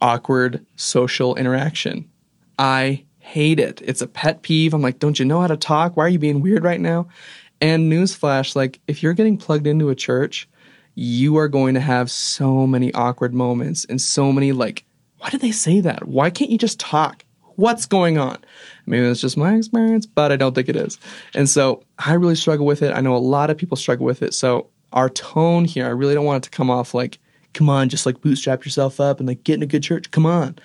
awkward 0.01 0.65
social 0.75 1.35
interaction. 1.35 2.09
I 2.57 3.05
hate 3.19 3.59
it. 3.59 3.83
It's 3.85 4.01
a 4.01 4.07
pet 4.07 4.41
peeve. 4.41 4.73
I'm 4.73 4.81
like, 4.81 4.97
don't 4.97 5.19
you 5.19 5.25
know 5.25 5.41
how 5.41 5.47
to 5.47 5.57
talk? 5.57 5.95
Why 5.95 6.05
are 6.05 6.09
you 6.09 6.17
being 6.17 6.41
weird 6.41 6.63
right 6.63 6.81
now? 6.81 7.07
And 7.61 7.91
newsflash, 7.91 8.55
like 8.55 8.79
if 8.87 9.03
you're 9.03 9.13
getting 9.13 9.37
plugged 9.37 9.67
into 9.67 9.89
a 9.89 9.95
church, 9.95 10.49
you 10.95 11.37
are 11.37 11.47
going 11.47 11.75
to 11.75 11.81
have 11.81 12.09
so 12.09 12.65
many 12.65 12.91
awkward 12.95 13.35
moments 13.35 13.85
and 13.85 14.01
so 14.01 14.31
many 14.31 14.53
like 14.53 14.85
why 15.19 15.29
did 15.29 15.41
they 15.41 15.51
say 15.51 15.81
that? 15.81 16.07
Why 16.07 16.29
can't 16.29 16.49
you 16.49 16.57
just 16.57 16.79
talk? 16.79 17.23
What's 17.55 17.85
going 17.85 18.17
on? 18.17 18.37
Maybe 18.85 19.05
it's 19.05 19.21
just 19.21 19.37
my 19.37 19.55
experience, 19.55 20.05
but 20.05 20.31
I 20.31 20.37
don't 20.37 20.55
think 20.55 20.69
it 20.69 20.77
is. 20.77 20.97
And 21.35 21.47
so 21.47 21.83
I 21.97 22.13
really 22.13 22.35
struggle 22.35 22.65
with 22.65 22.81
it. 22.81 22.93
I 22.93 23.01
know 23.01 23.15
a 23.15 23.17
lot 23.17 23.49
of 23.49 23.57
people 23.57 23.75
struggle 23.75 24.05
with 24.05 24.23
it. 24.23 24.33
So 24.33 24.69
our 24.93 25.09
tone 25.09 25.65
here, 25.65 25.85
I 25.85 25.89
really 25.89 26.13
don't 26.13 26.25
want 26.25 26.45
it 26.45 26.49
to 26.49 26.55
come 26.55 26.69
off 26.69 26.93
like, 26.93 27.19
come 27.53 27.69
on, 27.69 27.89
just 27.89 28.05
like 28.05 28.21
bootstrap 28.21 28.63
yourself 28.63 28.99
up 28.99 29.19
and 29.19 29.27
like 29.27 29.43
get 29.43 29.55
in 29.55 29.63
a 29.63 29.67
good 29.67 29.83
church. 29.83 30.09
Come 30.11 30.25
on. 30.25 30.57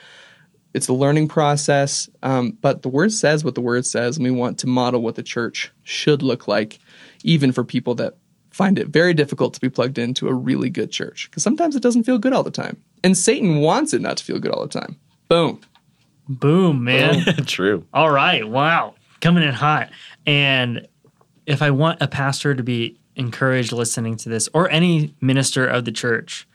It's 0.73 0.89
a 0.89 0.93
learning 0.93 1.29
process, 1.29 2.09
um, 2.23 2.59
but 2.61 2.83
the 2.83 2.89
word 2.89 3.13
says 3.13 3.45
what 3.45 3.55
the 3.55 3.61
word 3.61 3.87
says, 3.87 4.17
and 4.17 4.25
we 4.25 4.33
want 4.33 4.59
to 4.59 4.67
model 4.67 5.03
what 5.03 5.15
the 5.15 5.23
church 5.23 5.73
should 5.85 6.21
look 6.21 6.49
like, 6.49 6.81
even 7.23 7.53
for 7.53 7.63
people 7.63 7.95
that 7.97 8.17
find 8.51 8.79
it 8.79 8.89
very 8.89 9.15
difficult 9.15 9.55
to 9.55 9.61
be 9.61 9.69
plugged 9.69 9.99
into 9.99 10.29
a 10.29 10.35
really 10.35 10.71
good 10.71 10.91
church 10.91 11.29
because 11.31 11.43
sometimes 11.43 11.75
it 11.75 11.83
doesn't 11.83 12.05
feel 12.05 12.19
good 12.19 12.33
all 12.33 12.43
the 12.43 12.51
time. 12.51 12.77
And 13.05 13.17
Satan 13.17 13.59
wants 13.59 13.93
it 13.93 14.01
not 14.01 14.17
to 14.17 14.25
feel 14.25 14.41
good 14.41 14.51
all 14.51 14.67
the 14.67 14.81
time. 14.81 14.99
Boom. 15.29 15.61
Boom, 16.29 16.83
man. 16.83 17.23
True. 17.47 17.87
All 17.93 18.11
right. 18.11 18.49
Wow. 18.49 18.95
Coming 19.21 19.45
in 19.45 19.53
hot. 19.53 19.91
And 20.27 20.89
if 21.47 21.61
I 21.61 21.71
want 21.71 22.01
a 22.01 22.09
pastor 22.09 22.55
to 22.55 22.63
be 22.63 22.99
encouraged 23.15 23.73
listening 23.73 24.17
to 24.17 24.29
this 24.31 24.49
or 24.55 24.71
any 24.71 25.15
minister 25.21 25.67
of 25.67 25.85
the 25.85 25.93
church 25.93 26.49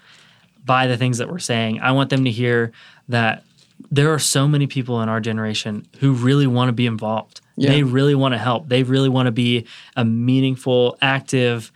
by 0.65 0.87
the 0.87 0.97
things 0.97 1.19
that 1.19 1.29
we're 1.29 1.39
saying, 1.39 1.79
I 1.81 1.91
want 1.91 2.09
them 2.09 2.25
to 2.25 2.31
hear 2.31 2.71
that 3.07 3.43
there 3.91 4.11
are 4.11 4.19
so 4.19 4.47
many 4.47 4.65
people 4.65 5.01
in 5.01 5.07
our 5.07 5.21
generation 5.21 5.87
who 5.99 6.13
really 6.13 6.47
want 6.47 6.69
to 6.69 6.73
be 6.73 6.87
involved. 6.87 7.41
Yeah. 7.55 7.69
They 7.69 7.83
really 7.83 8.15
want 8.15 8.33
to 8.33 8.39
help. 8.39 8.69
They 8.69 8.83
really 8.83 9.09
want 9.09 9.27
to 9.27 9.31
be 9.31 9.67
a 9.95 10.03
meaningful, 10.03 10.97
active, 11.01 11.71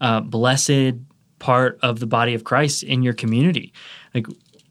uh, 0.00 0.20
blessed 0.20 0.96
part 1.38 1.78
of 1.82 2.00
the 2.00 2.06
body 2.06 2.34
of 2.34 2.44
Christ 2.44 2.82
in 2.82 3.02
your 3.02 3.14
community. 3.14 3.72
Like, 4.14 4.26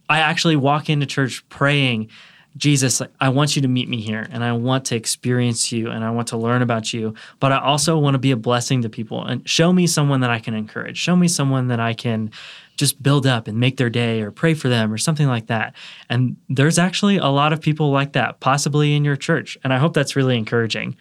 I 0.09 0.19
actually 0.19 0.55
walk 0.55 0.89
into 0.89 1.05
church 1.05 1.47
praying, 1.49 2.09
Jesus, 2.57 3.01
I 3.19 3.29
want 3.29 3.55
you 3.55 3.61
to 3.61 3.67
meet 3.67 3.87
me 3.87 4.01
here 4.01 4.27
and 4.31 4.43
I 4.43 4.53
want 4.53 4.85
to 4.85 4.95
experience 4.95 5.71
you 5.71 5.91
and 5.91 6.03
I 6.03 6.09
want 6.09 6.29
to 6.29 6.37
learn 6.37 6.63
about 6.63 6.91
you, 6.91 7.13
but 7.39 7.51
I 7.51 7.59
also 7.59 7.97
want 7.99 8.15
to 8.15 8.19
be 8.19 8.31
a 8.31 8.37
blessing 8.37 8.81
to 8.81 8.89
people 8.89 9.23
and 9.23 9.47
show 9.47 9.71
me 9.71 9.85
someone 9.85 10.21
that 10.21 10.31
I 10.31 10.39
can 10.39 10.55
encourage. 10.55 10.97
Show 10.97 11.15
me 11.15 11.27
someone 11.27 11.67
that 11.67 11.79
I 11.79 11.93
can 11.93 12.31
just 12.75 13.01
build 13.01 13.27
up 13.27 13.47
and 13.47 13.59
make 13.59 13.77
their 13.77 13.89
day 13.89 14.21
or 14.21 14.31
pray 14.31 14.53
for 14.53 14.69
them 14.69 14.91
or 14.91 14.97
something 14.97 15.27
like 15.27 15.47
that. 15.47 15.75
And 16.09 16.35
there's 16.49 16.79
actually 16.79 17.17
a 17.17 17.27
lot 17.27 17.53
of 17.53 17.61
people 17.61 17.91
like 17.91 18.13
that, 18.13 18.39
possibly 18.39 18.95
in 18.95 19.05
your 19.05 19.15
church. 19.15 19.57
And 19.63 19.71
I 19.71 19.77
hope 19.77 19.93
that's 19.93 20.15
really 20.15 20.37
encouraging. 20.37 20.95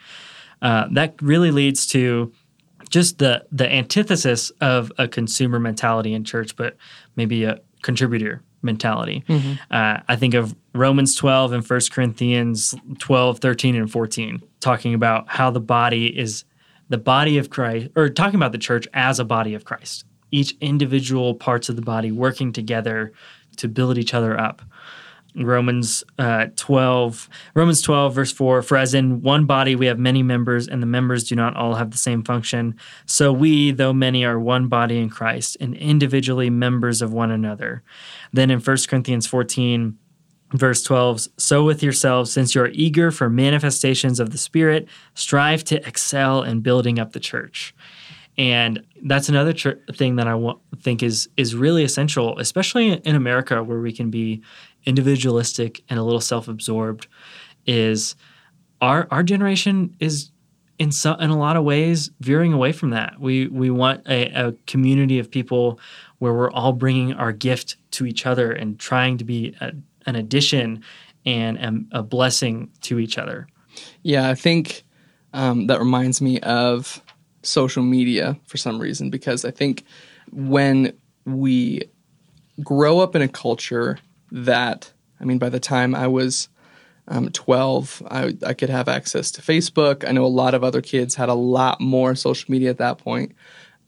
Uh, 0.61 0.89
that 0.93 1.15
really 1.23 1.51
leads 1.51 1.87
to 1.89 2.33
just 2.89 3.19
the 3.19 3.45
the 3.51 3.71
antithesis 3.71 4.51
of 4.61 4.93
a 4.97 5.09
consumer 5.09 5.59
mentality 5.59 6.15
in 6.15 6.25
church, 6.25 6.55
but 6.57 6.77
maybe 7.17 7.45
a 7.45 7.59
contributor 7.87 8.43
mentality. 8.63 9.25
Uh, 9.71 10.01
I 10.09 10.17
think 10.17 10.35
of 10.35 10.57
Romans 10.75 11.15
12 11.15 11.53
and 11.53 11.71
1 11.71 11.81
Corinthians 11.93 12.75
12, 12.99 13.39
13, 13.39 13.77
and 13.77 13.91
14, 13.91 14.43
talking 14.61 14.93
about 14.93 15.29
how 15.29 15.51
the 15.51 15.61
body 15.61 16.07
is 16.19 16.45
the 16.89 16.99
body 16.99 17.39
of 17.39 17.49
Christ, 17.49 17.89
or 17.97 18.09
talking 18.09 18.35
about 18.35 18.53
the 18.53 18.59
church 18.59 18.87
as 18.93 19.19
a 19.21 19.25
body 19.25 19.55
of 19.55 19.65
Christ. 19.65 20.05
Each 20.33 20.57
individual 20.61 21.35
parts 21.35 21.69
of 21.69 21.77
the 21.77 21.83
body 21.83 22.11
working 22.11 22.53
together 22.53 23.13
to 23.57 23.69
build 23.69 23.99
each 23.99 24.15
other 24.15 24.39
up. 24.39 24.63
Romans 25.37 26.03
uh, 26.19 26.47
12, 26.57 27.29
Romans 27.55 27.83
12, 27.83 28.15
verse 28.15 28.33
4 28.33 28.63
For 28.63 28.77
as 28.77 28.95
in 28.95 29.23
one 29.23 29.45
body 29.45 29.77
we 29.77 29.87
have 29.87 29.99
many 29.99 30.23
members, 30.23 30.69
and 30.69 30.83
the 30.83 30.87
members 30.87 31.25
do 31.25 31.35
not 31.35 31.57
all 31.57 31.75
have 31.75 31.91
the 31.91 31.99
same 31.99 32.23
function, 32.23 32.75
so 33.07 33.33
we, 33.33 33.71
though 33.71 33.93
many, 33.93 34.25
are 34.25 34.39
one 34.39 34.69
body 34.69 34.99
in 34.99 35.11
Christ, 35.11 35.57
and 35.61 35.75
individually 35.75 36.51
members 36.51 37.03
of 37.03 37.13
one 37.13 37.31
another. 37.31 37.83
Then 38.33 38.51
in 38.51 38.61
1 38.61 38.77
Corinthians 38.89 39.27
14, 39.27 39.99
verse 40.53 40.83
12 40.83 41.29
So 41.37 41.65
with 41.65 41.83
yourselves, 41.83 42.33
since 42.33 42.55
you 42.55 42.63
are 42.63 42.71
eager 42.73 43.11
for 43.11 43.29
manifestations 43.29 44.21
of 44.21 44.31
the 44.31 44.39
Spirit, 44.39 44.89
strive 45.15 45.65
to 45.65 45.87
excel 45.87 46.43
in 46.43 46.61
building 46.61 46.99
up 46.99 47.13
the 47.13 47.21
church. 47.21 47.75
And 48.39 48.85
that's 49.03 49.29
another 49.29 49.53
tr- 49.53 49.71
thing 49.95 50.17
that 50.17 50.29
I 50.29 50.53
think 50.81 51.03
is 51.03 51.29
is 51.37 51.55
really 51.55 51.85
essential, 51.85 52.39
especially 52.39 52.93
in 52.93 53.17
America, 53.17 53.63
where 53.63 53.81
we 53.81 53.93
can 53.93 54.11
be 54.11 54.43
individualistic 54.87 55.83
and 55.89 55.99
a 55.99 56.03
little 56.03 56.21
self-absorbed. 56.21 57.07
Is 57.67 58.15
our 58.81 59.09
our 59.11 59.23
generation 59.23 59.97
is 60.01 60.31
in 60.79 60.93
so, 60.93 61.15
in 61.15 61.31
a 61.31 61.39
lot 61.39 61.57
of 61.57 61.65
ways 61.65 62.11
veering 62.21 62.53
away 62.53 62.73
from 62.73 62.91
that. 62.91 63.19
We 63.19 63.49
we 63.49 63.71
want 63.71 64.07
a, 64.09 64.27
a 64.31 64.53
community 64.67 65.19
of 65.19 65.31
people 65.31 65.81
where 66.19 66.33
we're 66.33 66.51
all 66.51 66.73
bringing 66.73 67.13
our 67.15 67.33
gift 67.33 67.77
to 67.93 68.07
each 68.07 68.27
other 68.27 68.53
and 68.53 68.79
trying 68.79 69.19
to 69.19 69.25
be 69.25 69.55
a, 69.61 69.73
an 70.07 70.17
addition 70.17 70.83
and 71.25 71.89
a, 71.93 71.99
a 71.99 72.03
blessing 72.03 72.71
to 72.83 72.99
each 72.99 73.19
other. 73.19 73.49
Yeah, 74.03 74.31
I 74.31 74.35
think 74.35 74.85
um, 75.33 75.67
that 75.67 75.79
reminds 75.79 76.21
me 76.21 76.41
of 76.41 77.03
social 77.43 77.83
media 77.83 78.37
for 78.47 78.57
some 78.57 78.79
reason 78.81 79.11
because 79.11 79.45
I 79.45 79.51
think 79.51 79.85
when 80.33 80.93
we 81.25 81.83
grow 82.63 83.01
up 83.01 83.15
in 83.15 83.23
a 83.23 83.29
culture 83.29 83.99
that, 84.31 84.93
I 85.21 85.25
mean, 85.25 85.39
by 85.39 85.49
the 85.49 85.61
time 85.61 85.95
I 85.95 86.07
was 86.07 86.49
um, 87.09 87.31
12, 87.31 88.03
I, 88.11 88.37
I 88.45 88.55
could 88.55 88.71
have 88.71 88.89
access 88.89 89.31
to 89.33 89.43
Facebook. 89.43 90.07
I 90.07 90.13
know 90.13 90.25
a 90.25 90.29
lot 90.29 90.55
of 90.55 90.65
other 90.65 90.83
kids 90.83 91.15
had 91.15 91.29
a 91.29 91.35
lot 91.35 91.81
more 91.81 92.15
social 92.15 92.51
media 92.51 92.71
at 92.71 92.79
that 92.79 92.99
point. 92.99 93.33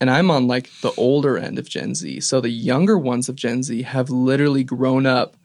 And 0.01 0.11
I'm 0.11 0.31
on 0.31 0.47
like 0.47 0.71
the 0.81 0.93
older 0.97 1.37
end 1.37 1.59
of 1.59 1.69
Gen 1.69 1.95
Z. 1.95 2.21
So 2.21 2.41
the 2.41 2.51
younger 2.51 2.97
ones 2.97 3.29
of 3.29 3.35
Gen 3.35 3.63
Z 3.63 3.83
have 3.83 4.11
literally 4.11 4.63
grown 4.63 5.07
up 5.07 5.37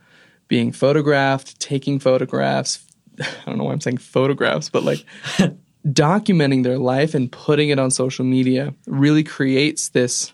being 0.47 0.71
photographed, 0.71 1.59
taking 1.59 1.99
photographs. 1.99 2.85
I 3.19 3.25
don't 3.45 3.57
know 3.57 3.63
why 3.63 3.73
I'm 3.73 3.81
saying 3.81 3.97
photographs, 3.97 4.69
but 4.69 4.83
like 4.83 5.03
documenting 5.87 6.63
their 6.63 6.77
life 6.77 7.15
and 7.15 7.31
putting 7.31 7.69
it 7.69 7.79
on 7.79 7.89
social 7.89 8.25
media 8.25 8.73
really 8.85 9.23
creates 9.23 9.89
this 9.89 10.33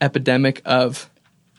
epidemic 0.00 0.62
of 0.64 1.10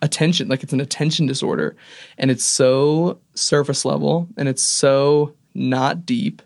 attention 0.02 0.48
like 0.48 0.64
it's 0.64 0.74
an 0.74 0.80
attention 0.80 1.26
disorder 1.26 1.76
and 2.18 2.32
it's 2.32 2.44
so 2.44 3.20
surface 3.34 3.86
level 3.86 4.28
and 4.38 4.48
it's 4.48 4.64
so 4.64 5.34
not 5.54 6.06
deep 6.06 6.42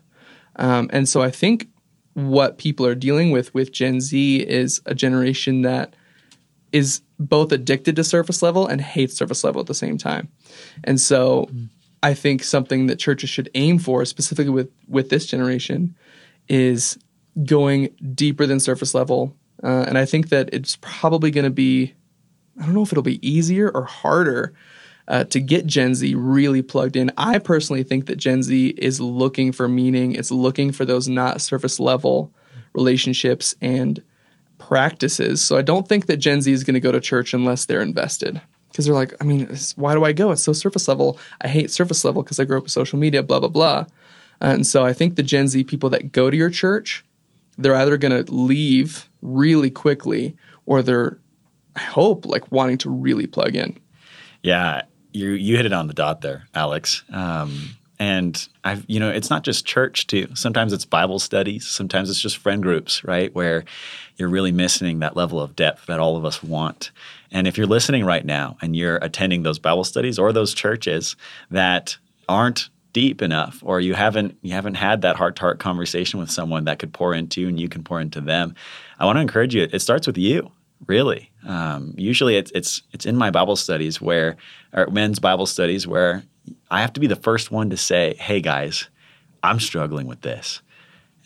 um, 0.56 0.88
and 0.92 1.08
so 1.08 1.22
i 1.22 1.30
think 1.30 1.68
what 2.14 2.58
people 2.58 2.86
are 2.86 2.94
dealing 2.94 3.30
with 3.30 3.52
with 3.54 3.72
gen 3.72 4.00
z 4.00 4.40
is 4.40 4.80
a 4.86 4.94
generation 4.94 5.62
that 5.62 5.94
is 6.72 7.02
both 7.18 7.52
addicted 7.52 7.94
to 7.94 8.02
surface 8.02 8.42
level 8.42 8.66
and 8.66 8.80
hates 8.80 9.16
surface 9.16 9.44
level 9.44 9.60
at 9.60 9.66
the 9.66 9.74
same 9.74 9.96
time 9.96 10.28
and 10.82 11.00
so 11.00 11.48
i 12.02 12.12
think 12.12 12.42
something 12.42 12.86
that 12.86 12.98
churches 12.98 13.30
should 13.30 13.50
aim 13.54 13.78
for 13.78 14.04
specifically 14.04 14.50
with 14.50 14.70
with 14.88 15.10
this 15.10 15.26
generation 15.26 15.94
is 16.48 16.98
going 17.42 17.88
deeper 18.14 18.46
than 18.46 18.60
surface 18.60 18.94
level. 18.94 19.36
Uh, 19.62 19.84
and 19.88 19.98
I 19.98 20.04
think 20.04 20.28
that 20.28 20.50
it's 20.52 20.78
probably 20.80 21.30
going 21.30 21.44
to 21.44 21.50
be, 21.50 21.94
I 22.60 22.64
don't 22.64 22.74
know 22.74 22.82
if 22.82 22.92
it'll 22.92 23.02
be 23.02 23.26
easier 23.26 23.70
or 23.70 23.84
harder 23.84 24.52
uh, 25.08 25.24
to 25.24 25.40
get 25.40 25.66
Gen 25.66 25.94
Z 25.94 26.14
really 26.14 26.62
plugged 26.62 26.96
in. 26.96 27.10
I 27.16 27.38
personally 27.38 27.82
think 27.82 28.06
that 28.06 28.16
Gen 28.16 28.42
Z 28.42 28.74
is 28.78 29.00
looking 29.00 29.52
for 29.52 29.68
meaning, 29.68 30.14
it's 30.14 30.30
looking 30.30 30.72
for 30.72 30.84
those 30.84 31.08
not 31.08 31.40
surface 31.40 31.78
level 31.80 32.32
relationships 32.72 33.54
and 33.60 34.02
practices. 34.58 35.42
So 35.42 35.56
I 35.56 35.62
don't 35.62 35.88
think 35.88 36.06
that 36.06 36.16
Gen 36.16 36.40
Z 36.40 36.50
is 36.50 36.64
going 36.64 36.74
to 36.74 36.80
go 36.80 36.92
to 36.92 37.00
church 37.00 37.34
unless 37.34 37.66
they're 37.66 37.82
invested. 37.82 38.40
Because 38.70 38.86
they're 38.86 38.94
like, 38.94 39.14
I 39.20 39.24
mean, 39.24 39.54
why 39.76 39.94
do 39.94 40.04
I 40.04 40.12
go? 40.12 40.32
It's 40.32 40.42
so 40.42 40.52
surface 40.52 40.88
level. 40.88 41.18
I 41.42 41.48
hate 41.48 41.70
surface 41.70 42.04
level 42.04 42.22
because 42.22 42.40
I 42.40 42.44
grew 42.44 42.56
up 42.56 42.64
with 42.64 42.72
social 42.72 42.98
media, 42.98 43.22
blah, 43.22 43.38
blah, 43.38 43.48
blah. 43.48 43.86
And 44.40 44.66
so 44.66 44.84
I 44.84 44.92
think 44.92 45.14
the 45.14 45.22
Gen 45.22 45.46
Z 45.46 45.62
people 45.64 45.90
that 45.90 46.10
go 46.10 46.28
to 46.28 46.36
your 46.36 46.50
church, 46.50 47.04
they're 47.56 47.76
either 47.76 47.96
going 47.96 48.24
to 48.24 48.32
leave 48.32 49.08
really 49.22 49.70
quickly 49.70 50.36
or 50.66 50.82
they're, 50.82 51.18
I 51.76 51.80
hope, 51.80 52.26
like 52.26 52.50
wanting 52.52 52.78
to 52.78 52.90
really 52.90 53.26
plug 53.26 53.56
in. 53.56 53.78
Yeah, 54.42 54.82
you 55.12 55.30
you 55.30 55.56
hit 55.56 55.66
it 55.66 55.72
on 55.72 55.86
the 55.86 55.94
dot 55.94 56.20
there, 56.20 56.46
Alex. 56.54 57.02
Um, 57.12 57.76
and 57.98 58.48
I've 58.64 58.84
you 58.88 59.00
know 59.00 59.10
it's 59.10 59.30
not 59.30 59.44
just 59.44 59.64
church 59.64 60.06
too. 60.06 60.28
Sometimes 60.34 60.72
it's 60.72 60.84
Bible 60.84 61.18
studies. 61.18 61.66
Sometimes 61.66 62.10
it's 62.10 62.20
just 62.20 62.36
friend 62.36 62.62
groups, 62.62 63.04
right? 63.04 63.34
Where 63.34 63.64
you're 64.16 64.28
really 64.28 64.52
missing 64.52 65.00
that 65.00 65.16
level 65.16 65.40
of 65.40 65.56
depth 65.56 65.86
that 65.86 66.00
all 66.00 66.16
of 66.16 66.24
us 66.24 66.42
want. 66.42 66.90
And 67.32 67.48
if 67.48 67.56
you're 67.56 67.66
listening 67.66 68.04
right 68.04 68.24
now 68.24 68.56
and 68.60 68.76
you're 68.76 68.96
attending 68.96 69.42
those 69.42 69.58
Bible 69.58 69.84
studies 69.84 70.18
or 70.18 70.32
those 70.32 70.54
churches 70.54 71.16
that 71.50 71.96
aren't 72.28 72.68
deep 72.92 73.22
enough 73.22 73.60
or 73.64 73.80
you 73.80 73.92
haven't 73.92 74.38
you 74.42 74.52
haven't 74.52 74.74
had 74.74 75.02
that 75.02 75.16
heart 75.16 75.34
to 75.36 75.40
heart 75.40 75.58
conversation 75.58 76.20
with 76.20 76.30
someone 76.30 76.64
that 76.64 76.78
could 76.78 76.92
pour 76.92 77.12
into 77.12 77.48
and 77.48 77.58
you 77.58 77.68
can 77.68 77.82
pour 77.82 78.00
into 78.00 78.20
them 78.20 78.54
i 79.00 79.04
want 79.04 79.16
to 79.16 79.20
encourage 79.20 79.52
you 79.52 79.68
it 79.72 79.80
starts 79.80 80.06
with 80.06 80.16
you 80.16 80.48
really 80.86 81.30
um, 81.46 81.94
usually 81.96 82.36
it's 82.36 82.50
it's 82.54 82.82
it's 82.92 83.06
in 83.06 83.16
my 83.16 83.30
bible 83.30 83.56
studies 83.56 84.00
where 84.00 84.36
or 84.72 84.86
men's 84.88 85.18
bible 85.18 85.46
studies 85.46 85.86
where 85.86 86.22
i 86.70 86.80
have 86.80 86.92
to 86.92 87.00
be 87.00 87.06
the 87.06 87.16
first 87.16 87.50
one 87.50 87.70
to 87.70 87.76
say 87.76 88.14
hey 88.18 88.40
guys 88.40 88.88
i'm 89.42 89.60
struggling 89.60 90.06
with 90.06 90.20
this 90.22 90.60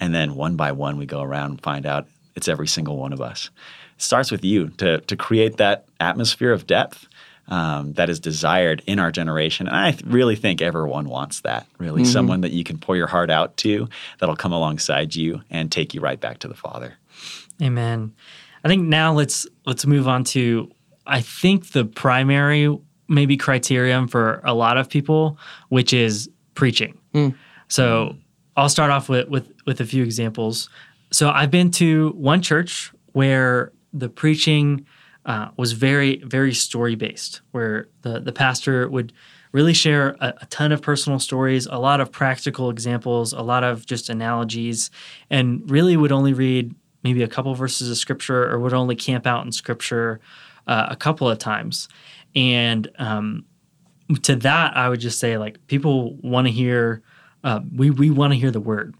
and 0.01 0.14
then 0.14 0.35
one 0.35 0.57
by 0.57 0.73
one 0.73 0.97
we 0.97 1.07
go 1.07 1.23
around 1.23 1.51
and 1.51 1.62
find 1.62 1.87
out 1.87 2.07
it's 2.37 2.49
every 2.49 2.68
single 2.68 2.97
one 2.97 3.12
of 3.12 3.21
us 3.21 3.51
it 3.97 4.03
starts 4.03 4.31
with 4.31 4.44
you 4.44 4.68
to 4.71 5.01
to 5.03 5.16
create 5.16 5.57
that 5.57 5.87
atmosphere 6.01 6.53
of 6.53 6.66
depth 6.66 7.09
um, 7.49 7.94
that 7.94 8.11
is 8.11 8.21
desired 8.21 8.83
in 8.87 8.99
our 8.99 9.11
generation. 9.11 9.66
And 9.66 9.77
I 9.77 9.92
th- 9.92 10.05
really 10.05 10.37
think 10.37 10.61
everyone 10.61 11.09
wants 11.09 11.40
that, 11.40 11.66
really. 11.79 12.05
Someone 12.05 12.42
that 12.42 12.53
you 12.53 12.62
can 12.62 12.79
pour 12.79 12.97
your 12.97 13.07
heart 13.07 13.31
out 13.31 13.57
to, 13.59 13.88
that'll 14.18 14.37
come 14.37 14.53
alongside 14.53 15.14
you 15.14 15.42
and 15.51 15.73
take 15.73 15.94
you 15.94 16.01
right 16.01 16.21
back 16.21 16.40
to 16.40 16.49
the 16.49 16.55
Father. 16.55 16.94
Amen. 17.62 18.14
I 18.64 18.68
think 18.68 18.87
now 18.87 19.12
let's 19.12 19.47
let's 19.66 19.87
move 19.87 20.09
on 20.09 20.25
to 20.25 20.71
I 21.07 21.21
think 21.21 21.73
the 21.73 21.85
primary 21.85 22.77
maybe 23.09 23.37
criterion 23.37 24.07
for 24.07 24.40
a 24.44 24.55
lot 24.55 24.77
of 24.77 24.88
people, 24.88 25.38
which 25.71 25.92
is 25.92 26.31
preaching. 26.55 26.99
So 27.68 28.16
I'll 28.57 28.68
start 28.68 28.90
off 28.90 29.09
with, 29.09 29.29
with 29.29 29.53
with 29.66 29.81
a 29.81 29.85
few 29.85 30.03
examples. 30.03 30.68
So 31.11 31.31
I've 31.31 31.51
been 31.51 31.71
to 31.73 32.11
one 32.11 32.42
church 32.42 32.92
where 33.12 33.73
the 33.92 34.09
preaching 34.09 34.87
uh, 35.25 35.49
was 35.57 35.73
very 35.73 36.23
very 36.25 36.55
story 36.55 36.94
based, 36.94 37.40
where 37.53 37.88
the 38.03 38.21
the 38.21 38.33
pastor 38.33 38.88
would 38.88 39.12
really 39.53 39.73
share 39.73 40.11
a, 40.21 40.35
a, 40.42 40.47
ton 40.47 40.73
of 40.73 40.83
personal 40.83 41.18
stories, 41.18 41.66
a 41.66 41.79
lot 41.79 42.03
of 42.03 42.12
practical 42.12 42.68
examples, 42.68 43.33
a 43.33 43.40
lot 43.40 43.64
of 43.64 43.87
just 43.87 44.11
analogies, 44.11 44.90
and 45.31 45.71
really 45.71 45.97
would 45.97 46.12
only 46.12 46.35
read 46.35 46.75
maybe 47.02 47.22
a 47.22 47.28
couple 47.28 47.54
verses 47.54 47.90
of 47.90 47.96
scripture 47.96 48.50
or 48.50 48.58
would 48.58 48.72
only 48.72 48.96
camp 48.96 49.26
out 49.26 49.44
in 49.44 49.52
scripture 49.52 50.20
uh, 50.66 50.87
a 50.90 50.96
couple 50.96 51.28
of 51.28 51.38
times. 51.38 51.88
And 52.34 52.88
um, 52.98 53.44
to 54.22 54.37
that, 54.37 54.76
I 54.76 54.88
would 54.88 55.00
just 55.00 55.18
say 55.18 55.38
like 55.38 55.66
people 55.66 56.14
want 56.16 56.46
to 56.46 56.52
hear, 56.52 57.02
uh, 57.44 57.61
we 57.74 57.90
we 57.90 58.11
want 58.11 58.32
to 58.32 58.38
hear 58.38 58.50
the 58.50 58.61
word 58.61 58.94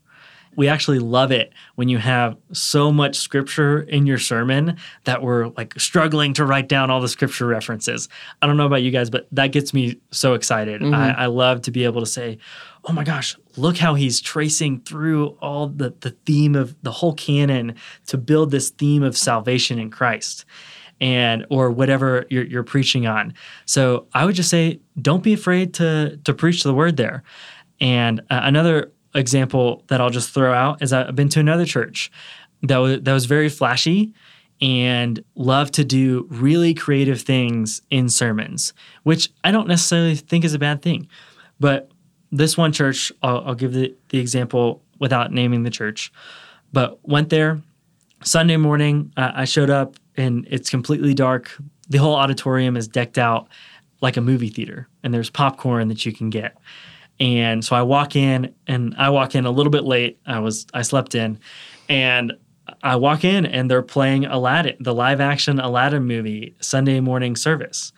we 0.59 0.67
actually 0.67 0.99
love 0.99 1.31
it 1.31 1.53
when 1.77 1.89
you 1.89 1.99
have 1.99 2.37
so 2.53 2.91
much 2.91 3.15
scripture 3.15 3.83
in 3.83 4.07
your 4.07 4.19
sermon 4.19 4.77
that 5.05 5.23
we're 5.23 5.47
like 5.57 5.73
struggling 5.79 6.35
to 6.35 6.45
write 6.45 6.69
down 6.69 6.91
all 6.91 7.01
the 7.01 7.07
scripture 7.07 7.47
references. 7.47 8.09
I 8.43 8.49
don't 8.49 8.57
know 8.57 8.67
about 8.67 8.83
you 8.83 8.91
guys, 8.91 9.09
but 9.09 9.29
that 9.31 9.53
gets 9.53 9.73
me 9.73 10.01
so 10.11 10.35
excited. 10.35 10.81
Mm-hmm. 10.81 10.95
I, 10.95 11.13
I, 11.13 11.27
love 11.27 11.63
to 11.63 11.71
be 11.71 11.85
able 11.85 12.01
to 12.01 12.07
say, 12.07 12.39
oh 12.87 12.93
my 12.93 13.05
gosh, 13.05 13.37
look 13.59 13.77
how 13.77 13.95
he's 13.95 14.21
tracing 14.21 14.81
through 14.81 15.37
all 15.41 15.69
the, 15.69 15.95
the 16.01 16.11
theme 16.25 16.55
of 16.55 16.77
the 16.83 16.93
whole 16.93 17.15
canon 17.15 17.75
to 18.07 18.17
build 18.17 18.51
this 18.51 18.71
theme 18.71 19.03
of 19.03 19.17
salvation 19.17 19.79
in 19.79 19.91
Christ 19.91 20.45
and 21.01 21.47
or 21.51 21.71
whatever 21.71 22.25
you're, 22.31 22.45
you're 22.45 22.63
preaching 22.65 23.07
on. 23.07 23.35
So 23.67 24.07
I 24.15 24.25
would 24.25 24.35
just 24.35 24.51
say, 24.51 24.81
don't 25.01 25.23
be 25.23 25.33
afraid 25.33 25.75
to 25.75 26.19
to 26.25 26.35
preach 26.35 26.63
the 26.63 26.75
word 26.75 26.97
there. 26.97 27.23
And 27.81 28.21
uh, 28.31 28.41
another 28.43 28.93
example 29.15 29.85
that 29.89 30.01
I'll 30.01 30.11
just 30.11 30.31
throw 30.31 30.53
out 30.53 30.83
is 30.83 30.93
I've 30.93 31.15
been 31.15 31.29
to 31.31 31.41
another 31.41 31.65
church 31.65 32.11
that 32.63 32.79
was, 32.79 33.01
that 33.03 33.13
was 33.13 33.27
very 33.27 33.49
flashy 33.49 34.13
and 34.61 35.23
loved 35.37 35.75
to 35.75 35.85
do 35.85 36.27
really 36.31 36.75
creative 36.75 37.21
things 37.23 37.81
in 37.91 38.09
sermons, 38.09 38.73
which 39.05 39.31
I 39.45 39.53
don't 39.53 39.69
necessarily 39.69 40.17
think 40.17 40.45
is 40.45 40.55
a 40.55 40.59
bad 40.59 40.83
thing. 40.83 41.09
But 41.61 41.91
this 42.31 42.57
one 42.57 42.73
church, 42.73 43.13
I'll, 43.23 43.43
I'll 43.47 43.55
give 43.55 43.73
the, 43.73 43.95
the 44.11 44.19
example 44.19 44.83
without 44.99 45.33
naming 45.33 45.63
the 45.63 45.71
church, 45.71 46.13
but 46.73 46.99
went 47.07 47.31
there 47.31 47.63
Sunday 48.23 48.57
morning. 48.57 49.13
Uh, 49.17 49.33
I 49.35 49.45
showed 49.45 49.71
up 49.71 49.97
and 50.17 50.47
it's 50.51 50.71
completely 50.71 51.15
dark. 51.15 51.57
The 51.89 51.99
whole 51.99 52.15
auditorium 52.15 52.77
is 52.77 52.89
decked 52.89 53.19
out 53.19 53.49
like 54.01 54.17
a 54.17 54.21
movie 54.21 54.49
theater, 54.49 54.89
and 55.03 55.13
there's 55.13 55.31
popcorn 55.31 55.89
that 55.89 56.07
you 56.07 56.13
can 56.13 56.31
get. 56.31 56.57
And 57.21 57.65
so 57.65 57.75
I 57.75 57.83
walk 57.83 58.15
in 58.15 58.55
and 58.67 58.95
I 58.97 59.11
walk 59.11 59.35
in 59.35 59.45
a 59.45 59.51
little 59.51 59.71
bit 59.71 59.85
late. 59.85 60.19
I 60.27 60.39
was 60.39 60.67
I 60.73 60.83
slept 60.83 61.15
in 61.15 61.41
and 61.89 62.33
I 62.83 62.97
walk 62.97 63.25
in 63.25 63.45
and 63.47 63.71
they're 63.71 63.83
playing 63.83 64.25
Aladdin, 64.27 64.77
the 64.79 64.95
live 64.95 65.21
action 65.21 65.59
Aladdin 65.59 66.05
movie 66.05 66.55
Sunday 66.61 67.01
morning 67.01 67.35
service. 67.35 67.93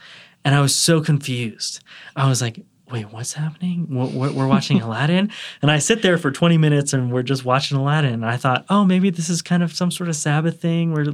And 0.45 0.55
I 0.55 0.61
was 0.61 0.75
so 0.75 1.03
confused. 1.03 1.83
I 2.17 2.29
was 2.29 2.41
like, 2.41 2.65
wait, 2.91 3.13
what's 3.13 3.33
happening? 3.33 3.87
We're, 3.91 4.33
we're 4.33 4.47
watching 4.47 4.81
Aladdin? 4.83 5.31
And 5.63 5.71
I 5.71 5.79
sit 5.79 6.03
there 6.03 6.19
for 6.19 6.31
20 6.31 6.59
minutes 6.59 6.93
and 6.93 7.13
we're 7.13 7.23
just 7.23 7.45
watching 7.45 7.77
Aladdin. 7.77 8.15
And 8.15 8.27
I 8.27 8.37
thought, 8.37 8.65
oh, 8.69 8.85
maybe 8.85 9.11
this 9.11 9.29
is 9.29 9.43
kind 9.43 9.63
of 9.63 9.73
some 9.73 9.91
sort 9.91 10.09
of 10.09 10.17
Sabbath 10.17 10.61
thing 10.61 10.93
where 10.93 11.07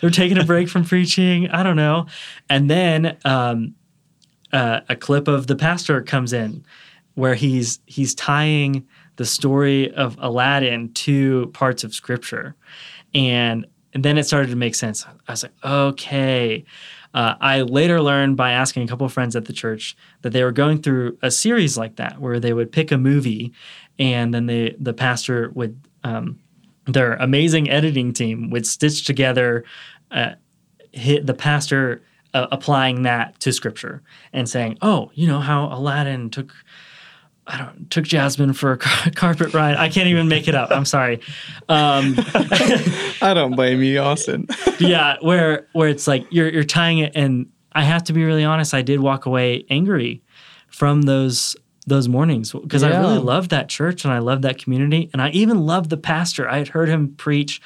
they're 0.00 0.10
taking 0.10 0.38
a 0.38 0.44
break 0.44 0.68
from 0.68 0.84
preaching. 0.86 1.48
I 1.50 1.62
don't 1.62 1.76
know. 1.76 2.06
And 2.48 2.68
then 2.68 3.16
um, 3.24 3.74
uh, 4.52 4.80
a 4.88 4.96
clip 4.96 5.28
of 5.28 5.46
the 5.46 5.56
pastor 5.56 6.02
comes 6.02 6.32
in 6.32 6.64
where 7.14 7.34
he's 7.34 7.78
he's 7.86 8.14
tying 8.14 8.86
the 9.16 9.26
story 9.26 9.92
of 9.94 10.16
Aladdin 10.20 10.92
to 10.94 11.48
parts 11.48 11.84
of 11.84 11.94
scripture. 11.94 12.56
And, 13.14 13.66
and 13.92 14.04
then 14.04 14.16
it 14.16 14.24
started 14.24 14.50
to 14.50 14.56
make 14.56 14.74
sense. 14.74 15.04
I 15.28 15.32
was 15.32 15.42
like, 15.42 15.52
okay. 15.62 16.64
Uh, 17.14 17.34
I 17.40 17.62
later 17.62 18.00
learned 18.00 18.36
by 18.36 18.52
asking 18.52 18.84
a 18.84 18.86
couple 18.86 19.06
of 19.06 19.12
friends 19.12 19.36
at 19.36 19.44
the 19.44 19.52
church 19.52 19.96
that 20.22 20.30
they 20.30 20.42
were 20.42 20.52
going 20.52 20.80
through 20.80 21.18
a 21.22 21.30
series 21.30 21.76
like 21.76 21.96
that 21.96 22.20
where 22.20 22.40
they 22.40 22.52
would 22.52 22.72
pick 22.72 22.90
a 22.90 22.98
movie 22.98 23.52
and 23.98 24.32
then 24.32 24.46
they, 24.46 24.74
the 24.78 24.94
pastor 24.94 25.50
would, 25.54 25.78
um, 26.04 26.38
their 26.86 27.14
amazing 27.14 27.68
editing 27.70 28.12
team 28.12 28.50
would 28.50 28.66
stitch 28.66 29.04
together 29.04 29.64
uh, 30.10 30.32
hit 30.92 31.26
the 31.26 31.34
pastor 31.34 32.02
uh, 32.34 32.46
applying 32.50 33.02
that 33.02 33.38
to 33.40 33.52
scripture 33.52 34.02
and 34.32 34.48
saying, 34.48 34.78
oh, 34.82 35.10
you 35.14 35.26
know 35.26 35.40
how 35.40 35.66
Aladdin 35.66 36.30
took 36.30 36.52
I 37.46 37.58
don't 37.58 37.90
took 37.90 38.04
Jasmine 38.04 38.52
for 38.52 38.72
a 38.72 38.78
car- 38.78 39.12
carpet 39.14 39.54
ride. 39.54 39.76
I 39.76 39.88
can't 39.88 40.08
even 40.08 40.28
make 40.28 40.48
it 40.48 40.54
up. 40.54 40.70
I'm 40.70 40.84
sorry. 40.84 41.20
Um, 41.68 42.14
I 43.20 43.32
don't 43.34 43.56
blame 43.56 43.82
you, 43.82 43.98
Austin. 43.98 44.46
yeah, 44.78 45.16
where 45.20 45.66
where 45.72 45.88
it's 45.88 46.06
like 46.06 46.26
you're 46.30 46.48
you're 46.48 46.64
tying 46.64 46.98
it, 46.98 47.12
and 47.14 47.50
I 47.72 47.82
have 47.82 48.04
to 48.04 48.12
be 48.12 48.24
really 48.24 48.44
honest. 48.44 48.74
I 48.74 48.82
did 48.82 49.00
walk 49.00 49.26
away 49.26 49.64
angry 49.70 50.22
from 50.68 51.02
those 51.02 51.56
those 51.86 52.08
mornings 52.08 52.52
because 52.52 52.82
yeah. 52.82 52.90
I 52.90 53.00
really 53.00 53.18
loved 53.18 53.50
that 53.50 53.68
church 53.68 54.04
and 54.04 54.14
I 54.14 54.18
loved 54.20 54.42
that 54.42 54.58
community, 54.58 55.10
and 55.12 55.20
I 55.20 55.30
even 55.30 55.66
loved 55.66 55.90
the 55.90 55.96
pastor. 55.96 56.48
I 56.48 56.58
had 56.58 56.68
heard 56.68 56.88
him 56.88 57.14
preach 57.16 57.60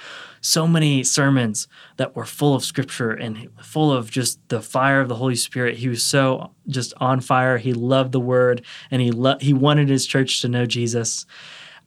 so 0.47 0.67
many 0.67 1.03
sermons 1.03 1.67
that 1.97 2.15
were 2.15 2.25
full 2.25 2.55
of 2.55 2.65
scripture 2.65 3.11
and 3.11 3.49
full 3.61 3.93
of 3.93 4.11
just 4.11 4.39
the 4.49 4.63
fire 4.63 5.01
of 5.01 5.09
the 5.09 5.17
Holy 5.17 5.35
Spirit. 5.35 5.77
He 5.77 5.89
was 5.89 6.05
so 6.05 6.53
just 6.69 6.95
on 6.99 7.21
fire. 7.21 7.59
He 7.59 7.75
loved 7.75 8.13
the 8.13 8.21
word 8.21 8.63
and 8.91 9.03
he 9.03 9.11
lo- 9.11 9.39
he 9.41 9.53
wanted 9.53 9.89
his 9.89 10.07
church 10.07 10.41
to 10.43 10.49
know 10.49 10.65
Jesus. 10.65 11.27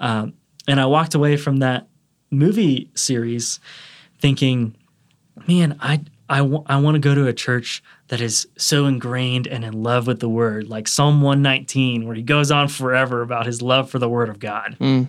Um, 0.02 0.34
and 0.68 0.80
I 0.80 0.86
walked 0.88 1.16
away 1.16 1.38
from 1.38 1.58
that 1.58 1.88
movie 2.32 2.92
series 2.96 3.62
thinking, 4.20 4.76
man, 5.48 5.78
I 5.80 6.02
I, 6.32 6.40
w- 6.40 6.64
I 6.68 6.80
want 6.80 6.94
to 6.96 7.00
go 7.00 7.16
to 7.16 7.26
a 7.26 7.34
church 7.34 7.82
that 8.10 8.22
is 8.22 8.48
so 8.56 8.86
ingrained 8.86 9.48
and 9.48 9.66
in 9.66 9.82
love 9.82 10.06
with 10.06 10.20
the 10.20 10.30
word, 10.30 10.70
like 10.70 10.88
Psalm 10.88 11.22
119, 11.22 12.06
where 12.06 12.16
he 12.16 12.22
goes 12.22 12.52
on 12.52 12.68
forever 12.68 13.24
about 13.24 13.48
his 13.48 13.64
love 13.64 13.90
for 13.90 13.98
the 13.98 14.08
word 14.08 14.30
of 14.30 14.38
God. 14.38 14.78
Mm. 14.80 15.08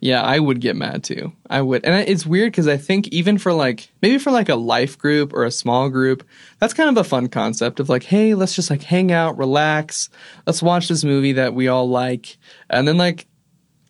Yeah, 0.00 0.22
I 0.22 0.38
would 0.38 0.60
get 0.60 0.76
mad 0.76 1.04
too. 1.04 1.32
I 1.48 1.60
would. 1.62 1.84
And 1.84 2.08
it's 2.08 2.24
weird 2.24 2.52
because 2.52 2.68
I 2.68 2.76
think 2.76 3.08
even 3.08 3.38
for 3.38 3.52
like, 3.52 3.90
maybe 4.00 4.18
for 4.18 4.30
like 4.30 4.48
a 4.48 4.54
life 4.54 4.98
group 4.98 5.32
or 5.32 5.44
a 5.44 5.50
small 5.50 5.90
group, 5.90 6.26
that's 6.58 6.74
kind 6.74 6.88
of 6.88 6.96
a 6.96 7.08
fun 7.08 7.28
concept 7.28 7.80
of 7.80 7.88
like, 7.88 8.04
hey, 8.04 8.34
let's 8.34 8.54
just 8.54 8.70
like 8.70 8.82
hang 8.82 9.12
out, 9.12 9.36
relax. 9.36 10.08
Let's 10.46 10.62
watch 10.62 10.88
this 10.88 11.04
movie 11.04 11.32
that 11.32 11.54
we 11.54 11.68
all 11.68 11.88
like. 11.88 12.38
And 12.70 12.88
then 12.88 12.96
like 12.96 13.26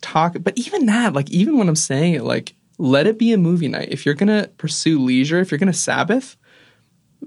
talk. 0.01 0.35
But 0.41 0.57
even 0.57 0.87
that, 0.87 1.13
like, 1.13 1.29
even 1.31 1.57
when 1.57 1.69
I'm 1.69 1.75
saying 1.75 2.15
it, 2.15 2.23
like, 2.23 2.55
let 2.77 3.07
it 3.07 3.19
be 3.19 3.31
a 3.31 3.37
movie 3.37 3.67
night. 3.67 3.89
If 3.91 4.05
you're 4.05 4.15
going 4.15 4.41
to 4.41 4.49
pursue 4.57 4.99
leisure, 4.99 5.39
if 5.39 5.51
you're 5.51 5.59
going 5.59 5.71
to 5.71 5.77
Sabbath, 5.77 6.35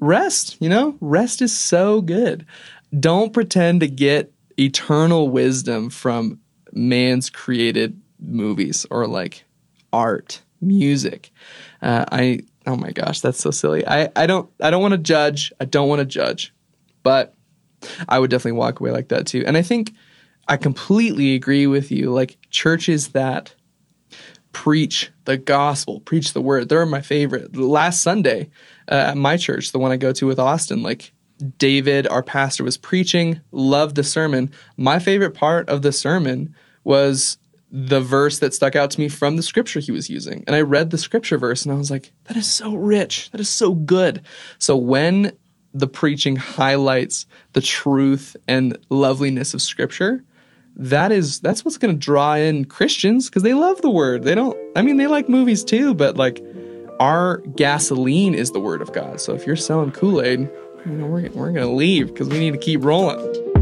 rest, 0.00 0.56
you 0.60 0.68
know? 0.68 0.96
Rest 1.00 1.40
is 1.40 1.56
so 1.56 2.00
good. 2.00 2.44
Don't 2.98 3.32
pretend 3.32 3.80
to 3.80 3.88
get 3.88 4.32
eternal 4.58 5.28
wisdom 5.28 5.90
from 5.90 6.40
man's 6.72 7.30
created 7.30 8.00
movies 8.26 8.87
or 8.90 9.06
like 9.06 9.44
art, 9.92 10.42
music. 10.60 11.30
Uh, 11.82 12.04
I 12.10 12.40
oh 12.66 12.76
my 12.76 12.90
gosh, 12.92 13.20
that's 13.20 13.38
so 13.38 13.50
silly. 13.50 13.87
I 13.87 14.10
I 14.16 14.26
don't 14.26 14.50
I 14.60 14.70
don't 14.70 14.82
want 14.82 14.92
to 14.92 14.98
judge. 14.98 15.52
I 15.60 15.64
don't 15.64 15.88
want 15.88 16.00
to 16.00 16.06
judge, 16.06 16.52
but 17.02 17.34
I 18.08 18.18
would 18.18 18.30
definitely 18.30 18.58
walk 18.58 18.80
away 18.80 18.90
like 18.90 19.08
that 19.08 19.26
too. 19.26 19.44
And 19.46 19.56
I 19.56 19.62
think 19.62 19.92
I 20.48 20.56
completely 20.56 21.34
agree 21.34 21.66
with 21.66 21.90
you. 21.90 22.10
Like 22.10 22.38
churches 22.50 23.08
that 23.08 23.54
preach 24.52 25.10
the 25.24 25.37
gospel, 25.37 26.00
preach 26.00 26.32
the 26.32 26.40
word. 26.40 26.68
They're 26.68 26.87
my 26.87 27.02
favorite. 27.02 27.56
Last 27.56 28.02
Sunday 28.02 28.50
uh, 28.90 28.94
at 28.94 29.16
my 29.16 29.37
church, 29.37 29.72
the 29.72 29.78
one 29.78 29.90
I 29.90 29.96
go 29.96 30.12
to 30.12 30.26
with 30.26 30.38
Austin, 30.38 30.82
like 30.82 31.12
David, 31.58 32.06
our 32.06 32.22
pastor, 32.22 32.62
was 32.64 32.76
preaching, 32.76 33.40
loved 33.50 33.96
the 33.96 34.04
sermon. 34.04 34.50
My 34.76 34.98
favorite 34.98 35.34
part 35.34 35.68
of 35.68 35.82
the 35.82 35.92
sermon 35.92 36.54
was 36.84 37.38
the 37.76 38.00
verse 38.00 38.38
that 38.38 38.54
stuck 38.54 38.76
out 38.76 38.92
to 38.92 39.00
me 39.00 39.08
from 39.08 39.34
the 39.34 39.42
scripture 39.42 39.80
he 39.80 39.90
was 39.90 40.08
using. 40.08 40.44
And 40.46 40.54
I 40.54 40.60
read 40.60 40.90
the 40.90 40.98
scripture 40.98 41.38
verse 41.38 41.64
and 41.64 41.74
I 41.74 41.76
was 41.76 41.90
like, 41.90 42.12
that 42.26 42.37
is 42.37 42.46
so 42.46 42.72
rich. 42.76 43.32
That 43.32 43.40
is 43.40 43.48
so 43.48 43.74
good. 43.74 44.22
So 44.60 44.76
when 44.76 45.32
the 45.74 45.88
preaching 45.88 46.37
highlights 46.37 47.26
the 47.52 47.60
truth 47.60 48.37
and 48.46 48.78
loveliness 48.90 49.54
of 49.54 49.60
scripture, 49.60 50.22
that 50.76 51.10
is 51.10 51.40
that's 51.40 51.64
what's 51.64 51.76
going 51.76 51.92
to 51.92 51.98
draw 51.98 52.34
in 52.34 52.64
Christians 52.64 53.28
because 53.28 53.42
they 53.42 53.54
love 53.54 53.82
the 53.82 53.90
word. 53.90 54.22
They 54.22 54.37
don't 54.37 54.56
I 54.76 54.82
mean 54.82 54.96
they 54.96 55.08
like 55.08 55.28
movies 55.28 55.64
too, 55.64 55.94
but 55.94 56.16
like 56.16 56.44
our 57.00 57.38
gasoline 57.56 58.34
is 58.34 58.52
the 58.52 58.60
word 58.60 58.82
of 58.82 58.92
God. 58.92 59.20
So 59.20 59.34
if 59.34 59.48
you're 59.48 59.56
selling 59.56 59.90
Kool-Aid, 59.90 60.48
you 60.87 60.92
know, 60.92 61.06
we're, 61.06 61.28
we're 61.30 61.50
going 61.50 61.66
to 61.66 61.74
leave 61.74 62.06
because 62.06 62.28
we 62.28 62.38
need 62.38 62.52
to 62.52 62.58
keep 62.58 62.84
rolling. 62.84 63.53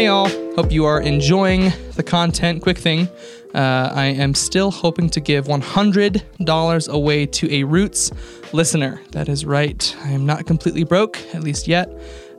Hey, 0.00 0.06
all. 0.06 0.30
Hope 0.54 0.72
you 0.72 0.86
are 0.86 0.98
enjoying 0.98 1.74
the 1.94 2.02
content. 2.02 2.62
Quick 2.62 2.78
thing 2.78 3.06
uh, 3.54 3.92
I 3.94 4.06
am 4.06 4.34
still 4.34 4.70
hoping 4.70 5.10
to 5.10 5.20
give 5.20 5.44
$100 5.44 6.88
away 6.88 7.26
to 7.26 7.52
a 7.52 7.64
Roots 7.64 8.10
listener. 8.54 9.02
That 9.10 9.28
is 9.28 9.44
right. 9.44 9.94
I 10.02 10.12
am 10.12 10.24
not 10.24 10.46
completely 10.46 10.84
broke, 10.84 11.18
at 11.34 11.42
least 11.42 11.68
yet. 11.68 11.90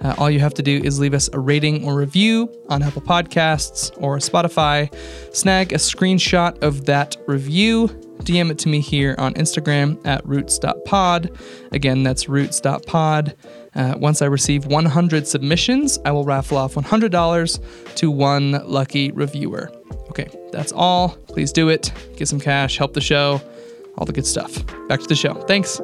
Uh, 0.02 0.16
all 0.18 0.32
you 0.32 0.40
have 0.40 0.56
to 0.56 0.64
do 0.64 0.82
is 0.84 1.00
leave 1.00 1.14
us 1.14 1.30
a 1.34 1.40
rating 1.40 1.86
or 1.86 1.96
review 1.96 2.52
on 2.70 2.82
Apple 2.82 3.04
Podcasts 3.04 3.92
or 4.02 4.18
Spotify. 4.18 4.92
Snag 5.32 5.72
a 5.72 5.76
screenshot 5.76 6.58
of 6.64 6.86
that 6.88 7.16
review, 7.28 7.90
DM 8.24 8.50
it 8.50 8.58
to 8.58 8.70
me 8.70 8.80
here 8.80 9.14
on 9.20 9.36
Instagram 9.36 10.04
at 10.04 10.26
roots.pod. 10.26 11.38
Again, 11.72 12.02
that's 12.02 12.28
roots.pod. 12.28 13.36
Uh, 13.74 13.96
once 13.98 14.22
I 14.22 14.26
receive 14.26 14.66
100 14.66 15.28
submissions, 15.28 15.98
I 16.06 16.12
will 16.12 16.26
raffle 16.26 16.58
off 16.58 16.76
$100 16.76 17.96
to 17.96 18.12
one 18.12 18.52
lucky 18.66 19.12
reviewer. 19.12 19.72
Okay, 20.10 20.28
that's 20.52 20.72
all. 20.74 21.10
Please 21.28 21.52
do 21.52 21.70
it. 21.70 21.92
Get 22.18 22.28
some 22.28 22.40
cash, 22.40 22.78
help 22.78 22.94
the 22.94 23.02
show, 23.02 23.42
all 23.98 24.06
the 24.06 24.14
good 24.14 24.26
stuff. 24.26 24.54
Back 24.88 25.00
to 25.02 25.08
the 25.08 25.16
show. 25.16 25.36
Thanks. 25.44 25.80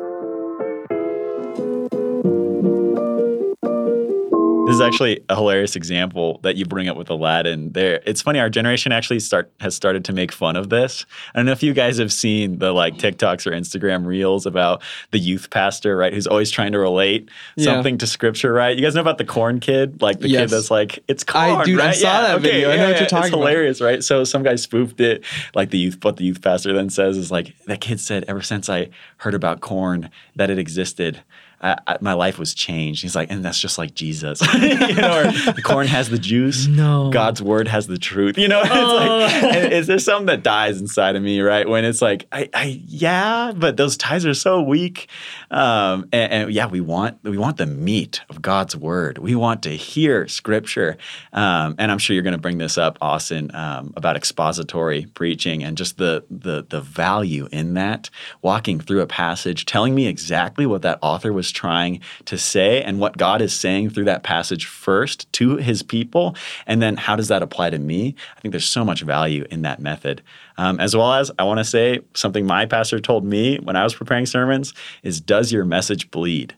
This 4.67 4.75
is 4.75 4.81
actually 4.81 5.21
a 5.29 5.35
hilarious 5.35 5.75
example 5.77 6.39
that 6.43 6.57
you 6.57 6.65
bring 6.65 6.89
up 6.89 6.97
with 6.97 7.09
Aladdin. 7.09 7.71
There, 7.71 8.01
it's 8.05 8.21
funny. 8.21 8.39
Our 8.39 8.49
generation 8.49 8.91
actually 8.91 9.21
start 9.21 9.49
has 9.61 9.73
started 9.75 10.03
to 10.05 10.13
make 10.13 10.31
fun 10.31 10.55
of 10.57 10.69
this. 10.69 11.05
I 11.33 11.39
don't 11.39 11.45
know 11.45 11.53
if 11.53 11.63
you 11.63 11.73
guys 11.73 11.97
have 11.99 12.11
seen 12.11 12.59
the 12.59 12.73
like 12.73 12.95
mm. 12.95 12.99
TikToks 12.99 13.47
or 13.47 13.51
Instagram 13.51 14.05
reels 14.05 14.45
about 14.45 14.83
the 15.11 15.19
youth 15.19 15.49
pastor, 15.49 15.95
right? 15.95 16.13
Who's 16.13 16.27
always 16.27 16.51
trying 16.51 16.73
to 16.73 16.79
relate 16.79 17.29
Yeah. 17.55 17.65
something 17.65 17.97
to 17.99 18.07
scripture, 18.07 18.51
right? 18.51 18.75
You 18.75 18.83
guys 18.83 18.93
know 18.93 19.01
about 19.01 19.17
the 19.17 19.25
corn 19.25 19.59
kid, 19.61 20.01
like 20.01 20.19
the 20.19 20.27
Yes. 20.29 20.41
kid 20.41 20.49
that's 20.49 20.69
like, 20.69 20.99
"It's 21.07 21.23
I- 21.33 21.53
corn." 21.53 21.65
dude, 21.65 21.79
I 21.79 21.85
right? 21.87 21.95
saw 21.95 22.21
that 22.23 22.41
video. 22.41 22.69
I 22.69 22.75
know 22.75 22.89
what 22.89 22.99
you're 22.99 23.07
talking 23.07 23.19
It's 23.25 23.29
about. 23.29 23.39
hilarious, 23.39 23.79
right? 23.81 24.03
So 24.03 24.25
some 24.25 24.43
guy 24.43 24.55
spoofed 24.55 24.99
it, 24.99 25.23
like 25.55 25.69
the 25.69 25.77
youth. 25.77 26.03
What 26.03 26.17
the 26.17 26.25
youth 26.25 26.41
pastor 26.41 26.73
then 26.73 26.89
says 26.89 27.17
is 27.17 27.31
like, 27.31 27.53
"That 27.67 27.79
kid 27.79 27.99
said 28.01 28.25
ever 28.27 28.41
since 28.41 28.69
I 28.69 28.89
heard 29.17 29.33
about 29.33 29.61
corn 29.61 30.09
that 30.35 30.49
it 30.49 30.59
existed." 30.59 31.21
I, 31.61 31.77
I, 31.87 31.97
my 32.01 32.13
life 32.13 32.37
was 32.37 32.53
changed. 32.53 33.01
He's 33.01 33.15
like, 33.15 33.31
and 33.31 33.43
that's 33.43 33.59
just 33.59 33.77
like 33.77 33.93
Jesus. 33.95 34.41
you 34.53 34.75
know, 34.95 35.19
or 35.19 35.53
the 35.53 35.61
corn 35.63 35.87
has 35.87 36.09
the 36.09 36.19
juice. 36.19 36.67
No. 36.77 37.09
God's 37.09 37.41
word 37.41 37.67
has 37.67 37.87
the 37.87 37.97
truth. 37.97 38.37
You 38.37 38.47
know, 38.47 38.61
it's 38.63 38.71
like, 38.71 39.71
is 39.71 39.87
there 39.87 39.97
something 39.97 40.27
that 40.27 40.43
dies 40.43 40.79
inside 40.79 41.15
of 41.15 41.23
me, 41.23 41.41
right? 41.41 41.67
When 41.67 41.85
it's 41.85 42.03
like, 42.03 42.27
I, 42.31 42.49
I 42.53 42.81
yeah, 42.85 43.51
but 43.55 43.77
those 43.77 43.97
ties 43.97 44.27
are 44.27 44.35
so 44.35 44.61
weak. 44.61 45.07
Um, 45.49 46.07
and, 46.11 46.31
and 46.31 46.53
yeah, 46.53 46.67
we 46.67 46.81
want 46.81 47.17
we 47.23 47.37
want 47.37 47.57
the 47.57 47.65
meat 47.65 48.21
of 48.29 48.43
God's 48.43 48.75
word. 48.75 49.17
We 49.17 49.33
want 49.33 49.63
to 49.63 49.71
hear 49.71 50.27
Scripture. 50.27 50.97
Um, 51.33 51.73
and 51.79 51.91
I'm 51.91 51.97
sure 51.97 52.13
you're 52.13 52.21
going 52.21 52.33
to 52.33 52.37
bring 52.37 52.59
this 52.59 52.77
up, 52.77 52.99
Austin, 53.01 53.49
um, 53.55 53.93
about 53.95 54.15
expository 54.15 55.07
preaching 55.15 55.63
and 55.63 55.77
just 55.77 55.97
the 55.97 56.23
the 56.29 56.63
the 56.69 56.81
value 56.81 57.47
in 57.51 57.73
that. 57.73 58.11
Walking 58.43 58.79
through 58.79 59.01
a 59.01 59.07
passage, 59.07 59.65
telling 59.65 59.95
me 59.95 60.05
exactly 60.05 60.67
what 60.67 60.83
that 60.83 60.99
author 61.01 61.33
was 61.33 61.46
trying 61.51 61.99
to 62.25 62.37
say 62.37 62.81
and 62.81 62.99
what 62.99 63.17
God 63.17 63.41
is 63.41 63.53
saying 63.53 63.91
through 63.91 64.05
that 64.05 64.23
passage 64.23 64.65
first 64.65 65.31
to 65.33 65.57
His 65.57 65.83
people, 65.83 66.35
and 66.65 66.81
then 66.81 66.97
how 66.97 67.15
does 67.15 67.27
that 67.27 67.43
apply 67.43 67.69
to 67.69 67.79
me? 67.79 68.15
I 68.35 68.41
think 68.41 68.51
there's 68.51 68.69
so 68.69 68.85
much 68.85 69.01
value 69.01 69.45
in 69.49 69.61
that 69.63 69.79
method. 69.79 70.21
Um, 70.57 70.79
as 70.79 70.95
well 70.95 71.13
as 71.13 71.31
I 71.37 71.43
want 71.43 71.59
to 71.59 71.63
say 71.63 71.99
something 72.13 72.45
my 72.45 72.65
pastor 72.65 72.99
told 72.99 73.25
me 73.25 73.57
when 73.57 73.75
I 73.75 73.83
was 73.83 73.95
preparing 73.95 74.25
sermons 74.25 74.73
is, 75.03 75.21
"Does 75.21 75.51
your 75.51 75.65
message 75.65 76.11
bleed?" 76.11 76.55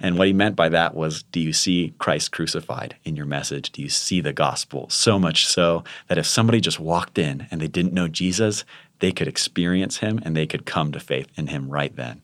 And 0.00 0.18
what 0.18 0.26
he 0.26 0.32
meant 0.32 0.56
by 0.56 0.68
that 0.70 0.94
was, 0.94 1.22
do 1.22 1.38
you 1.38 1.52
see 1.52 1.94
Christ 1.98 2.32
crucified 2.32 2.96
in 3.04 3.14
your 3.14 3.26
message? 3.26 3.70
Do 3.70 3.82
you 3.82 3.88
see 3.88 4.20
the 4.20 4.32
gospel? 4.32 4.88
So 4.90 5.16
much 5.18 5.46
so 5.46 5.84
that 6.08 6.18
if 6.18 6.26
somebody 6.26 6.60
just 6.60 6.80
walked 6.80 7.18
in 7.18 7.46
and 7.50 7.60
they 7.60 7.68
didn't 7.68 7.92
know 7.92 8.08
Jesus, 8.08 8.64
they 8.98 9.12
could 9.12 9.28
experience 9.28 9.98
him 9.98 10.20
and 10.24 10.36
they 10.36 10.46
could 10.46 10.66
come 10.66 10.90
to 10.92 11.00
faith 11.00 11.28
in 11.36 11.48
him 11.48 11.68
right 11.68 11.94
then. 11.94 12.22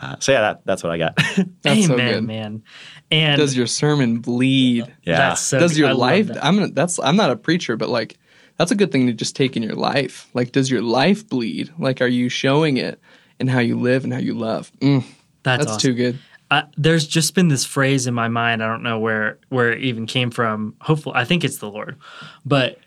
Uh, 0.00 0.16
so 0.18 0.32
yeah, 0.32 0.40
that, 0.40 0.62
that's 0.64 0.82
what 0.82 0.90
I 0.92 0.98
got. 0.98 1.14
That's 1.62 1.86
so 1.86 1.92
Amen, 1.94 2.14
good. 2.14 2.24
man. 2.24 2.62
And 3.10 3.38
Does 3.38 3.56
your 3.56 3.66
sermon 3.66 4.20
bleed? 4.20 4.86
yeah. 5.02 5.16
that's 5.18 5.40
so 5.42 5.58
does 5.58 5.76
your 5.78 5.88
I 5.90 5.92
life 5.92 6.28
that. 6.28 6.44
i'm 6.44 6.54
gonna 6.56 6.68
that's 6.72 6.98
i'm 7.00 7.16
not 7.16 7.30
a 7.30 7.36
preacher 7.36 7.76
but 7.76 7.88
like 7.88 8.18
that's 8.56 8.70
a 8.70 8.74
good 8.76 8.92
thing 8.92 9.06
to 9.08 9.12
just 9.12 9.34
take 9.36 9.56
in 9.56 9.62
your 9.64 9.74
life 9.74 10.28
like 10.32 10.52
does 10.52 10.70
your 10.70 10.80
life 10.82 11.28
bleed 11.28 11.72
like 11.78 12.00
are 12.00 12.06
you 12.06 12.28
showing 12.28 12.76
it 12.76 13.00
in 13.40 13.48
how 13.48 13.58
you 13.58 13.76
live 13.78 14.04
and 14.04 14.12
how 14.12 14.18
you 14.20 14.32
love 14.34 14.70
Mm, 14.80 15.02
That's, 15.42 15.64
that's 15.64 15.76
awesome. 15.76 15.80
too 15.80 15.94
good 15.94 16.18
I, 16.52 16.64
there's 16.76 17.06
just 17.06 17.34
been 17.34 17.48
this 17.48 17.64
phrase 17.64 18.06
in 18.08 18.14
my 18.14 18.26
mind. 18.26 18.60
I 18.60 18.66
don't 18.66 18.82
know 18.82 18.98
where 18.98 19.38
where 19.50 19.70
it 19.72 19.82
even 19.84 20.06
came 20.06 20.32
from. 20.32 20.74
Hopefully, 20.80 21.14
I 21.16 21.24
think 21.24 21.44
it's 21.44 21.58
the 21.58 21.70
Lord, 21.70 21.96
but 22.44 22.78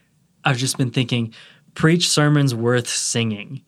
I've 0.43 0.58
just 0.58 0.78
been 0.78 0.91
thinking, 0.91 1.34
preach 1.73 2.10
sermons 2.10 2.54
worth 2.54 2.89
singing. 2.89 3.62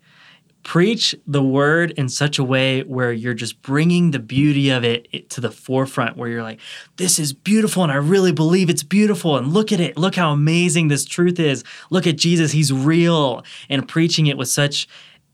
Preach 0.66 1.14
the 1.28 1.44
word 1.44 1.92
in 1.92 2.10
such 2.10 2.40
a 2.40 2.44
way 2.44 2.82
where 2.82 3.14
you're 3.14 3.36
just 3.36 3.62
bringing 3.62 4.10
the 4.10 4.20
beauty 4.20 4.72
of 4.72 4.84
it 4.84 5.30
to 5.30 5.40
the 5.40 5.52
forefront, 5.52 6.18
where 6.18 6.28
you're 6.28 6.42
like, 6.42 6.60
this 6.98 7.20
is 7.20 7.34
beautiful, 7.34 7.84
and 7.84 7.92
I 7.92 7.98
really 7.98 8.32
believe 8.32 8.68
it's 8.70 8.82
beautiful. 8.82 9.38
And 9.38 9.54
look 9.54 9.72
at 9.72 9.80
it. 9.80 9.96
Look 9.96 10.16
how 10.16 10.32
amazing 10.32 10.88
this 10.88 11.06
truth 11.06 11.40
is. 11.40 11.64
Look 11.92 12.08
at 12.08 12.18
Jesus. 12.18 12.52
He's 12.52 12.74
real. 12.74 13.46
And 13.70 13.88
preaching 13.88 14.26
it 14.26 14.38
with 14.38 14.50
such 14.50 14.88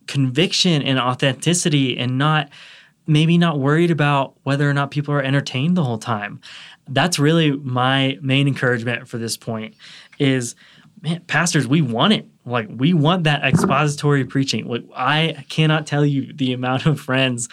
conviction 0.05 0.81
and 0.81 0.99
authenticity 0.99 1.97
and 1.97 2.17
not 2.17 2.49
maybe 3.07 3.37
not 3.37 3.57
worried 3.57 3.89
about 3.89 4.35
whether 4.43 4.69
or 4.69 4.73
not 4.73 4.91
people 4.91 5.13
are 5.13 5.23
entertained 5.23 5.77
the 5.77 5.83
whole 5.83 5.97
time. 5.97 6.41
That's 6.89 7.17
really 7.17 7.51
my 7.51 8.17
main 8.21 8.47
encouragement 8.47 9.07
for 9.07 9.17
this 9.17 9.37
point 9.37 9.75
is 10.19 10.55
man, 11.01 11.21
pastors, 11.21 11.67
we 11.67 11.81
want 11.81 12.13
it. 12.13 12.27
Like 12.43 12.67
we 12.69 12.93
want 12.93 13.25
that 13.25 13.43
expository 13.43 14.25
preaching. 14.25 14.67
Like 14.67 14.83
I 14.95 15.45
cannot 15.49 15.85
tell 15.85 16.03
you 16.03 16.33
the 16.33 16.53
amount 16.53 16.87
of 16.87 16.99
friends 16.99 17.49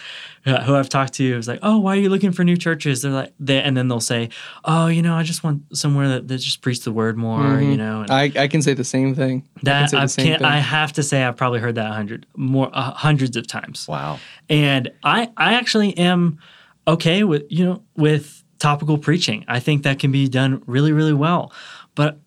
uh, 0.47 0.63
who 0.63 0.75
I've 0.75 0.89
talked 0.89 1.13
to. 1.13 1.37
It's 1.37 1.47
like, 1.47 1.59
oh, 1.61 1.77
why 1.77 1.95
are 1.95 1.99
you 1.99 2.09
looking 2.09 2.31
for 2.31 2.43
new 2.43 2.57
churches? 2.57 3.03
They're 3.03 3.11
like, 3.11 3.33
they, 3.39 3.61
and 3.61 3.77
then 3.77 3.87
they'll 3.87 3.99
say, 3.99 4.29
oh, 4.65 4.87
you 4.87 5.03
know, 5.03 5.15
I 5.15 5.21
just 5.21 5.43
want 5.43 5.77
somewhere 5.77 6.09
that, 6.09 6.27
that 6.27 6.37
just 6.37 6.61
preach 6.61 6.81
the 6.81 6.91
word 6.91 7.17
more. 7.17 7.61
You 7.61 7.77
know, 7.77 8.01
and 8.01 8.09
I, 8.09 8.31
I 8.35 8.47
can 8.47 8.63
say 8.63 8.73
the 8.73 8.83
same 8.83 9.13
thing 9.13 9.47
I 9.57 9.59
can 9.59 9.65
that 9.65 9.91
the 9.91 9.97
I. 10.43 10.55
I 10.55 10.57
have 10.57 10.93
to 10.93 11.03
say, 11.03 11.23
I've 11.23 11.37
probably 11.37 11.59
heard 11.59 11.75
that 11.75 11.91
a 11.91 11.93
hundred 11.93 12.25
more, 12.35 12.71
uh, 12.73 12.91
hundreds 12.91 13.37
of 13.37 13.45
times. 13.45 13.87
wow. 13.87 14.19
And 14.49 14.91
I, 15.03 15.31
I 15.37 15.53
actually 15.53 15.95
am 15.97 16.39
okay 16.87 17.23
with, 17.23 17.43
you 17.49 17.63
know, 17.63 17.83
with 17.95 18.43
topical 18.57 18.97
preaching. 18.97 19.45
I 19.47 19.59
think 19.59 19.83
that 19.83 19.99
can 19.99 20.11
be 20.11 20.27
done 20.27 20.63
really, 20.65 20.91
really 20.91 21.13
well. 21.13 21.53
But 21.93 22.19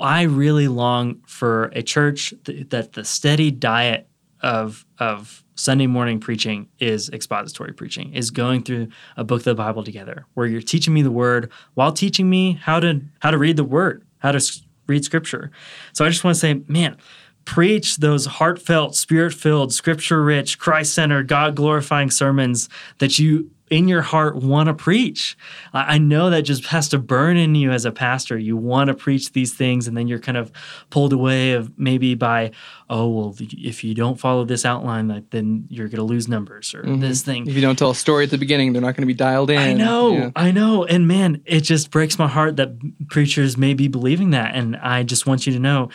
I 0.00 0.22
really 0.22 0.68
long 0.68 1.20
for 1.26 1.64
a 1.74 1.82
church 1.82 2.34
th- 2.44 2.68
that 2.70 2.92
the 2.94 3.04
steady 3.04 3.50
diet 3.50 4.08
of 4.40 4.84
of 4.98 5.42
Sunday 5.54 5.86
morning 5.86 6.18
preaching 6.20 6.68
is 6.80 7.08
expository 7.10 7.72
preaching, 7.72 8.12
is 8.12 8.30
going 8.30 8.62
through 8.62 8.88
a 9.16 9.24
book 9.24 9.40
of 9.40 9.44
the 9.44 9.54
Bible 9.54 9.84
together, 9.84 10.26
where 10.34 10.46
you're 10.46 10.60
teaching 10.60 10.92
me 10.92 11.02
the 11.02 11.10
word 11.10 11.50
while 11.74 11.92
teaching 11.92 12.28
me 12.28 12.52
how 12.52 12.80
to 12.80 13.00
how 13.20 13.30
to 13.30 13.38
read 13.38 13.56
the 13.56 13.64
word, 13.64 14.04
how 14.18 14.32
to 14.32 14.36
s- 14.36 14.62
read 14.86 15.04
scripture. 15.04 15.50
So 15.92 16.04
I 16.04 16.08
just 16.08 16.24
want 16.24 16.34
to 16.34 16.40
say, 16.40 16.60
man, 16.66 16.96
preach 17.44 17.98
those 17.98 18.26
heartfelt, 18.26 18.96
spirit 18.96 19.32
filled, 19.32 19.72
scripture 19.72 20.22
rich, 20.22 20.58
Christ 20.58 20.92
centered, 20.94 21.28
God 21.28 21.54
glorifying 21.54 22.10
sermons 22.10 22.68
that 22.98 23.18
you 23.18 23.50
in 23.70 23.88
your 23.88 24.02
heart 24.02 24.36
want 24.36 24.66
to 24.66 24.74
preach. 24.74 25.36
I 25.72 25.98
know 25.98 26.30
that 26.30 26.42
just 26.42 26.66
has 26.66 26.88
to 26.90 26.98
burn 26.98 27.36
in 27.36 27.54
you 27.54 27.70
as 27.70 27.84
a 27.84 27.92
pastor. 27.92 28.36
You 28.36 28.56
want 28.56 28.88
to 28.88 28.94
preach 28.94 29.32
these 29.32 29.54
things, 29.54 29.88
and 29.88 29.96
then 29.96 30.06
you're 30.06 30.18
kind 30.18 30.36
of 30.36 30.52
pulled 30.90 31.12
away 31.12 31.52
of 31.52 31.76
maybe 31.78 32.14
by, 32.14 32.50
oh 32.90 33.08
well, 33.08 33.36
if 33.40 33.82
you 33.82 33.94
don't 33.94 34.20
follow 34.20 34.44
this 34.44 34.64
outline, 34.64 35.08
like, 35.08 35.30
then 35.30 35.66
you're 35.70 35.88
going 35.88 35.98
to 35.98 36.04
lose 36.04 36.28
numbers 36.28 36.74
or 36.74 36.82
mm-hmm. 36.82 37.00
this 37.00 37.22
thing. 37.22 37.48
if 37.48 37.54
you 37.54 37.62
don't 37.62 37.78
tell 37.78 37.90
a 37.90 37.94
story 37.94 38.24
at 38.24 38.30
the 38.30 38.38
beginning 38.38 38.72
they're 38.72 38.82
not 38.82 38.94
going 38.96 39.02
to 39.02 39.06
be 39.06 39.14
dialed 39.14 39.50
in 39.50 39.58
I 39.58 39.72
know, 39.72 40.12
Yeah. 40.12 40.30
I 40.36 40.50
know. 40.50 40.84
And 40.84 41.08
man, 41.08 41.42
it 41.46 41.60
just 41.60 41.90
breaks 41.90 42.18
my 42.18 42.28
heart 42.28 42.56
that 42.56 42.74
preachers 43.08 43.56
may 43.56 43.74
be 43.74 43.88
believing 43.88 44.30
that. 44.30 44.54
And 44.54 44.76
I 44.76 45.02
just 45.02 45.26
want 45.26 45.46
you 45.46 45.52
to 45.54 45.58
know 45.58 45.88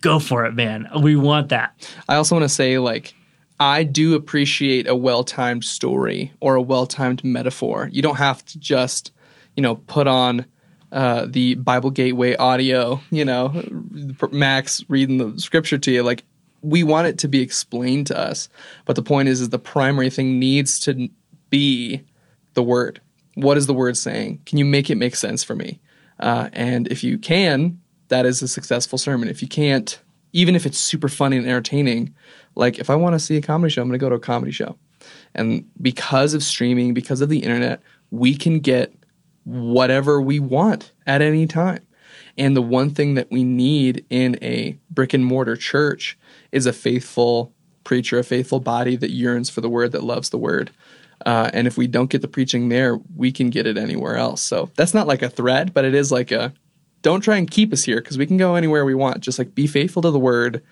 go 0.00 0.18
for 0.18 0.44
it, 0.44 0.54
man. 0.54 0.88
We 1.02 1.16
want 1.16 1.48
that. 1.48 1.90
I 2.08 2.16
also 2.16 2.36
want 2.36 2.44
to 2.44 2.48
say, 2.48 2.78
like, 2.78 3.14
I 3.58 3.84
do 3.84 4.14
appreciate 4.14 4.86
a 4.86 4.94
well 4.94 5.24
timed 5.24 5.64
story 5.64 6.32
or 6.40 6.54
a 6.54 6.62
well 6.62 6.86
timed 6.86 7.24
metaphor. 7.24 7.88
You 7.92 8.02
don't 8.02 8.16
have 8.16 8.44
to 8.46 8.58
just, 8.58 9.12
you 9.56 9.62
know, 9.62 9.76
put 9.76 10.06
on 10.06 10.46
uh, 10.92 11.26
the 11.28 11.54
Bible 11.56 11.90
Gateway 11.90 12.36
audio, 12.36 13.00
you 13.10 13.24
know, 13.24 13.62
Max 14.30 14.84
reading 14.88 15.18
the 15.18 15.40
scripture 15.40 15.78
to 15.78 15.90
you. 15.90 16.02
Like, 16.02 16.24
we 16.62 16.82
want 16.82 17.06
it 17.06 17.18
to 17.18 17.28
be 17.28 17.40
explained 17.40 18.06
to 18.08 18.18
us. 18.18 18.48
But 18.84 18.96
the 18.96 19.02
point 19.02 19.28
is, 19.28 19.40
is 19.40 19.50
the 19.50 19.58
primary 19.58 20.10
thing 20.10 20.38
needs 20.38 20.78
to 20.80 21.08
be 21.50 22.02
the 22.54 22.62
word. 22.62 23.00
What 23.34 23.56
is 23.56 23.66
the 23.66 23.74
word 23.74 23.96
saying? 23.96 24.40
Can 24.46 24.58
you 24.58 24.64
make 24.64 24.90
it 24.90 24.96
make 24.96 25.16
sense 25.16 25.44
for 25.44 25.54
me? 25.54 25.80
Uh, 26.18 26.48
and 26.52 26.88
if 26.88 27.04
you 27.04 27.18
can, 27.18 27.80
that 28.08 28.26
is 28.26 28.42
a 28.42 28.48
successful 28.48 28.98
sermon. 28.98 29.28
If 29.28 29.42
you 29.42 29.48
can't, 29.48 30.00
even 30.32 30.56
if 30.56 30.66
it's 30.66 30.78
super 30.78 31.08
funny 31.08 31.36
and 31.36 31.46
entertaining, 31.46 32.14
like 32.56 32.78
if 32.78 32.90
I 32.90 32.96
want 32.96 33.14
to 33.14 33.18
see 33.18 33.36
a 33.36 33.42
comedy 33.42 33.70
show, 33.70 33.82
I'm 33.82 33.88
going 33.88 33.98
to 33.98 34.04
go 34.04 34.08
to 34.08 34.16
a 34.16 34.20
comedy 34.20 34.52
show. 34.52 34.76
And 35.34 35.68
because 35.80 36.34
of 36.34 36.42
streaming, 36.42 36.94
because 36.94 37.20
of 37.20 37.28
the 37.28 37.40
internet, 37.40 37.80
we 38.10 38.34
can 38.34 38.58
get 38.58 38.92
whatever 39.44 40.20
we 40.20 40.40
want 40.40 40.92
at 41.06 41.22
any 41.22 41.46
time. 41.46 41.86
And 42.38 42.56
the 42.56 42.62
one 42.62 42.90
thing 42.90 43.14
that 43.14 43.30
we 43.30 43.44
need 43.44 44.04
in 44.10 44.38
a 44.42 44.76
brick 44.90 45.14
and 45.14 45.24
mortar 45.24 45.56
church 45.56 46.18
is 46.52 46.66
a 46.66 46.72
faithful 46.72 47.52
preacher, 47.84 48.18
a 48.18 48.24
faithful 48.24 48.60
body 48.60 48.96
that 48.96 49.10
yearns 49.10 49.48
for 49.48 49.60
the 49.60 49.68
word, 49.68 49.92
that 49.92 50.02
loves 50.02 50.30
the 50.30 50.38
word. 50.38 50.70
Uh, 51.24 51.50
and 51.54 51.66
if 51.66 51.78
we 51.78 51.86
don't 51.86 52.10
get 52.10 52.20
the 52.20 52.28
preaching 52.28 52.68
there, 52.68 52.98
we 53.14 53.32
can 53.32 53.48
get 53.48 53.66
it 53.66 53.78
anywhere 53.78 54.16
else. 54.16 54.42
So 54.42 54.70
that's 54.76 54.92
not 54.92 55.06
like 55.06 55.22
a 55.22 55.30
threat, 55.30 55.72
but 55.72 55.84
it 55.84 55.94
is 55.94 56.12
like 56.12 56.30
a 56.30 56.52
don't 57.02 57.20
try 57.20 57.36
and 57.36 57.50
keep 57.50 57.72
us 57.72 57.84
here 57.84 58.00
because 58.00 58.18
we 58.18 58.26
can 58.26 58.36
go 58.36 58.56
anywhere 58.56 58.84
we 58.84 58.94
want. 58.94 59.20
Just 59.20 59.38
like 59.38 59.54
be 59.54 59.66
faithful 59.66 60.02
to 60.02 60.10
the 60.10 60.18
word, 60.18 60.62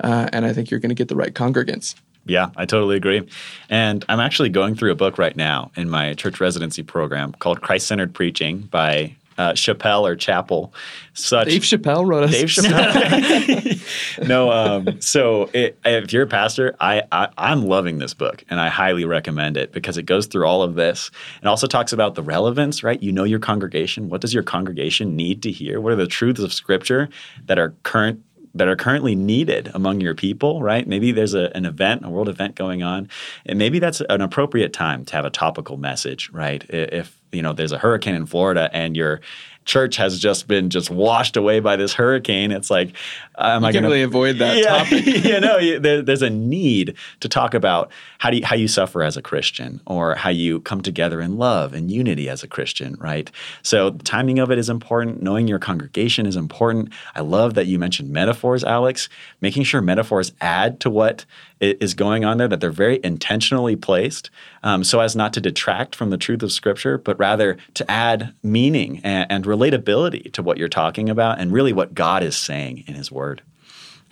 uh, 0.00 0.28
and 0.32 0.44
I 0.44 0.52
think 0.52 0.70
you're 0.70 0.80
going 0.80 0.90
to 0.90 0.94
get 0.94 1.08
the 1.08 1.16
right 1.16 1.32
congregants. 1.32 1.94
Yeah, 2.26 2.50
I 2.56 2.64
totally 2.64 2.96
agree. 2.96 3.28
And 3.68 4.04
I'm 4.08 4.20
actually 4.20 4.48
going 4.48 4.74
through 4.74 4.92
a 4.92 4.96
book 4.96 5.18
right 5.18 5.36
now 5.36 5.70
in 5.76 5.90
my 5.90 6.14
church 6.14 6.40
residency 6.40 6.82
program 6.82 7.32
called 7.32 7.60
Christ 7.60 7.86
Centered 7.86 8.14
Preaching 8.14 8.60
by 8.60 9.16
uh, 9.36 9.52
Chappelle 9.52 10.02
or 10.02 10.16
Chapel. 10.16 10.72
Such 11.12 11.48
Dave 11.48 11.62
Chappelle 11.62 12.06
wrote 12.06 12.24
us. 12.24 12.30
Dave 12.30 12.46
Chappelle. 12.46 14.28
no, 14.28 14.50
um, 14.50 15.00
so 15.00 15.50
it, 15.52 15.78
if 15.84 16.12
you're 16.12 16.22
a 16.22 16.28
pastor, 16.28 16.74
I, 16.80 17.02
I 17.12 17.28
I'm 17.36 17.66
loving 17.66 17.98
this 17.98 18.14
book 18.14 18.44
and 18.48 18.60
I 18.60 18.68
highly 18.68 19.04
recommend 19.04 19.56
it 19.56 19.72
because 19.72 19.96
it 19.98 20.04
goes 20.04 20.26
through 20.26 20.46
all 20.46 20.62
of 20.62 20.74
this 20.74 21.10
and 21.40 21.48
also 21.48 21.66
talks 21.66 21.92
about 21.92 22.14
the 22.14 22.22
relevance. 22.22 22.82
Right, 22.82 23.02
you 23.02 23.12
know 23.12 23.24
your 23.24 23.40
congregation. 23.40 24.08
What 24.08 24.20
does 24.20 24.32
your 24.32 24.42
congregation 24.42 25.16
need 25.16 25.42
to 25.42 25.50
hear? 25.50 25.80
What 25.80 25.92
are 25.92 25.96
the 25.96 26.06
truths 26.06 26.40
of 26.40 26.52
Scripture 26.52 27.08
that 27.46 27.58
are 27.58 27.74
current 27.82 28.22
that 28.54 28.68
are 28.68 28.76
currently 28.76 29.14
needed 29.14 29.70
among 29.74 30.00
your 30.00 30.14
people, 30.14 30.62
right? 30.62 30.86
Maybe 30.86 31.12
there's 31.12 31.34
a, 31.34 31.50
an 31.56 31.66
event, 31.66 32.04
a 32.04 32.10
world 32.10 32.28
event 32.28 32.54
going 32.54 32.82
on, 32.82 33.08
and 33.46 33.58
maybe 33.58 33.78
that's 33.78 34.00
an 34.08 34.20
appropriate 34.20 34.72
time 34.72 35.04
to 35.06 35.16
have 35.16 35.24
a 35.24 35.30
topical 35.30 35.76
message, 35.76 36.30
right? 36.30 36.64
If 36.68 37.20
you 37.32 37.42
know 37.42 37.52
there's 37.52 37.72
a 37.72 37.78
hurricane 37.78 38.14
in 38.14 38.26
Florida 38.26 38.70
and 38.72 38.96
your 38.96 39.20
church 39.64 39.96
has 39.96 40.18
just 40.18 40.46
been 40.46 40.70
just 40.70 40.90
washed 40.90 41.36
away 41.36 41.60
by 41.60 41.76
this 41.76 41.94
hurricane, 41.94 42.52
it's 42.52 42.70
like, 42.70 42.94
am 43.38 43.62
you 43.62 43.68
I 43.68 43.72
going 43.72 43.82
to 43.82 43.88
really 43.88 44.02
avoid 44.02 44.38
that 44.38 44.56
yeah, 44.56 44.84
topic? 44.84 45.06
you 45.24 45.40
know, 45.40 45.58
you, 45.58 45.78
there, 45.78 46.02
there's 46.02 46.22
a 46.22 46.30
need 46.44 46.94
to 47.20 47.28
talk 47.28 47.54
about 47.54 47.90
how 48.18 48.30
do 48.30 48.36
you, 48.38 48.44
how 48.44 48.56
you 48.56 48.68
suffer 48.68 49.02
as 49.02 49.16
a 49.16 49.22
Christian, 49.22 49.80
or 49.86 50.14
how 50.14 50.30
you 50.30 50.60
come 50.60 50.80
together 50.80 51.20
in 51.20 51.36
love 51.38 51.72
and 51.72 51.90
unity 51.90 52.28
as 52.28 52.42
a 52.42 52.48
Christian, 52.48 52.96
right? 53.00 53.30
So 53.62 53.90
the 53.90 54.04
timing 54.04 54.38
of 54.38 54.50
it 54.50 54.58
is 54.58 54.68
important. 54.68 55.22
Knowing 55.22 55.48
your 55.48 55.58
congregation 55.58 56.26
is 56.26 56.36
important. 56.36 56.90
I 57.14 57.20
love 57.20 57.54
that 57.54 57.66
you 57.66 57.78
mentioned 57.78 58.10
metaphors, 58.10 58.64
Alex. 58.64 59.08
Making 59.40 59.64
sure 59.64 59.80
metaphors 59.80 60.32
add 60.40 60.80
to 60.80 60.90
what 60.90 61.24
is 61.70 61.94
going 61.94 62.24
on 62.24 62.38
there, 62.38 62.48
that 62.48 62.60
they're 62.60 62.70
very 62.70 63.00
intentionally 63.04 63.76
placed, 63.76 64.30
um, 64.62 64.84
so 64.84 65.00
as 65.00 65.14
not 65.14 65.32
to 65.34 65.40
detract 65.40 65.94
from 65.94 66.10
the 66.10 66.16
truth 66.16 66.42
of 66.42 66.52
Scripture, 66.52 66.98
but 66.98 67.18
rather 67.18 67.56
to 67.74 67.90
add 67.90 68.34
meaning 68.42 69.00
and, 69.04 69.30
and 69.30 69.44
relatability 69.44 70.32
to 70.32 70.42
what 70.42 70.58
you're 70.58 70.68
talking 70.68 71.08
about, 71.08 71.40
and 71.40 71.52
really 71.52 71.72
what 71.72 71.94
God 71.94 72.22
is 72.22 72.36
saying 72.36 72.84
in 72.86 72.94
His 72.94 73.10
Word. 73.10 73.42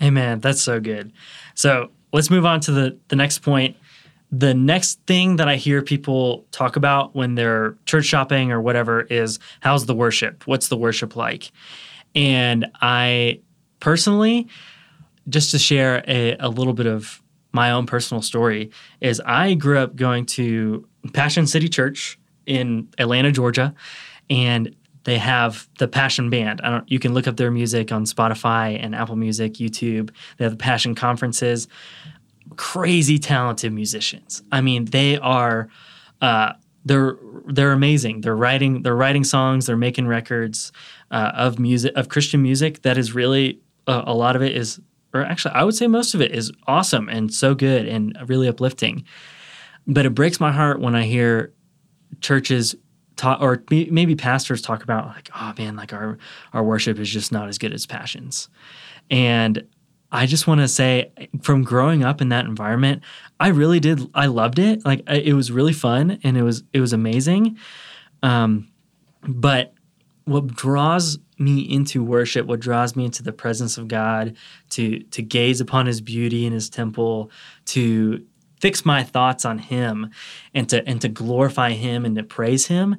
Amen. 0.00 0.40
That's 0.40 0.60
so 0.60 0.80
good. 0.80 1.12
So 1.54 1.90
let's 2.12 2.30
move 2.30 2.44
on 2.44 2.60
to 2.60 2.72
the, 2.72 2.98
the 3.08 3.16
next 3.16 3.38
point. 3.38 3.76
The 4.30 4.54
next 4.54 5.00
thing 5.06 5.36
that 5.36 5.48
I 5.48 5.56
hear 5.56 5.82
people 5.82 6.46
talk 6.50 6.76
about 6.76 7.14
when 7.14 7.34
they're 7.34 7.76
church 7.84 8.06
shopping 8.06 8.50
or 8.50 8.60
whatever 8.60 9.02
is 9.02 9.38
how's 9.60 9.86
the 9.86 9.94
worship? 9.94 10.46
What's 10.46 10.68
the 10.68 10.76
worship 10.76 11.16
like? 11.16 11.52
And 12.14 12.66
I 12.80 13.40
personally, 13.80 14.48
just 15.28 15.52
to 15.52 15.58
share 15.58 16.02
a, 16.08 16.36
a 16.38 16.48
little 16.48 16.72
bit 16.72 16.86
of 16.86 17.21
my 17.52 17.70
own 17.70 17.86
personal 17.86 18.22
story, 18.22 18.70
is 19.00 19.20
I 19.24 19.54
grew 19.54 19.78
up 19.78 19.96
going 19.96 20.26
to 20.26 20.86
Passion 21.12 21.46
City 21.46 21.68
Church 21.68 22.18
in 22.46 22.88
Atlanta, 22.98 23.30
Georgia, 23.30 23.74
and 24.30 24.74
they 25.04 25.18
have 25.18 25.68
the 25.78 25.88
Passion 25.88 26.30
Band. 26.30 26.60
I 26.62 26.70
don't. 26.70 26.90
You 26.90 26.98
can 26.98 27.12
look 27.12 27.26
up 27.26 27.36
their 27.36 27.50
music 27.50 27.90
on 27.92 28.04
Spotify 28.04 28.78
and 28.82 28.94
Apple 28.94 29.16
Music, 29.16 29.54
YouTube. 29.54 30.10
They 30.36 30.44
have 30.44 30.52
the 30.52 30.58
Passion 30.58 30.94
conferences. 30.94 31.68
Crazy 32.56 33.18
talented 33.18 33.72
musicians. 33.72 34.42
I 34.52 34.60
mean, 34.60 34.86
they 34.86 35.18
are. 35.18 35.68
Uh, 36.20 36.52
they're 36.84 37.16
they're 37.46 37.72
amazing. 37.72 38.20
They're 38.20 38.36
writing 38.36 38.82
they're 38.82 38.96
writing 38.96 39.24
songs. 39.24 39.66
They're 39.66 39.76
making 39.76 40.06
records 40.06 40.72
uh, 41.10 41.32
of 41.34 41.58
music 41.58 41.92
of 41.96 42.08
Christian 42.08 42.42
music 42.42 42.82
that 42.82 42.96
is 42.98 43.14
really 43.14 43.60
uh, 43.86 44.02
a 44.06 44.14
lot 44.14 44.36
of 44.36 44.42
it 44.42 44.56
is, 44.56 44.80
or 45.14 45.22
actually, 45.22 45.54
I 45.54 45.64
would 45.64 45.74
say 45.74 45.86
most 45.86 46.14
of 46.14 46.20
it 46.20 46.32
is 46.32 46.52
awesome 46.66 47.08
and 47.08 47.32
so 47.32 47.54
good 47.54 47.86
and 47.86 48.16
really 48.26 48.48
uplifting. 48.48 49.04
But 49.86 50.06
it 50.06 50.10
breaks 50.10 50.40
my 50.40 50.52
heart 50.52 50.80
when 50.80 50.94
I 50.94 51.02
hear 51.02 51.52
churches 52.20 52.74
talk 53.16 53.40
or 53.40 53.62
maybe 53.70 54.14
pastors 54.14 54.62
talk 54.62 54.82
about 54.82 55.06
like 55.06 55.28
oh 55.34 55.52
man 55.58 55.76
like 55.76 55.92
our 55.92 56.18
our 56.52 56.62
worship 56.62 56.98
is 56.98 57.10
just 57.10 57.30
not 57.32 57.48
as 57.48 57.58
good 57.58 57.72
as 57.72 57.86
passions. 57.86 58.48
And 59.10 59.66
i 60.10 60.26
just 60.26 60.46
want 60.46 60.60
to 60.60 60.68
say 60.68 61.10
from 61.40 61.62
growing 61.62 62.04
up 62.04 62.20
in 62.20 62.28
that 62.28 62.44
environment 62.44 63.02
i 63.40 63.48
really 63.48 63.80
did 63.80 64.00
i 64.14 64.26
loved 64.26 64.58
it. 64.58 64.84
Like 64.84 65.02
it 65.08 65.34
was 65.34 65.50
really 65.50 65.72
fun 65.72 66.18
and 66.22 66.36
it 66.36 66.42
was 66.42 66.62
it 66.72 66.80
was 66.80 66.92
amazing. 66.92 67.58
Um 68.22 68.68
but 69.22 69.74
what 70.24 70.46
draws 70.48 71.18
me 71.42 71.60
into 71.60 72.02
worship 72.02 72.46
what 72.46 72.60
draws 72.60 72.94
me 72.96 73.04
into 73.04 73.22
the 73.22 73.32
presence 73.32 73.76
of 73.76 73.88
god 73.88 74.36
to 74.70 75.00
to 75.04 75.22
gaze 75.22 75.60
upon 75.60 75.86
his 75.86 76.00
beauty 76.00 76.46
in 76.46 76.52
his 76.52 76.70
temple 76.70 77.30
to 77.64 78.24
fix 78.60 78.84
my 78.84 79.02
thoughts 79.02 79.44
on 79.44 79.58
him 79.58 80.08
and 80.54 80.68
to 80.68 80.86
and 80.88 81.00
to 81.00 81.08
glorify 81.08 81.70
him 81.70 82.04
and 82.04 82.16
to 82.16 82.22
praise 82.22 82.66
him 82.66 82.96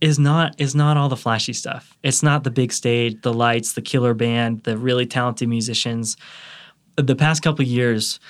is 0.00 0.18
not 0.18 0.54
is 0.60 0.74
not 0.74 0.96
all 0.96 1.08
the 1.08 1.16
flashy 1.16 1.52
stuff. 1.52 1.96
It's 2.02 2.22
not 2.22 2.44
the 2.44 2.50
big 2.50 2.72
stage, 2.72 3.20
the 3.22 3.32
lights, 3.32 3.72
the 3.72 3.82
killer 3.82 4.14
band, 4.14 4.64
the 4.64 4.76
really 4.76 5.06
talented 5.06 5.48
musicians. 5.48 6.16
The 6.96 7.16
past 7.16 7.42
couple 7.42 7.64
years 7.64 8.20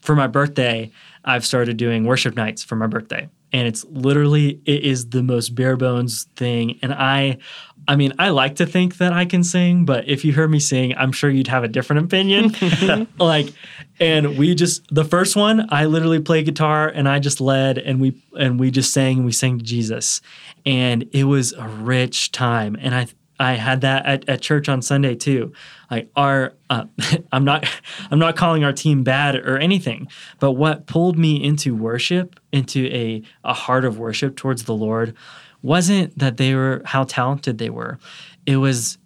for 0.00 0.14
my 0.14 0.26
birthday, 0.26 0.90
I've 1.24 1.46
started 1.46 1.76
doing 1.76 2.04
worship 2.04 2.36
nights 2.36 2.62
for 2.62 2.76
my 2.76 2.86
birthday. 2.86 3.28
And 3.54 3.66
it's 3.66 3.84
literally 3.84 4.60
it 4.66 4.82
is 4.82 5.10
the 5.10 5.22
most 5.22 5.54
bare 5.54 5.78
bones 5.78 6.24
thing 6.36 6.78
and 6.82 6.92
I 6.92 7.38
I 7.86 7.96
mean, 7.96 8.12
I 8.18 8.30
like 8.30 8.56
to 8.56 8.66
think 8.66 8.98
that 8.98 9.12
I 9.12 9.24
can 9.24 9.44
sing, 9.44 9.84
but 9.84 10.08
if 10.08 10.24
you 10.24 10.32
heard 10.32 10.50
me 10.50 10.58
sing, 10.58 10.94
I'm 10.96 11.12
sure 11.12 11.28
you'd 11.28 11.48
have 11.48 11.64
a 11.64 11.68
different 11.68 12.04
opinion. 12.04 12.56
like, 13.18 13.52
and 14.00 14.38
we 14.38 14.54
just 14.54 14.82
the 14.94 15.04
first 15.04 15.36
one, 15.36 15.68
I 15.70 15.86
literally 15.86 16.20
played 16.20 16.46
guitar 16.46 16.88
and 16.88 17.08
I 17.08 17.18
just 17.18 17.40
led, 17.40 17.78
and 17.78 18.00
we 18.00 18.20
and 18.38 18.58
we 18.58 18.70
just 18.70 18.92
sang 18.92 19.18
and 19.18 19.26
we 19.26 19.32
sang 19.32 19.58
to 19.58 19.64
Jesus, 19.64 20.20
and 20.64 21.08
it 21.12 21.24
was 21.24 21.52
a 21.52 21.68
rich 21.68 22.32
time. 22.32 22.76
And 22.80 22.94
I 22.94 23.06
I 23.44 23.54
had 23.54 23.82
that 23.82 24.06
at, 24.06 24.28
at 24.28 24.40
church 24.40 24.68
on 24.68 24.82
Sunday 24.82 25.14
too. 25.14 25.52
Like 25.90 26.10
our, 26.16 26.54
uh, 26.70 26.86
I'm 27.32 27.44
not 27.44 27.68
I'm 28.10 28.18
not 28.18 28.36
calling 28.36 28.64
our 28.64 28.72
team 28.72 29.04
bad 29.04 29.36
or 29.36 29.58
anything, 29.58 30.08
but 30.40 30.52
what 30.52 30.86
pulled 30.86 31.18
me 31.18 31.42
into 31.42 31.74
worship, 31.74 32.40
into 32.52 32.86
a 32.86 33.22
a 33.44 33.52
heart 33.52 33.84
of 33.84 33.98
worship 33.98 34.36
towards 34.36 34.64
the 34.64 34.74
Lord 34.74 35.14
wasn't 35.62 36.18
that 36.18 36.36
they 36.36 36.54
were 36.54 36.82
how 36.84 37.04
talented 37.04 37.58
they 37.58 37.70
were. 37.70 37.98
It 38.44 38.56
was 38.56 38.98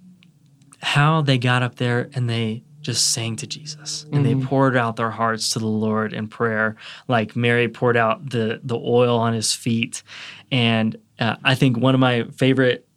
how 0.81 1.22
they 1.22 1.38
got 1.38 1.62
up 1.62 1.77
there 1.77 2.11
and 2.14 2.29
they 2.29 2.64
just 2.81 3.12
sang 3.12 3.37
to 3.37 3.46
Jesus 3.46 4.07
and 4.12 4.24
they 4.24 4.35
poured 4.35 4.77
out 4.77 4.96
their 4.96 5.11
hearts 5.11 5.51
to 5.51 5.59
the 5.59 5.66
Lord 5.66 6.12
in 6.12 6.27
prayer, 6.29 6.77
like 7.07 7.37
Mary 7.37 7.68
poured 7.68 7.96
out 7.96 8.31
the 8.31 8.61
the 8.62 8.77
oil 8.77 9.18
on 9.18 9.35
his 9.35 9.53
feet. 9.53 10.03
And 10.51 10.96
uh, 11.18 11.37
I 11.44 11.55
think 11.55 11.77
one 11.77 11.94
of 11.94 12.01
my 12.01 12.24
favorite, 12.37 12.88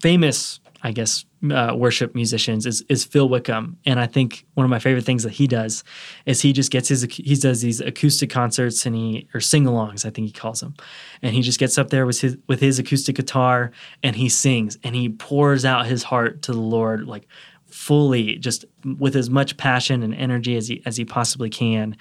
famous, 0.00 0.60
I 0.84 0.90
guess, 0.90 1.24
uh, 1.50 1.74
worship 1.76 2.14
musicians 2.14 2.66
is 2.66 2.82
is 2.88 3.04
Phil 3.04 3.28
Wickham, 3.28 3.76
and 3.86 4.00
I 4.00 4.06
think 4.06 4.44
one 4.54 4.64
of 4.64 4.70
my 4.70 4.78
favorite 4.78 5.04
things 5.04 5.22
that 5.22 5.32
he 5.32 5.46
does 5.46 5.84
is 6.26 6.40
he 6.40 6.52
just 6.52 6.70
gets 6.70 6.88
his 6.88 7.02
he 7.04 7.36
does 7.36 7.60
these 7.60 7.80
acoustic 7.80 8.30
concerts 8.30 8.84
and 8.84 8.96
he 8.96 9.28
or 9.32 9.40
sing-alongs 9.40 10.04
I 10.04 10.10
think 10.10 10.26
he 10.26 10.32
calls 10.32 10.60
them, 10.60 10.74
and 11.22 11.34
he 11.34 11.42
just 11.42 11.60
gets 11.60 11.78
up 11.78 11.90
there 11.90 12.04
with 12.04 12.20
his 12.20 12.36
with 12.48 12.60
his 12.60 12.78
acoustic 12.78 13.16
guitar 13.16 13.70
and 14.02 14.16
he 14.16 14.28
sings 14.28 14.76
and 14.82 14.94
he 14.96 15.08
pours 15.08 15.64
out 15.64 15.86
his 15.86 16.02
heart 16.02 16.42
to 16.42 16.52
the 16.52 16.60
Lord 16.60 17.06
like 17.06 17.28
fully, 17.66 18.36
just 18.36 18.64
with 18.98 19.16
as 19.16 19.30
much 19.30 19.56
passion 19.56 20.02
and 20.02 20.14
energy 20.14 20.56
as 20.56 20.68
he 20.68 20.82
as 20.84 20.96
he 20.96 21.04
possibly 21.04 21.48
can, 21.48 21.96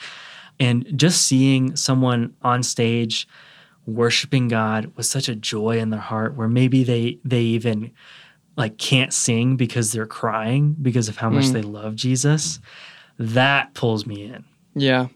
and 0.59 0.85
just 0.95 1.27
seeing 1.27 1.75
someone 1.75 2.33
on 2.41 2.63
stage 2.63 3.27
worshiping 3.87 4.47
God 4.47 4.91
with 4.95 5.05
such 5.05 5.27
a 5.29 5.35
joy 5.35 5.79
in 5.79 5.89
their 5.89 5.99
heart, 5.99 6.35
where 6.35 6.47
maybe 6.47 6.83
they 6.83 7.19
they 7.23 7.41
even 7.41 7.91
like 8.57 8.77
can't 8.77 9.13
sing 9.13 9.55
because 9.55 9.91
they're 9.91 10.05
crying 10.05 10.75
because 10.81 11.07
of 11.07 11.17
how 11.17 11.29
much 11.29 11.45
mm. 11.45 11.53
they 11.53 11.61
love 11.61 11.95
Jesus, 11.95 12.59
that 13.17 13.73
pulls 13.73 14.05
me 14.05 14.23
in. 14.23 14.45
Yeah. 14.73 15.07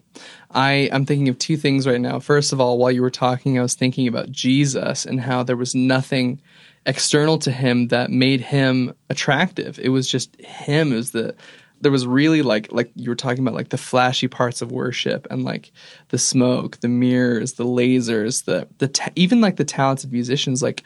I, 0.50 0.88
I'm 0.92 1.06
thinking 1.06 1.28
of 1.28 1.38
two 1.38 1.56
things 1.56 1.86
right 1.86 2.00
now. 2.00 2.18
First 2.18 2.52
of 2.52 2.60
all, 2.60 2.78
while 2.78 2.90
you 2.90 3.02
were 3.02 3.10
talking, 3.10 3.58
I 3.58 3.62
was 3.62 3.74
thinking 3.74 4.08
about 4.08 4.30
Jesus 4.30 5.04
and 5.04 5.20
how 5.20 5.42
there 5.42 5.56
was 5.56 5.74
nothing 5.74 6.40
external 6.86 7.38
to 7.38 7.50
him 7.50 7.88
that 7.88 8.10
made 8.10 8.40
him 8.40 8.94
attractive. 9.10 9.78
It 9.78 9.90
was 9.90 10.08
just 10.08 10.40
him. 10.40 10.92
It 10.92 10.96
was 10.96 11.10
the 11.10 11.34
there 11.82 11.92
was 11.92 12.06
really 12.06 12.42
like 12.42 12.72
like 12.72 12.90
you 12.94 13.10
were 13.10 13.16
talking 13.16 13.44
about 13.44 13.54
like 13.54 13.68
the 13.68 13.76
flashy 13.76 14.28
parts 14.28 14.62
of 14.62 14.72
worship 14.72 15.26
and 15.30 15.44
like 15.44 15.72
the 16.08 16.18
smoke, 16.18 16.80
the 16.80 16.88
mirrors, 16.88 17.54
the 17.54 17.66
lasers, 17.66 18.44
the 18.44 18.66
the 18.78 18.88
ta- 18.88 19.10
even 19.14 19.40
like 19.40 19.56
the 19.56 19.64
talented 19.64 20.10
musicians 20.12 20.62
like 20.62 20.82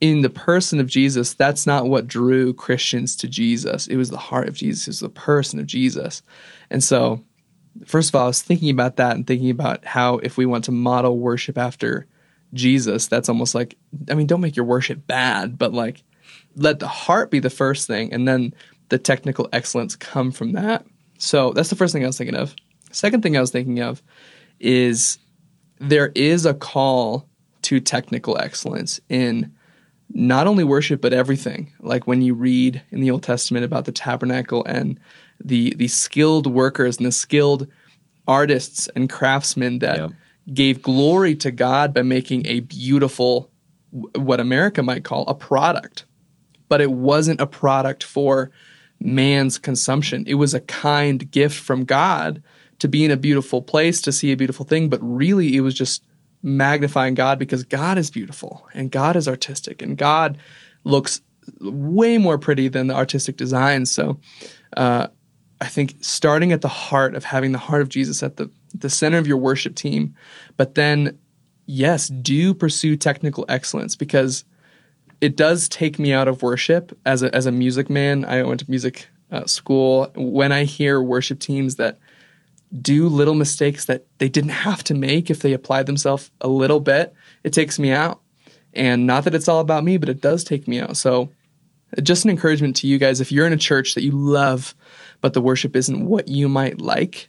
in 0.00 0.22
the 0.22 0.30
person 0.30 0.80
of 0.80 0.86
Jesus, 0.86 1.34
that's 1.34 1.66
not 1.66 1.86
what 1.86 2.06
drew 2.06 2.54
Christians 2.54 3.14
to 3.16 3.28
Jesus. 3.28 3.86
It 3.86 3.96
was 3.96 4.10
the 4.10 4.16
heart 4.16 4.48
of 4.48 4.54
Jesus, 4.54 4.86
it 4.86 4.90
was 4.90 5.00
the 5.00 5.08
person 5.08 5.60
of 5.60 5.66
Jesus. 5.66 6.22
And 6.70 6.82
so 6.82 7.22
first 7.86 8.08
of 8.08 8.14
all, 8.14 8.24
I 8.24 8.28
was 8.28 8.42
thinking 8.42 8.70
about 8.70 8.96
that 8.96 9.16
and 9.16 9.26
thinking 9.26 9.50
about 9.50 9.84
how 9.84 10.18
if 10.18 10.36
we 10.36 10.46
want 10.46 10.64
to 10.64 10.72
model 10.72 11.18
worship 11.18 11.58
after 11.58 12.06
Jesus, 12.52 13.06
that's 13.06 13.28
almost 13.28 13.54
like, 13.54 13.76
I 14.10 14.14
mean, 14.14 14.26
don't 14.26 14.40
make 14.40 14.56
your 14.56 14.66
worship 14.66 15.06
bad, 15.06 15.58
but 15.58 15.72
like 15.72 16.02
let 16.56 16.78
the 16.78 16.88
heart 16.88 17.30
be 17.30 17.38
the 17.38 17.50
first 17.50 17.86
thing 17.86 18.12
and 18.12 18.26
then 18.26 18.54
the 18.88 18.98
technical 18.98 19.48
excellence 19.52 19.96
come 19.96 20.32
from 20.32 20.52
that. 20.52 20.84
So 21.18 21.52
that's 21.52 21.70
the 21.70 21.76
first 21.76 21.92
thing 21.92 22.02
I 22.02 22.08
was 22.08 22.18
thinking 22.18 22.36
of. 22.36 22.56
Second 22.90 23.22
thing 23.22 23.36
I 23.36 23.40
was 23.40 23.52
thinking 23.52 23.80
of 23.80 24.02
is 24.58 25.18
there 25.78 26.10
is 26.14 26.44
a 26.44 26.54
call 26.54 27.28
to 27.62 27.78
technical 27.78 28.36
excellence 28.38 29.00
in 29.08 29.54
not 30.12 30.46
only 30.46 30.64
worship 30.64 31.00
but 31.00 31.12
everything. 31.12 31.72
Like 31.80 32.06
when 32.06 32.22
you 32.22 32.34
read 32.34 32.82
in 32.90 33.00
the 33.00 33.10
Old 33.10 33.22
Testament 33.22 33.64
about 33.64 33.84
the 33.84 33.92
tabernacle 33.92 34.64
and 34.64 34.98
the 35.42 35.74
the 35.76 35.88
skilled 35.88 36.46
workers 36.46 36.98
and 36.98 37.06
the 37.06 37.12
skilled 37.12 37.66
artists 38.26 38.88
and 38.94 39.08
craftsmen 39.08 39.78
that 39.80 40.10
gave 40.52 40.82
glory 40.82 41.34
to 41.36 41.50
God 41.50 41.94
by 41.94 42.02
making 42.02 42.46
a 42.46 42.60
beautiful 42.60 43.50
what 44.14 44.40
America 44.40 44.82
might 44.82 45.04
call 45.04 45.24
a 45.26 45.34
product. 45.34 46.04
But 46.68 46.80
it 46.80 46.92
wasn't 46.92 47.40
a 47.40 47.46
product 47.46 48.04
for 48.04 48.50
man's 49.00 49.58
consumption. 49.58 50.24
It 50.26 50.34
was 50.34 50.54
a 50.54 50.60
kind 50.60 51.28
gift 51.30 51.58
from 51.58 51.84
God 51.84 52.42
to 52.78 52.88
be 52.88 53.04
in 53.04 53.10
a 53.10 53.16
beautiful 53.16 53.62
place, 53.62 54.00
to 54.02 54.12
see 54.12 54.32
a 54.32 54.36
beautiful 54.36 54.64
thing, 54.64 54.88
but 54.88 55.00
really 55.02 55.56
it 55.56 55.60
was 55.60 55.74
just 55.74 56.02
magnifying 56.42 57.14
God 57.14 57.38
because 57.38 57.64
God 57.64 57.98
is 57.98 58.10
beautiful 58.10 58.66
and 58.74 58.90
God 58.90 59.16
is 59.16 59.28
artistic 59.28 59.82
and 59.82 59.96
God 59.96 60.38
looks 60.84 61.20
way 61.60 62.18
more 62.18 62.38
pretty 62.38 62.68
than 62.68 62.86
the 62.86 62.94
artistic 62.94 63.36
designs. 63.36 63.90
So 63.90 64.18
uh, 64.76 65.08
I 65.60 65.66
think 65.66 65.96
starting 66.00 66.52
at 66.52 66.62
the 66.62 66.68
heart 66.68 67.14
of 67.14 67.24
having 67.24 67.52
the 67.52 67.58
heart 67.58 67.82
of 67.82 67.88
Jesus 67.88 68.22
at 68.22 68.36
the 68.36 68.50
the 68.72 68.90
center 68.90 69.18
of 69.18 69.26
your 69.26 69.36
worship 69.36 69.74
team, 69.74 70.14
but 70.56 70.76
then 70.76 71.18
yes, 71.66 72.08
do 72.08 72.54
pursue 72.54 72.96
technical 72.96 73.44
excellence 73.48 73.96
because 73.96 74.44
it 75.20 75.36
does 75.36 75.68
take 75.68 75.98
me 75.98 76.12
out 76.12 76.28
of 76.28 76.42
worship 76.42 76.96
as 77.04 77.22
a 77.22 77.34
as 77.34 77.46
a 77.46 77.52
music 77.52 77.90
man. 77.90 78.24
I 78.24 78.42
went 78.42 78.60
to 78.60 78.70
music 78.70 79.08
uh, 79.30 79.46
school. 79.46 80.10
When 80.14 80.52
I 80.52 80.64
hear 80.64 81.02
worship 81.02 81.40
teams 81.40 81.76
that 81.76 81.98
do 82.78 83.08
little 83.08 83.34
mistakes 83.34 83.86
that 83.86 84.06
they 84.18 84.28
didn't 84.28 84.50
have 84.50 84.84
to 84.84 84.94
make 84.94 85.30
if 85.30 85.40
they 85.40 85.52
applied 85.52 85.86
themselves 85.86 86.30
a 86.40 86.48
little 86.48 86.80
bit, 86.80 87.14
it 87.42 87.52
takes 87.52 87.78
me 87.78 87.90
out. 87.90 88.20
And 88.72 89.06
not 89.06 89.24
that 89.24 89.34
it's 89.34 89.48
all 89.48 89.60
about 89.60 89.82
me, 89.82 89.96
but 89.96 90.08
it 90.08 90.20
does 90.20 90.44
take 90.44 90.68
me 90.68 90.80
out. 90.80 90.96
So 90.96 91.30
just 92.02 92.24
an 92.24 92.30
encouragement 92.30 92.76
to 92.76 92.86
you 92.86 92.98
guys 92.98 93.20
if 93.20 93.32
you're 93.32 93.46
in 93.46 93.52
a 93.52 93.56
church 93.56 93.94
that 93.94 94.04
you 94.04 94.12
love, 94.12 94.74
but 95.20 95.32
the 95.32 95.40
worship 95.40 95.74
isn't 95.74 96.06
what 96.06 96.28
you 96.28 96.48
might 96.48 96.80
like, 96.80 97.28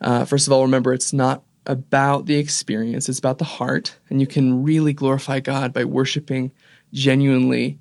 uh, 0.00 0.24
first 0.24 0.46
of 0.46 0.52
all, 0.52 0.62
remember 0.62 0.92
it's 0.92 1.12
not 1.12 1.42
about 1.66 2.26
the 2.26 2.36
experience, 2.36 3.08
it's 3.08 3.18
about 3.18 3.38
the 3.38 3.44
heart. 3.44 3.96
And 4.10 4.20
you 4.20 4.26
can 4.26 4.62
really 4.62 4.92
glorify 4.92 5.40
God 5.40 5.72
by 5.72 5.84
worshiping 5.84 6.52
genuinely 6.92 7.78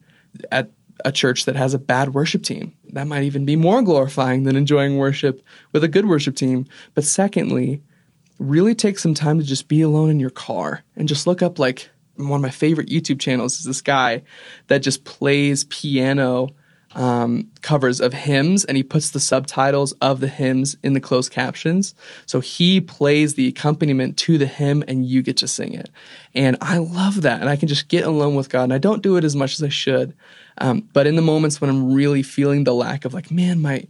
at 0.51 0.72
a 1.04 1.12
church 1.12 1.45
that 1.45 1.56
has 1.58 1.74
a 1.74 1.80
bad 1.80 2.14
worship 2.14 2.43
team. 2.43 2.74
That 2.94 3.08
might 3.08 3.24
even 3.24 3.46
be 3.46 3.56
more 3.56 3.82
glorifying 3.82 4.44
than 4.44 4.56
enjoying 4.56 4.98
worship 4.98 5.44
with 5.72 5.84
a 5.84 5.88
good 5.88 6.08
worship 6.08 6.36
team. 6.36 6.66
But 6.94 7.04
secondly, 7.04 7.82
really 8.39 8.76
take 8.76 9.00
some 9.00 9.14
time 9.14 9.39
to 9.39 9.46
just 9.46 9.68
be 9.68 9.82
alone 9.82 10.10
in 10.10 10.20
your 10.20 10.30
car 10.30 10.84
and 10.96 11.08
just 11.08 11.28
look 11.28 11.41
up 11.41 11.60
like 11.60 11.89
one 12.16 12.38
of 12.38 12.41
my 12.41 12.50
favorite 12.50 12.89
YouTube 12.89 13.20
channels 13.20 13.60
is 13.60 13.66
this 13.66 13.82
guy 13.82 14.22
that 14.68 14.80
just 14.80 15.04
plays 15.04 15.64
piano 15.66 16.50
um, 16.96 17.50
covers 17.62 18.00
of 18.00 18.14
hymns 18.14 18.66
and 18.66 18.78
he 18.78 18.84
puts 18.84 19.10
the 19.10 19.20
subtitles 19.20 19.94
of 19.94 20.20
the 20.20 20.28
hymns 20.28 20.78
in 20.84 20.94
the 20.94 21.00
closed 21.00 21.32
captions. 21.32 21.96
So 22.26 22.39
he 22.39 22.82
plays 22.82 23.34
the 23.34 23.48
accompaniment 23.48 24.18
to 24.18 24.38
the 24.38 24.46
hymn 24.46 24.84
and 24.88 25.06
you 25.06 25.24
get 25.24 25.38
to 25.38 25.48
sing 25.48 25.74
it. 25.74 25.89
And 26.36 26.58
I 26.62 26.78
love 26.78 27.24
that. 27.24 27.41
And 27.41 27.50
I 27.50 27.56
can 27.56 27.68
just 27.68 27.88
get 27.88 28.06
alone 28.06 28.36
with 28.36 28.50
God. 28.50 28.64
And 28.64 28.74
I 28.74 28.78
don't 28.78 29.02
do 29.02 29.18
it 29.18 29.24
as 29.24 29.36
much 29.36 29.54
as 29.54 29.64
I 29.64 29.70
should. 29.70 30.14
Um, 30.60 30.88
but 30.93 31.08
in 31.08 31.16
the 31.16 31.22
moments 31.22 31.60
when 31.60 31.70
I'm 31.70 31.93
really 31.93 32.24
feeling 32.24 32.64
the 32.64 32.74
lack 32.74 33.06
of 33.06 33.14
like, 33.14 33.32
man, 33.32 33.62
my 33.62 33.86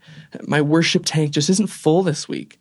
my 0.48 0.62
worship 0.62 1.04
tank 1.06 1.32
just 1.32 1.50
isn't 1.50 1.68
full 1.68 2.04
this 2.04 2.28
week, 2.28 2.60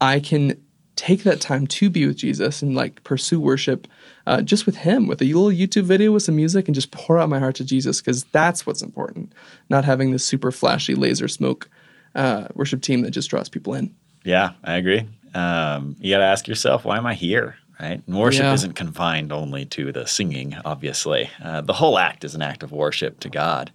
I 0.00 0.20
can 0.20 0.60
take 0.96 1.22
that 1.24 1.40
time 1.40 1.66
to 1.66 1.90
be 1.90 2.06
with 2.06 2.16
Jesus 2.16 2.62
and 2.62 2.74
like 2.74 3.02
pursue 3.02 3.40
worship 3.40 3.88
uh, 4.26 4.42
just 4.42 4.66
with 4.66 4.76
Him, 4.76 5.06
with 5.06 5.20
a 5.20 5.24
little 5.24 5.48
YouTube 5.48 5.84
video 5.84 6.12
with 6.12 6.22
some 6.22 6.36
music, 6.36 6.68
and 6.68 6.74
just 6.74 6.92
pour 6.92 7.18
out 7.18 7.28
my 7.28 7.38
heart 7.38 7.56
to 7.56 7.64
Jesus 7.64 8.00
because 8.00 8.24
that's 8.24 8.66
what's 8.66 8.82
important. 8.82 9.32
Not 9.68 9.84
having 9.84 10.12
this 10.12 10.24
super 10.24 10.52
flashy 10.52 10.94
laser 10.94 11.28
smoke 11.28 11.68
uh, 12.14 12.48
worship 12.54 12.82
team 12.82 13.02
that 13.02 13.10
just 13.10 13.30
draws 13.30 13.48
people 13.48 13.74
in. 13.74 13.94
Yeah, 14.24 14.52
I 14.62 14.74
agree. 14.74 15.08
Um, 15.34 15.96
you 15.98 16.12
got 16.12 16.18
to 16.18 16.24
ask 16.24 16.46
yourself, 16.46 16.84
why 16.84 16.98
am 16.98 17.06
I 17.06 17.14
here? 17.14 17.56
Right? 17.82 18.00
And 18.06 18.16
worship 18.16 18.44
Yeah. 18.44 18.54
isn't 18.54 18.74
confined 18.74 19.32
only 19.32 19.64
to 19.66 19.90
the 19.90 20.06
singing, 20.06 20.56
obviously. 20.64 21.28
Uh, 21.42 21.62
the 21.62 21.72
whole 21.74 21.98
act 21.98 22.22
is 22.24 22.34
an 22.36 22.40
act 22.42 22.62
of 22.62 22.70
worship 22.70 23.18
to 23.20 23.28
God. 23.28 23.72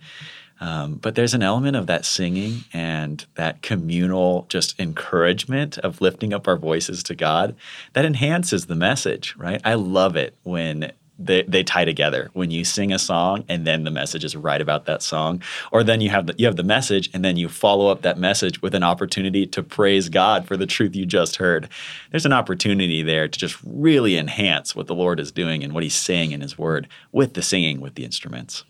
Um, 0.61 0.95
but 0.95 1.15
there's 1.15 1.33
an 1.35 1.43
element 1.43 1.75
of 1.75 1.85
that 1.87 2.05
singing 2.05 2.63
and 2.73 3.23
that 3.35 3.61
communal 3.61 4.45
just 4.49 4.79
encouragement 4.79 5.77
of 5.79 6.01
lifting 6.01 6.33
up 6.33 6.47
our 6.47 6.57
voices 6.57 7.03
to 7.03 7.15
God 7.15 7.53
that 7.93 8.05
enhances 8.05 8.65
the 8.65 8.75
message, 8.75 9.35
right? 9.37 9.61
I 9.63 9.73
love 9.75 10.15
it 10.15 10.35
when 10.43 10.93
they, 11.19 11.43
they 11.43 11.63
tie 11.63 11.85
together. 11.85 12.29
When 12.33 12.51
you 12.51 12.63
sing 12.63 12.91
a 12.91 12.99
song 12.99 13.43
and 13.49 13.65
then 13.65 13.83
the 13.83 13.91
message 13.91 14.23
is 14.23 14.35
right 14.35 14.61
about 14.61 14.85
that 14.85 15.01
song 15.01 15.41
or 15.71 15.83
then 15.83 16.01
you 16.01 16.09
have 16.09 16.27
the, 16.27 16.35
you 16.37 16.45
have 16.45 16.55
the 16.55 16.63
message 16.63 17.09
and 17.13 17.23
then 17.23 17.37
you 17.37 17.49
follow 17.49 17.87
up 17.87 18.01
that 18.03 18.17
message 18.17 18.61
with 18.61 18.75
an 18.75 18.83
opportunity 18.83 19.45
to 19.47 19.63
praise 19.63 20.09
God 20.09 20.47
for 20.47 20.57
the 20.57 20.65
truth 20.65 20.95
you 20.95 21.05
just 21.05 21.37
heard. 21.37 21.69
There's 22.11 22.25
an 22.25 22.33
opportunity 22.33 23.01
there 23.03 23.27
to 23.27 23.39
just 23.39 23.57
really 23.65 24.17
enhance 24.17 24.75
what 24.75 24.87
the 24.87 24.95
Lord 24.95 25.19
is 25.19 25.31
doing 25.31 25.63
and 25.63 25.73
what 25.73 25.83
he's 25.83 25.95
saying 25.95 26.31
in 26.31 26.41
his 26.41 26.57
word 26.57 26.87
with 27.11 27.33
the 27.33 27.41
singing 27.41 27.81
with 27.81 27.95
the 27.95 28.05
instruments. 28.05 28.63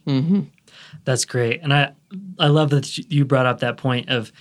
That's 1.04 1.26
great, 1.26 1.62
and 1.62 1.74
I 1.74 1.94
I 2.40 2.48
love 2.48 2.70
that 2.70 2.98
you 2.98 3.26
brought 3.26 3.46
up 3.46 3.60
that 3.60 3.78
point 3.78 4.10
of 4.10 4.32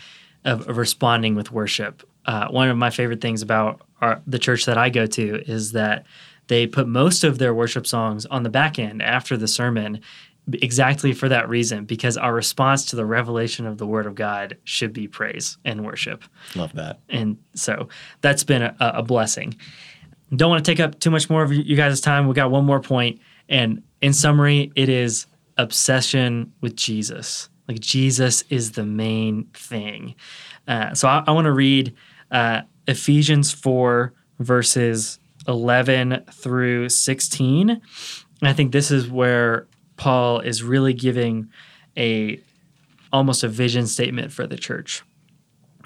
of, 0.44 0.68
of 0.68 0.76
responding 0.76 1.34
with 1.34 1.50
worship. 1.50 2.08
Uh, 2.24 2.48
one 2.48 2.68
of 2.68 2.76
my 2.76 2.90
favorite 2.90 3.20
things 3.20 3.42
about 3.42 3.80
our, 4.00 4.20
the 4.26 4.38
church 4.38 4.64
that 4.66 4.78
I 4.78 4.90
go 4.90 5.06
to 5.06 5.42
is 5.50 5.72
that 5.72 6.06
they 6.48 6.66
put 6.66 6.86
most 6.86 7.24
of 7.24 7.38
their 7.38 7.54
worship 7.54 7.86
songs 7.86 8.26
on 8.26 8.42
the 8.42 8.50
back 8.50 8.78
end 8.78 9.02
after 9.02 9.36
the 9.36 9.48
sermon, 9.48 10.00
exactly 10.52 11.12
for 11.12 11.28
that 11.28 11.48
reason, 11.48 11.84
because 11.84 12.16
our 12.16 12.32
response 12.32 12.84
to 12.86 12.96
the 12.96 13.04
revelation 13.04 13.66
of 13.66 13.78
the 13.78 13.86
Word 13.86 14.06
of 14.06 14.14
God 14.14 14.56
should 14.64 14.92
be 14.92 15.08
praise 15.08 15.58
and 15.64 15.84
worship. 15.84 16.24
love 16.54 16.72
that 16.74 17.00
And 17.08 17.36
so 17.54 17.88
that's 18.20 18.44
been 18.44 18.62
a, 18.62 18.76
a 18.78 19.02
blessing. 19.02 19.56
Don't 20.34 20.50
want 20.50 20.64
to 20.64 20.70
take 20.70 20.80
up 20.80 20.98
too 21.00 21.10
much 21.10 21.28
more 21.30 21.42
of 21.42 21.52
you 21.52 21.76
guys' 21.76 22.00
time. 22.00 22.26
We 22.26 22.34
got 22.34 22.50
one 22.50 22.64
more 22.64 22.80
point, 22.80 23.20
and 23.48 23.82
in 24.00 24.12
summary, 24.12 24.72
it 24.74 24.88
is 24.88 25.26
obsession 25.56 26.52
with 26.60 26.76
Jesus. 26.76 27.48
Like 27.68 27.80
Jesus 27.80 28.44
is 28.48 28.72
the 28.72 28.84
main 28.84 29.44
thing. 29.54 30.14
Uh, 30.68 30.94
so 30.94 31.08
I, 31.08 31.24
I 31.26 31.32
want 31.32 31.46
to 31.46 31.52
read 31.52 31.94
uh, 32.30 32.62
Ephesians 32.86 33.52
four 33.52 34.12
verses 34.38 35.18
eleven 35.48 36.24
through 36.30 36.88
sixteen. 36.88 37.70
And 37.70 38.48
I 38.48 38.52
think 38.52 38.72
this 38.72 38.90
is 38.90 39.08
where 39.08 39.66
Paul 39.96 40.40
is 40.40 40.62
really 40.62 40.92
giving 40.92 41.48
a 41.96 42.40
almost 43.12 43.42
a 43.42 43.48
vision 43.48 43.86
statement 43.86 44.32
for 44.32 44.46
the 44.46 44.56
church 44.56 45.02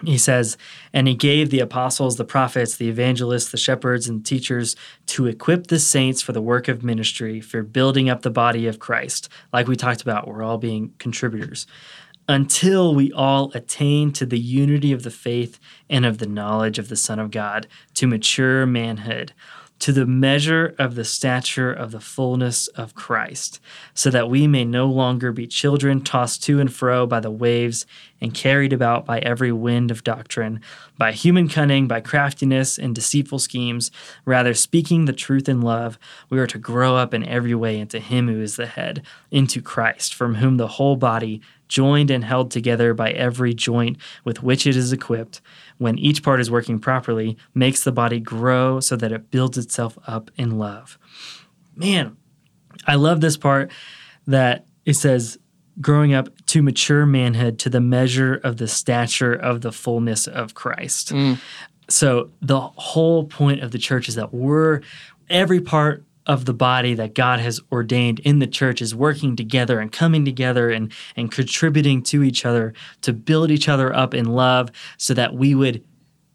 he 0.04 0.18
says, 0.18 0.56
and 0.92 1.06
he 1.06 1.14
gave 1.14 1.50
the 1.50 1.60
apostles, 1.60 2.16
the 2.16 2.24
prophets, 2.24 2.76
the 2.76 2.88
evangelists, 2.88 3.50
the 3.50 3.56
shepherds, 3.58 4.08
and 4.08 4.24
teachers 4.24 4.76
to 5.06 5.26
equip 5.26 5.66
the 5.66 5.78
saints 5.78 6.22
for 6.22 6.32
the 6.32 6.42
work 6.42 6.68
of 6.68 6.82
ministry, 6.82 7.40
for 7.40 7.62
building 7.62 8.08
up 8.08 8.22
the 8.22 8.30
body 8.30 8.66
of 8.66 8.78
Christ. 8.78 9.28
Like 9.52 9.68
we 9.68 9.76
talked 9.76 10.02
about, 10.02 10.26
we're 10.26 10.42
all 10.42 10.58
being 10.58 10.94
contributors. 10.98 11.66
Until 12.30 12.94
we 12.94 13.10
all 13.10 13.50
attain 13.56 14.12
to 14.12 14.24
the 14.24 14.38
unity 14.38 14.92
of 14.92 15.02
the 15.02 15.10
faith 15.10 15.58
and 15.88 16.06
of 16.06 16.18
the 16.18 16.28
knowledge 16.28 16.78
of 16.78 16.88
the 16.88 16.94
Son 16.94 17.18
of 17.18 17.32
God, 17.32 17.66
to 17.94 18.06
mature 18.06 18.64
manhood, 18.66 19.32
to 19.80 19.90
the 19.90 20.06
measure 20.06 20.72
of 20.78 20.94
the 20.94 21.04
stature 21.04 21.72
of 21.72 21.90
the 21.90 21.98
fullness 21.98 22.68
of 22.68 22.94
Christ, 22.94 23.58
so 23.94 24.10
that 24.10 24.30
we 24.30 24.46
may 24.46 24.64
no 24.64 24.86
longer 24.86 25.32
be 25.32 25.48
children 25.48 26.02
tossed 26.02 26.44
to 26.44 26.60
and 26.60 26.72
fro 26.72 27.04
by 27.04 27.18
the 27.18 27.32
waves 27.32 27.84
and 28.20 28.32
carried 28.32 28.72
about 28.72 29.04
by 29.04 29.18
every 29.18 29.50
wind 29.50 29.90
of 29.90 30.04
doctrine, 30.04 30.60
by 30.96 31.10
human 31.10 31.48
cunning, 31.48 31.88
by 31.88 32.00
craftiness 32.00 32.78
and 32.78 32.94
deceitful 32.94 33.40
schemes. 33.40 33.90
Rather, 34.24 34.54
speaking 34.54 35.06
the 35.06 35.12
truth 35.12 35.48
in 35.48 35.62
love, 35.62 35.98
we 36.28 36.38
are 36.38 36.46
to 36.46 36.58
grow 36.58 36.94
up 36.94 37.12
in 37.12 37.26
every 37.26 37.56
way 37.56 37.76
into 37.76 37.98
Him 37.98 38.28
who 38.28 38.40
is 38.40 38.54
the 38.54 38.66
head, 38.66 39.02
into 39.32 39.60
Christ, 39.60 40.14
from 40.14 40.36
whom 40.36 40.58
the 40.58 40.68
whole 40.68 40.94
body, 40.94 41.40
joined 41.70 42.10
and 42.10 42.22
held 42.22 42.50
together 42.50 42.92
by 42.92 43.12
every 43.12 43.54
joint 43.54 43.96
with 44.24 44.42
which 44.42 44.66
it 44.66 44.76
is 44.76 44.92
equipped, 44.92 45.40
when 45.78 45.96
each 45.98 46.22
part 46.22 46.40
is 46.40 46.50
working 46.50 46.78
properly, 46.78 47.38
makes 47.54 47.84
the 47.84 47.92
body 47.92 48.20
grow 48.20 48.80
so 48.80 48.96
that 48.96 49.12
it 49.12 49.30
builds 49.30 49.56
itself 49.56 49.96
up 50.06 50.30
in 50.36 50.58
love. 50.58 50.98
Man, 51.74 52.16
I 52.86 52.96
love 52.96 53.22
this 53.22 53.38
part 53.38 53.70
that 54.26 54.66
it 54.84 54.94
says, 54.94 55.38
growing 55.80 56.12
up 56.12 56.28
to 56.46 56.60
mature 56.62 57.06
manhood 57.06 57.58
to 57.60 57.70
the 57.70 57.80
measure 57.80 58.34
of 58.34 58.58
the 58.58 58.68
stature 58.68 59.32
of 59.32 59.62
the 59.62 59.72
fullness 59.72 60.26
of 60.26 60.52
Christ. 60.52 61.12
Mm. 61.12 61.38
so 61.88 62.30
the 62.42 62.60
whole 62.60 63.24
point 63.24 63.62
of 63.62 63.70
the 63.70 63.78
church 63.78 64.08
is 64.08 64.16
that 64.16 64.34
we're 64.34 64.82
every 65.30 65.60
part 65.60 66.04
of 66.26 66.44
the 66.44 66.54
body 66.54 66.94
that 66.94 67.14
God 67.14 67.40
has 67.40 67.60
ordained 67.72 68.20
in 68.20 68.38
the 68.38 68.46
church 68.46 68.82
is 68.82 68.94
working 68.94 69.36
together 69.36 69.80
and 69.80 69.90
coming 69.90 70.24
together 70.24 70.70
and, 70.70 70.92
and 71.16 71.30
contributing 71.30 72.02
to 72.04 72.22
each 72.22 72.44
other 72.44 72.72
to 73.02 73.12
build 73.12 73.50
each 73.50 73.68
other 73.68 73.94
up 73.94 74.14
in 74.14 74.26
love 74.26 74.70
so 74.96 75.14
that 75.14 75.34
we 75.34 75.54
would 75.54 75.84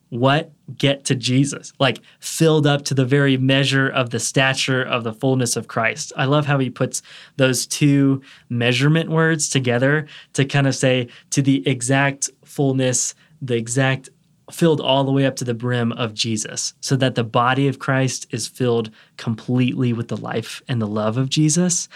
what 0.10 0.52
get 0.78 1.06
to 1.06 1.16
Jesus 1.16 1.74
like 1.80 2.00
filled 2.20 2.66
up 2.66 2.86
to 2.86 2.94
the 2.94 3.06
very 3.06 3.38
measure 3.38 3.88
of 3.90 4.10
the 4.10 4.20
stature 4.20 4.82
of 4.82 5.04
the 5.04 5.14
fullness 5.14 5.56
of 5.56 5.68
Christ. 5.68 6.14
I 6.16 6.26
love 6.26 6.46
how 6.46 6.58
he 6.60 6.70
puts 6.70 7.02
those 7.38 7.68
two 7.68 8.22
measurement 8.50 9.10
words 9.10 9.50
together 9.50 10.08
to 10.34 10.46
kind 10.46 10.68
of 10.68 10.76
say 10.76 11.10
to 11.32 11.42
the 11.42 11.68
exact 11.68 12.30
fullness, 12.44 13.14
the 13.42 13.56
exact 13.56 14.10
filled 14.52 14.82
all 14.82 15.04
the 15.04 15.12
way 15.12 15.26
up 15.26 15.36
to 15.38 15.43
the 15.43 15.54
brim 15.54 15.91
of 15.93 16.14
Jesus, 16.14 16.74
so 16.80 16.96
that 16.96 17.16
the 17.16 17.24
body 17.24 17.68
of 17.68 17.80
Christ 17.80 18.28
is 18.32 18.48
filled 18.48 18.89
completely 19.18 19.93
with 19.93 20.08
the 20.08 20.18
life 20.18 20.62
and 20.68 20.82
the 20.82 20.88
love 20.88 21.18
of 21.18 21.30
Jesus. 21.30 21.88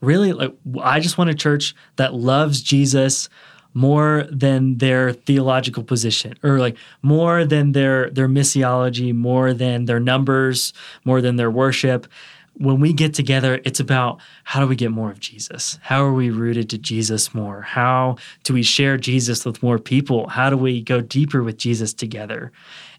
Really, 0.00 0.32
like 0.32 0.54
I 0.82 1.00
just 1.00 1.18
want 1.18 1.30
a 1.30 1.34
church 1.34 1.74
that 1.96 2.14
loves 2.14 2.62
Jesus 2.62 3.28
more 3.74 4.26
than 4.30 4.78
their 4.78 5.12
theological 5.12 5.84
position 5.84 6.34
or 6.42 6.58
like 6.58 6.76
more 7.02 7.44
than 7.44 7.72
their 7.72 8.10
their 8.10 8.28
missiology 8.28 9.14
more 9.14 9.54
than 9.54 9.84
their 9.84 10.00
numbers 10.00 10.72
more 11.04 11.20
than 11.20 11.36
their 11.36 11.50
worship 11.50 12.08
when 12.60 12.78
we 12.78 12.92
get 12.92 13.14
together, 13.14 13.58
it's 13.64 13.80
about 13.80 14.20
how 14.44 14.60
do 14.60 14.66
we 14.66 14.76
get 14.76 14.90
more 14.90 15.10
of 15.10 15.18
Jesus? 15.18 15.78
How 15.80 16.04
are 16.04 16.12
we 16.12 16.28
rooted 16.28 16.68
to 16.70 16.78
Jesus 16.78 17.34
more? 17.34 17.62
How 17.62 18.16
do 18.44 18.52
we 18.52 18.62
share 18.62 18.98
Jesus 18.98 19.46
with 19.46 19.62
more 19.62 19.78
people? 19.78 20.28
How 20.28 20.50
do 20.50 20.58
we 20.58 20.82
go 20.82 21.00
deeper 21.00 21.42
with 21.42 21.56
Jesus 21.56 21.94
together? 21.94 22.52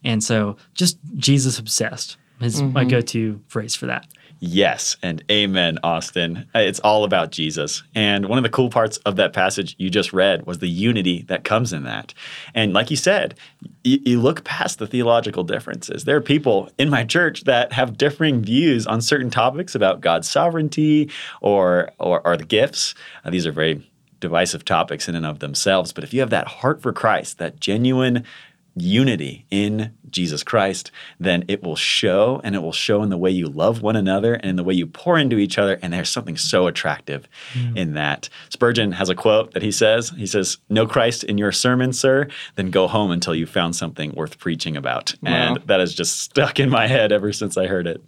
And 0.03 0.23
so, 0.23 0.57
just 0.73 0.97
Jesus 1.15 1.59
obsessed 1.59 2.17
is 2.39 2.59
mm-hmm. 2.59 2.73
my 2.73 2.85
go 2.85 3.01
to 3.01 3.39
phrase 3.49 3.75
for 3.75 3.85
that. 3.85 4.07
Yes, 4.43 4.97
and 5.03 5.23
amen, 5.29 5.77
Austin. 5.83 6.47
It's 6.55 6.79
all 6.79 7.03
about 7.03 7.31
Jesus. 7.31 7.83
And 7.93 8.25
one 8.25 8.39
of 8.39 8.43
the 8.43 8.49
cool 8.49 8.71
parts 8.71 8.97
of 8.97 9.15
that 9.17 9.33
passage 9.33 9.75
you 9.77 9.91
just 9.91 10.13
read 10.13 10.47
was 10.47 10.57
the 10.57 10.67
unity 10.67 11.21
that 11.27 11.43
comes 11.43 11.71
in 11.71 11.83
that. 11.83 12.15
And 12.55 12.73
like 12.73 12.89
you 12.89 12.97
said, 12.97 13.35
you, 13.83 13.99
you, 14.03 14.19
look 14.19 14.43
past 14.43 14.79
the 14.79 14.87
theological 14.87 15.43
differences. 15.43 16.05
There 16.05 16.17
are 16.17 16.21
people 16.21 16.71
in 16.79 16.89
my 16.89 17.03
church 17.03 17.43
that 17.43 17.71
have 17.73 17.99
differing 17.99 18.41
views 18.41 18.87
on 18.87 18.99
certain 18.99 19.29
topics 19.29 19.75
about 19.75 20.01
God's 20.01 20.27
sovereignty 20.27 21.11
or, 21.41 21.91
or, 21.99 22.25
or 22.25 22.35
the 22.35 22.43
gifts. 22.43 22.95
Uh, 23.23 23.29
these 23.29 23.45
are 23.45 23.51
very 23.51 23.87
divisive 24.21 24.65
topics 24.65 25.07
in 25.07 25.13
and 25.13 25.25
of 25.25 25.37
themselves. 25.37 25.93
But 25.93 26.03
if 26.03 26.15
you 26.15 26.19
have 26.19 26.31
that 26.31 26.47
heart 26.47 26.81
for 26.81 26.91
Christ, 26.91 27.37
that 27.37 27.59
genuine 27.59 28.23
unity 28.75 29.45
in 29.51 29.93
Jesus 30.09 30.43
Christ, 30.43 30.91
then 31.19 31.43
it 31.47 31.63
will 31.63 31.75
show 31.75 32.41
and 32.43 32.55
it 32.55 32.59
will 32.59 32.71
show 32.71 33.03
in 33.03 33.09
the 33.09 33.17
way 33.17 33.29
you 33.29 33.47
love 33.47 33.81
one 33.81 33.95
another 33.95 34.35
and 34.35 34.51
in 34.51 34.55
the 34.55 34.63
way 34.63 34.73
you 34.73 34.87
pour 34.87 35.17
into 35.17 35.37
each 35.37 35.57
other. 35.57 35.79
And 35.81 35.91
there's 35.93 36.09
something 36.09 36.37
so 36.37 36.67
attractive 36.67 37.27
mm. 37.53 37.75
in 37.75 37.93
that. 37.93 38.29
Spurgeon 38.49 38.93
has 38.93 39.09
a 39.09 39.15
quote 39.15 39.53
that 39.53 39.63
he 39.63 39.71
says, 39.71 40.11
he 40.11 40.27
says, 40.27 40.57
No 40.69 40.85
Christ 40.85 41.23
in 41.23 41.37
your 41.37 41.51
sermon, 41.51 41.93
sir, 41.93 42.27
then 42.55 42.71
go 42.71 42.87
home 42.87 43.11
until 43.11 43.35
you 43.35 43.45
found 43.45 43.75
something 43.75 44.11
worth 44.13 44.39
preaching 44.39 44.77
about. 44.77 45.13
Wow. 45.21 45.31
And 45.31 45.57
that 45.67 45.79
has 45.79 45.93
just 45.93 46.19
stuck 46.19 46.59
in 46.59 46.69
my 46.69 46.87
head 46.87 47.11
ever 47.11 47.33
since 47.33 47.57
I 47.57 47.67
heard 47.67 47.87
it. 47.87 48.03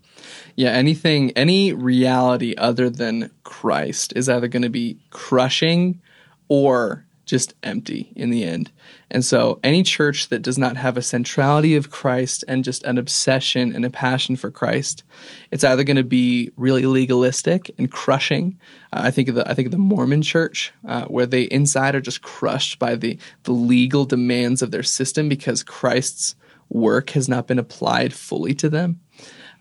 Yeah, 0.55 0.69
anything, 0.69 1.31
any 1.31 1.73
reality 1.73 2.53
other 2.57 2.89
than 2.89 3.31
Christ 3.43 4.13
is 4.15 4.29
either 4.29 4.47
going 4.47 4.63
to 4.63 4.69
be 4.69 4.99
crushing 5.09 5.99
or 6.47 7.05
just 7.25 7.53
empty 7.63 8.11
in 8.15 8.29
the 8.29 8.43
end. 8.43 8.71
And 9.13 9.23
so, 9.23 9.59
any 9.63 9.83
church 9.83 10.29
that 10.29 10.41
does 10.41 10.57
not 10.57 10.75
have 10.75 10.97
a 10.97 11.03
centrality 11.03 11.75
of 11.75 11.91
Christ 11.91 12.43
and 12.47 12.63
just 12.63 12.83
an 12.83 12.97
obsession 12.97 13.75
and 13.75 13.85
a 13.85 13.91
passion 13.91 14.35
for 14.35 14.49
Christ, 14.49 15.03
it's 15.51 15.63
either 15.63 15.83
going 15.83 15.97
to 15.97 16.03
be 16.03 16.51
really 16.57 16.87
legalistic 16.87 17.69
and 17.77 17.91
crushing. 17.91 18.59
Uh, 18.91 19.01
I 19.03 19.11
think 19.11 19.29
of 19.29 19.35
the 19.35 19.47
I 19.47 19.53
think 19.53 19.67
of 19.67 19.71
the 19.71 19.77
Mormon 19.77 20.23
Church, 20.23 20.73
uh, 20.87 21.05
where 21.05 21.27
they 21.27 21.43
inside 21.43 21.93
are 21.93 22.01
just 22.01 22.23
crushed 22.23 22.79
by 22.79 22.95
the 22.95 23.19
the 23.43 23.51
legal 23.51 24.05
demands 24.05 24.63
of 24.63 24.71
their 24.71 24.81
system 24.81 25.29
because 25.29 25.61
Christ's 25.61 26.35
work 26.69 27.11
has 27.11 27.29
not 27.29 27.45
been 27.45 27.59
applied 27.59 28.15
fully 28.15 28.55
to 28.55 28.69
them, 28.69 28.99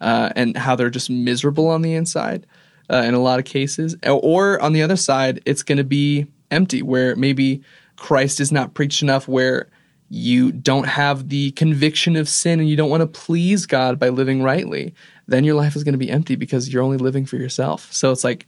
uh, 0.00 0.30
and 0.34 0.57
how 0.57 0.76
they're 0.76 0.88
just 0.88 1.11
miserable 1.11 1.68
on 1.68 1.82
the 1.82 1.94
inside. 1.94 2.46
Uh, 2.90 3.05
in 3.07 3.14
a 3.14 3.20
lot 3.20 3.38
of 3.38 3.44
cases, 3.44 3.96
or 4.07 4.61
on 4.61 4.72
the 4.72 4.82
other 4.82 4.96
side, 4.96 5.40
it's 5.46 5.62
going 5.62 5.78
to 5.78 5.84
be 5.84 6.26
empty, 6.50 6.82
where 6.82 7.14
maybe 7.16 7.62
Christ 8.03 8.40
is 8.40 8.50
not 8.50 8.74
preached 8.74 9.00
enough, 9.00 9.28
where 9.28 9.70
you 10.09 10.50
don't 10.50 10.88
have 10.88 11.28
the 11.28 11.53
conviction 11.53 12.16
of 12.16 12.28
sin 12.28 12.59
and 12.59 12.68
you 12.68 12.76
don't 12.76 12.90
want 12.90 13.00
to 13.00 13.07
please 13.07 13.64
God 13.64 13.98
by 13.98 14.09
living 14.09 14.42
rightly, 14.42 14.92
then 15.28 15.44
your 15.44 15.55
life 15.55 15.76
is 15.76 15.84
going 15.84 15.92
to 15.92 15.98
be 15.98 16.11
empty 16.11 16.34
because 16.34 16.70
you're 16.70 16.82
only 16.82 16.98
living 16.98 17.24
for 17.24 17.36
yourself. 17.36 17.90
So 17.92 18.11
it's 18.11 18.24
like 18.24 18.46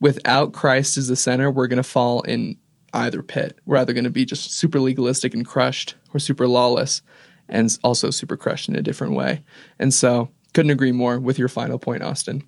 without 0.00 0.52
Christ 0.52 0.98
as 0.98 1.06
the 1.06 1.14
center, 1.14 1.48
we're 1.48 1.68
going 1.68 1.78
to 1.78 1.84
fall 1.84 2.22
in 2.22 2.58
either 2.92 3.22
pit. 3.22 3.56
We're 3.66 3.76
either 3.76 3.92
going 3.92 4.02
to 4.02 4.10
be 4.10 4.24
just 4.24 4.52
super 4.52 4.80
legalistic 4.80 5.32
and 5.32 5.46
crushed 5.46 5.94
or 6.12 6.18
super 6.18 6.48
lawless 6.48 7.00
and 7.48 7.78
also 7.84 8.10
super 8.10 8.36
crushed 8.36 8.68
in 8.68 8.74
a 8.74 8.82
different 8.82 9.14
way. 9.14 9.44
And 9.78 9.94
so 9.94 10.28
couldn't 10.54 10.72
agree 10.72 10.92
more 10.92 11.20
with 11.20 11.38
your 11.38 11.48
final 11.48 11.78
point, 11.78 12.02
Austin. 12.02 12.42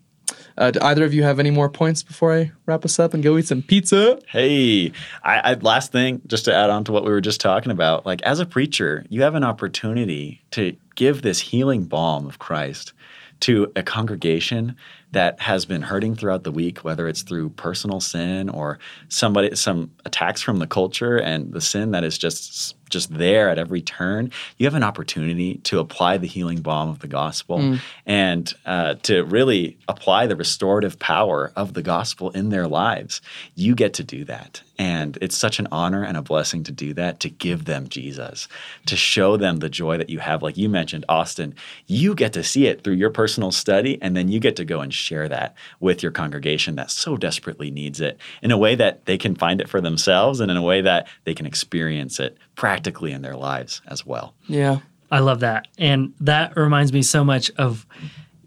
Uh, 0.57 0.70
do 0.70 0.80
either 0.82 1.05
of 1.05 1.14
you 1.14 1.22
have 1.22 1.38
any 1.38 1.51
more 1.51 1.68
points 1.68 2.03
before 2.03 2.36
I 2.36 2.53
wrap 2.66 2.84
us 2.84 2.98
up 2.98 3.14
and 3.14 3.22
go 3.22 3.36
eat 3.38 3.46
some 3.46 3.62
pizza? 3.62 4.20
Hey, 4.28 4.92
I, 5.22 5.53
I, 5.53 5.55
last 5.55 5.92
thing, 5.92 6.20
just 6.26 6.44
to 6.46 6.55
add 6.55 6.70
on 6.70 6.84
to 6.84 6.92
what 6.92 7.05
we 7.05 7.11
were 7.11 7.20
just 7.20 7.40
talking 7.40 7.72
about, 7.72 8.07
like 8.07 8.22
as 8.22 8.40
a 8.40 8.46
preacher, 8.46 9.05
you 9.09 9.22
have 9.22 9.34
an 9.34 9.44
opportunity 9.44 10.42
to 10.53 10.76
give 10.94 11.22
this 11.22 11.40
healing 11.40 11.84
balm 11.84 12.26
of 12.26 12.38
Christ 12.38 12.92
to 13.40 13.72
a 13.74 13.82
congregation 13.82 14.76
that 15.12 15.40
has 15.40 15.64
been 15.64 15.82
hurting 15.82 16.14
throughout 16.14 16.44
the 16.44 16.53
week, 16.53 16.78
whether 16.84 17.09
it's 17.09 17.22
through 17.22 17.51
personal 17.51 18.01
sin 18.01 18.48
or 18.48 18.78
somebody 19.09 19.55
some 19.57 19.90
attacks 20.05 20.40
from 20.40 20.59
the 20.59 20.66
culture 20.66 21.16
and 21.16 21.53
the 21.53 21.61
sin 21.61 21.90
that 21.90 22.05
is 22.05 22.18
just 22.18 22.76
just 22.91 23.12
there 23.14 23.49
at 23.49 23.59
every 23.59 23.80
turn, 23.80 24.30
you 24.59 24.66
have 24.66 24.74
an 24.74 24.82
opportunity 24.82 25.57
to 25.64 25.78
apply 25.78 26.18
the 26.18 26.26
healing 26.26 26.61
balm 26.61 26.88
of 26.88 26.99
the 26.99 27.09
gospel 27.09 27.59
mm. 27.59 27.80
and 28.07 28.53
uh, 28.66 28.95
to 29.03 29.24
really 29.24 29.78
apply 29.88 30.26
the 30.26 30.36
restorative 30.36 30.99
power 30.99 31.53
of 31.57 31.74
the 31.74 31.82
gospel 31.82 32.30
in 32.30 32.51
their 32.51 32.68
lives. 32.68 33.20
You 33.55 33.74
get 33.74 33.95
to 33.95 34.05
do 34.05 34.24
that. 34.24 34.62
And 34.78 35.18
it's 35.20 35.36
such 35.36 35.59
an 35.59 35.68
honor 35.70 36.03
and 36.03 36.16
a 36.16 36.22
blessing 36.22 36.64
to 36.64 36.72
do 36.72 36.95
that, 36.95 37.20
to 37.20 37.28
give 37.28 37.66
them 37.66 37.86
Jesus, 37.88 38.49
to 38.86 38.97
show 38.97 39.36
them 39.36 39.59
the 39.59 39.68
joy 39.68 39.99
that 39.99 40.09
you 40.09 40.20
have. 40.20 40.43
Like 40.43 40.57
you 40.57 40.70
mentioned, 40.70 41.05
Austin, 41.07 41.55
you 41.86 42.14
get 42.14 42.32
to 42.32 42.43
see 42.43 42.66
it 42.66 42.82
through 42.82 42.95
your 42.95 43.11
personal 43.11 43.53
study, 43.53 43.99
and 44.01 44.16
then 44.16 44.28
you 44.28 44.41
get 44.41 44.57
to 44.57 44.64
go 44.64 44.80
and 44.80 44.93
share 44.93 45.28
that 45.28 45.55
with 45.80 46.03
your 46.03 46.12
congregation 46.12 46.76
that 46.76 46.91
so 46.91 47.18
desperately 47.18 47.70
needs 47.70 48.01
it 48.01 48.18
in 48.43 48.51
a 48.53 48.57
way 48.57 48.74
that 48.74 49.05
they 49.05 49.18
can 49.18 49.34
find 49.34 49.61
it 49.61 49.68
for 49.68 49.82
themselves 49.82 50.41
and 50.41 50.51
in 50.51 50.57
a 50.57 50.62
way 50.62 50.80
that 50.80 51.07
they 51.24 51.34
can 51.34 51.45
experience 51.45 52.18
it 52.18 52.38
practically 52.55 52.80
in 52.87 53.22
their 53.22 53.37
lives 53.37 53.83
as 53.87 54.05
well. 54.05 54.35
Yeah. 54.47 54.78
I 55.11 55.18
love 55.18 55.41
that. 55.41 55.68
And 55.78 56.14
that 56.20 56.57
reminds 56.57 56.93
me 56.93 57.03
so 57.03 57.24
much 57.24 57.51
of 57.57 57.87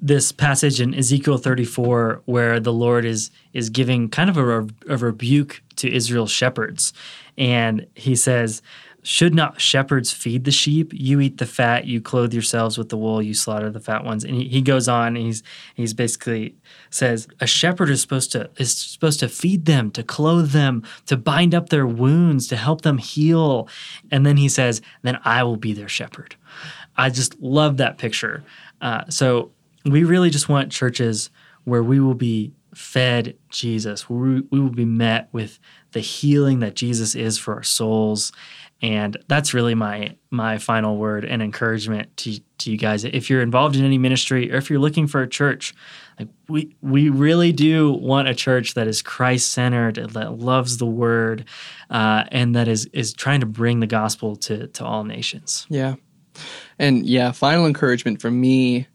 this 0.02 0.32
passage 0.32 0.82
in 0.82 0.94
Ezekiel 0.94 1.38
34 1.38 2.22
where 2.26 2.60
the 2.60 2.74
Lord 2.74 3.06
is 3.06 3.32
is 3.54 3.70
giving 3.70 4.10
kind 4.10 4.30
of 4.30 4.38
a, 4.38 4.68
a 4.90 4.98
rebuke 4.98 5.62
to 5.78 5.94
Israel's 5.94 6.32
shepherds. 6.32 6.94
And 7.38 7.88
he 7.96 8.16
says, 8.16 8.62
should 9.04 9.36
not 9.36 9.62
shepherds 9.62 10.12
feed 10.12 10.46
the 10.46 10.52
sheep? 10.52 10.92
You 10.94 11.20
eat 11.20 11.38
the 11.38 11.46
fat, 11.46 11.86
you 11.86 12.02
clothe 12.02 12.34
yourselves 12.34 12.78
with 12.78 12.90
the 12.90 12.98
wool, 12.98 13.22
you 13.22 13.34
slaughter 13.34 13.70
the 13.70 13.80
fat 13.80 14.04
ones. 14.04 14.24
And 14.24 14.36
he, 14.36 14.48
he 14.48 14.62
goes 14.62 14.88
on 14.88 15.16
and 15.16 15.26
he's 15.26 15.44
he's 15.76 15.94
basically 15.94 16.56
says 16.90 17.28
a 17.40 17.48
shepherd 17.48 17.90
is 17.90 18.02
supposed 18.02 18.32
to 18.32 18.50
is 18.58 18.76
supposed 18.76 19.20
to 19.20 19.28
feed 19.28 19.66
them, 19.66 19.92
to 19.92 20.04
clothe 20.04 20.52
them, 20.52 20.84
to 21.06 21.18
bind 21.18 21.54
up 21.54 21.70
their 21.70 21.86
wounds, 21.86 22.48
to 22.48 22.56
help 22.56 22.82
them 22.82 22.98
heal. 22.98 23.68
And 24.10 24.26
then 24.26 24.38
he 24.38 24.50
says, 24.50 24.82
then 25.02 25.20
I 25.24 25.44
will 25.44 25.58
be 25.58 25.74
their 25.74 25.90
shepherd. 25.90 26.36
I 26.96 27.10
just 27.10 27.40
love 27.40 27.78
that 27.78 27.98
picture. 27.98 28.44
Uh, 28.82 29.04
so 29.10 29.52
we 29.86 30.04
really 30.04 30.30
just 30.30 30.50
want 30.50 30.72
churches 30.72 31.30
where 31.66 31.84
we 31.84 32.00
will 32.00 32.16
be 32.16 32.54
fed 32.74 33.38
Jesus, 33.50 34.10
where 34.10 34.20
we, 34.20 34.42
we 34.52 34.60
will 34.60 34.70
be 34.70 34.86
met 34.86 35.30
with 35.32 35.60
the 35.92 36.00
healing 36.00 36.60
that 36.60 36.76
Jesus 36.76 37.16
is 37.16 37.38
for 37.38 37.54
our 37.54 37.64
souls. 37.64 38.32
And 38.84 39.18
that's 39.28 39.54
really 39.54 39.74
my 39.74 40.16
my 40.30 40.58
final 40.58 40.98
word 40.98 41.24
and 41.24 41.42
encouragement 41.42 42.16
to, 42.18 42.40
to 42.58 42.72
you 42.72 42.78
guys. 42.78 43.06
If 43.06 43.30
you're 43.30 43.42
involved 43.42 43.78
in 43.78 43.86
any 43.86 43.98
ministry 43.98 44.52
or 44.52 44.58
if 44.58 44.70
you're 44.70 44.80
looking 44.80 45.08
for 45.08 45.22
a 45.22 45.28
church, 45.28 45.74
like 46.20 46.28
we 46.50 46.76
we 46.82 47.08
really 47.08 47.54
do 47.54 47.94
want 47.94 48.28
a 48.28 48.36
church 48.36 48.74
that 48.74 48.86
is 48.86 49.02
Christ 49.02 49.50
centered, 49.50 49.96
that 49.96 50.38
loves 50.38 50.78
the 50.78 50.86
Word, 50.86 51.46
uh, 51.90 52.26
and 52.28 52.56
that 52.58 52.68
is 52.68 52.86
is 52.88 53.14
trying 53.14 53.40
to 53.40 53.46
bring 53.46 53.80
the 53.80 53.88
gospel 53.88 54.36
to 54.36 54.68
to 54.68 54.84
all 54.84 55.06
nations. 55.06 55.66
Yeah, 55.70 55.96
and 56.78 57.06
yeah. 57.06 57.32
Final 57.32 57.66
encouragement 57.66 58.22
from 58.22 58.40
me 58.40 58.88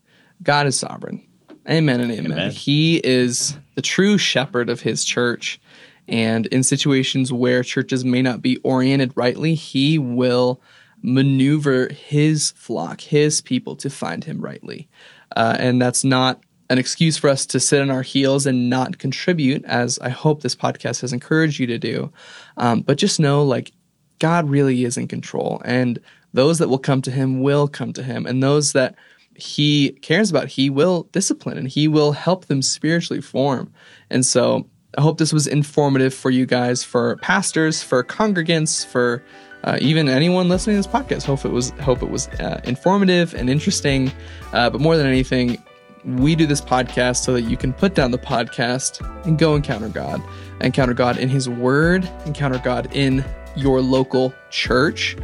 God 0.42 0.66
is 0.66 0.78
sovereign. 0.78 1.24
Amen 1.68 2.00
and 2.00 2.10
amen. 2.10 2.32
amen. 2.32 2.50
He 2.50 2.96
is 2.98 3.56
the 3.74 3.82
true 3.82 4.16
shepherd 4.16 4.70
of 4.70 4.80
his 4.80 5.04
church. 5.04 5.60
And 6.08 6.46
in 6.46 6.62
situations 6.62 7.32
where 7.32 7.62
churches 7.62 8.04
may 8.04 8.22
not 8.22 8.42
be 8.42 8.56
oriented 8.58 9.12
rightly, 9.14 9.54
he 9.54 9.98
will 9.98 10.60
maneuver 11.02 11.88
his 11.92 12.52
flock, 12.52 13.00
his 13.00 13.40
people 13.40 13.76
to 13.76 13.90
find 13.90 14.24
him 14.24 14.40
rightly. 14.40 14.88
Uh, 15.36 15.56
and 15.58 15.80
that's 15.80 16.04
not 16.04 16.42
an 16.70 16.78
excuse 16.78 17.16
for 17.16 17.30
us 17.30 17.46
to 17.46 17.60
sit 17.60 17.80
on 17.80 17.90
our 17.90 18.02
heels 18.02 18.46
and 18.46 18.68
not 18.68 18.98
contribute, 18.98 19.64
as 19.64 19.98
I 20.00 20.08
hope 20.08 20.42
this 20.42 20.56
podcast 20.56 21.00
has 21.00 21.12
encouraged 21.12 21.58
you 21.58 21.66
to 21.68 21.78
do. 21.78 22.12
Um, 22.56 22.82
but 22.82 22.98
just 22.98 23.20
know, 23.20 23.42
like, 23.42 23.72
God 24.18 24.50
really 24.50 24.84
is 24.84 24.96
in 24.96 25.08
control, 25.08 25.62
and 25.64 25.98
those 26.32 26.58
that 26.58 26.68
will 26.68 26.78
come 26.78 27.00
to 27.02 27.10
Him 27.10 27.40
will 27.40 27.68
come 27.68 27.92
to 27.92 28.02
Him, 28.02 28.26
and 28.26 28.42
those 28.42 28.72
that 28.72 28.96
He 29.34 29.90
cares 30.02 30.30
about, 30.30 30.48
He 30.48 30.68
will 30.68 31.04
discipline 31.12 31.56
and 31.56 31.68
He 31.68 31.88
will 31.88 32.12
help 32.12 32.46
them 32.46 32.60
spiritually 32.60 33.22
form. 33.22 33.72
And 34.10 34.26
so, 34.26 34.68
I 34.96 35.02
hope 35.02 35.18
this 35.18 35.32
was 35.34 35.46
informative 35.46 36.14
for 36.14 36.30
you 36.30 36.46
guys, 36.46 36.82
for 36.82 37.16
pastors, 37.16 37.82
for 37.82 38.02
congregants, 38.02 38.86
for 38.86 39.22
uh, 39.64 39.76
even 39.82 40.08
anyone 40.08 40.48
listening 40.48 40.80
to 40.80 40.88
this 40.88 40.92
podcast. 40.92 41.24
Hope 41.24 41.44
it 41.44 41.50
was 41.50 41.70
hope 41.80 42.02
it 42.02 42.10
was 42.10 42.28
uh, 42.40 42.60
informative 42.64 43.34
and 43.34 43.50
interesting. 43.50 44.10
Uh, 44.52 44.70
but 44.70 44.80
more 44.80 44.96
than 44.96 45.06
anything, 45.06 45.62
we 46.04 46.34
do 46.34 46.46
this 46.46 46.62
podcast 46.62 47.18
so 47.18 47.34
that 47.34 47.42
you 47.42 47.56
can 47.56 47.74
put 47.74 47.94
down 47.94 48.12
the 48.12 48.18
podcast 48.18 49.04
and 49.26 49.38
go 49.38 49.54
encounter 49.54 49.90
God, 49.90 50.22
encounter 50.62 50.94
God 50.94 51.18
in 51.18 51.28
His 51.28 51.50
Word, 51.50 52.10
encounter 52.24 52.58
God 52.58 52.88
in 52.92 53.22
your 53.56 53.82
local 53.82 54.32
church. 54.48 55.18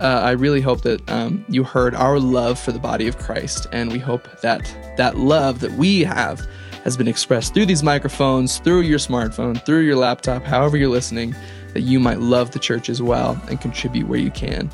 Uh, 0.00 0.20
I 0.22 0.30
really 0.30 0.60
hope 0.60 0.82
that 0.82 1.10
um, 1.10 1.44
you 1.48 1.64
heard 1.64 1.96
our 1.96 2.20
love 2.20 2.56
for 2.56 2.70
the 2.70 2.78
body 2.78 3.08
of 3.08 3.18
Christ, 3.18 3.66
and 3.72 3.90
we 3.90 3.98
hope 3.98 4.28
that 4.42 4.72
that 4.96 5.16
love 5.16 5.58
that 5.58 5.72
we 5.72 6.04
have 6.04 6.46
has 6.84 6.96
been 6.96 7.08
expressed 7.08 7.54
through 7.54 7.66
these 7.66 7.82
microphones, 7.82 8.58
through 8.58 8.80
your 8.80 8.98
smartphone, 8.98 9.64
through 9.64 9.80
your 9.80 9.96
laptop, 9.96 10.42
however 10.42 10.76
you're 10.76 10.88
listening, 10.88 11.34
that 11.74 11.82
you 11.82 12.00
might 12.00 12.20
love 12.20 12.50
the 12.50 12.58
church 12.58 12.88
as 12.88 13.02
well 13.02 13.40
and 13.48 13.60
contribute 13.60 14.08
where 14.08 14.18
you 14.18 14.30
can. 14.30 14.70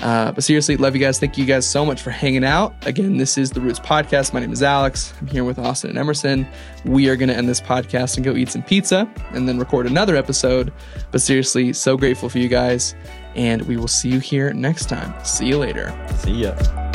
Uh, 0.00 0.30
but 0.30 0.44
seriously, 0.44 0.76
love 0.76 0.94
you 0.94 1.00
guys. 1.00 1.18
Thank 1.18 1.36
you 1.36 1.44
guys 1.44 1.68
so 1.68 1.84
much 1.84 2.02
for 2.02 2.10
hanging 2.10 2.44
out. 2.44 2.72
Again, 2.86 3.16
this 3.16 3.36
is 3.36 3.50
the 3.50 3.60
Roots 3.60 3.80
Podcast. 3.80 4.32
My 4.32 4.40
name 4.40 4.52
is 4.52 4.62
Alex. 4.62 5.12
I'm 5.20 5.26
here 5.26 5.42
with 5.42 5.58
Austin 5.58 5.90
and 5.90 5.98
Emerson. 5.98 6.46
We 6.84 7.08
are 7.08 7.16
going 7.16 7.28
to 7.28 7.36
end 7.36 7.48
this 7.48 7.60
podcast 7.60 8.16
and 8.16 8.24
go 8.24 8.36
eat 8.36 8.50
some 8.50 8.62
pizza 8.62 9.10
and 9.32 9.48
then 9.48 9.58
record 9.58 9.86
another 9.86 10.14
episode. 10.14 10.72
But 11.10 11.20
seriously, 11.20 11.72
so 11.72 11.96
grateful 11.96 12.28
for 12.28 12.38
you 12.38 12.48
guys. 12.48 12.94
And 13.34 13.62
we 13.62 13.76
will 13.76 13.88
see 13.88 14.08
you 14.08 14.20
here 14.20 14.52
next 14.52 14.88
time. 14.88 15.12
See 15.24 15.46
you 15.46 15.58
later. 15.58 15.92
See 16.18 16.32
ya. 16.32 16.87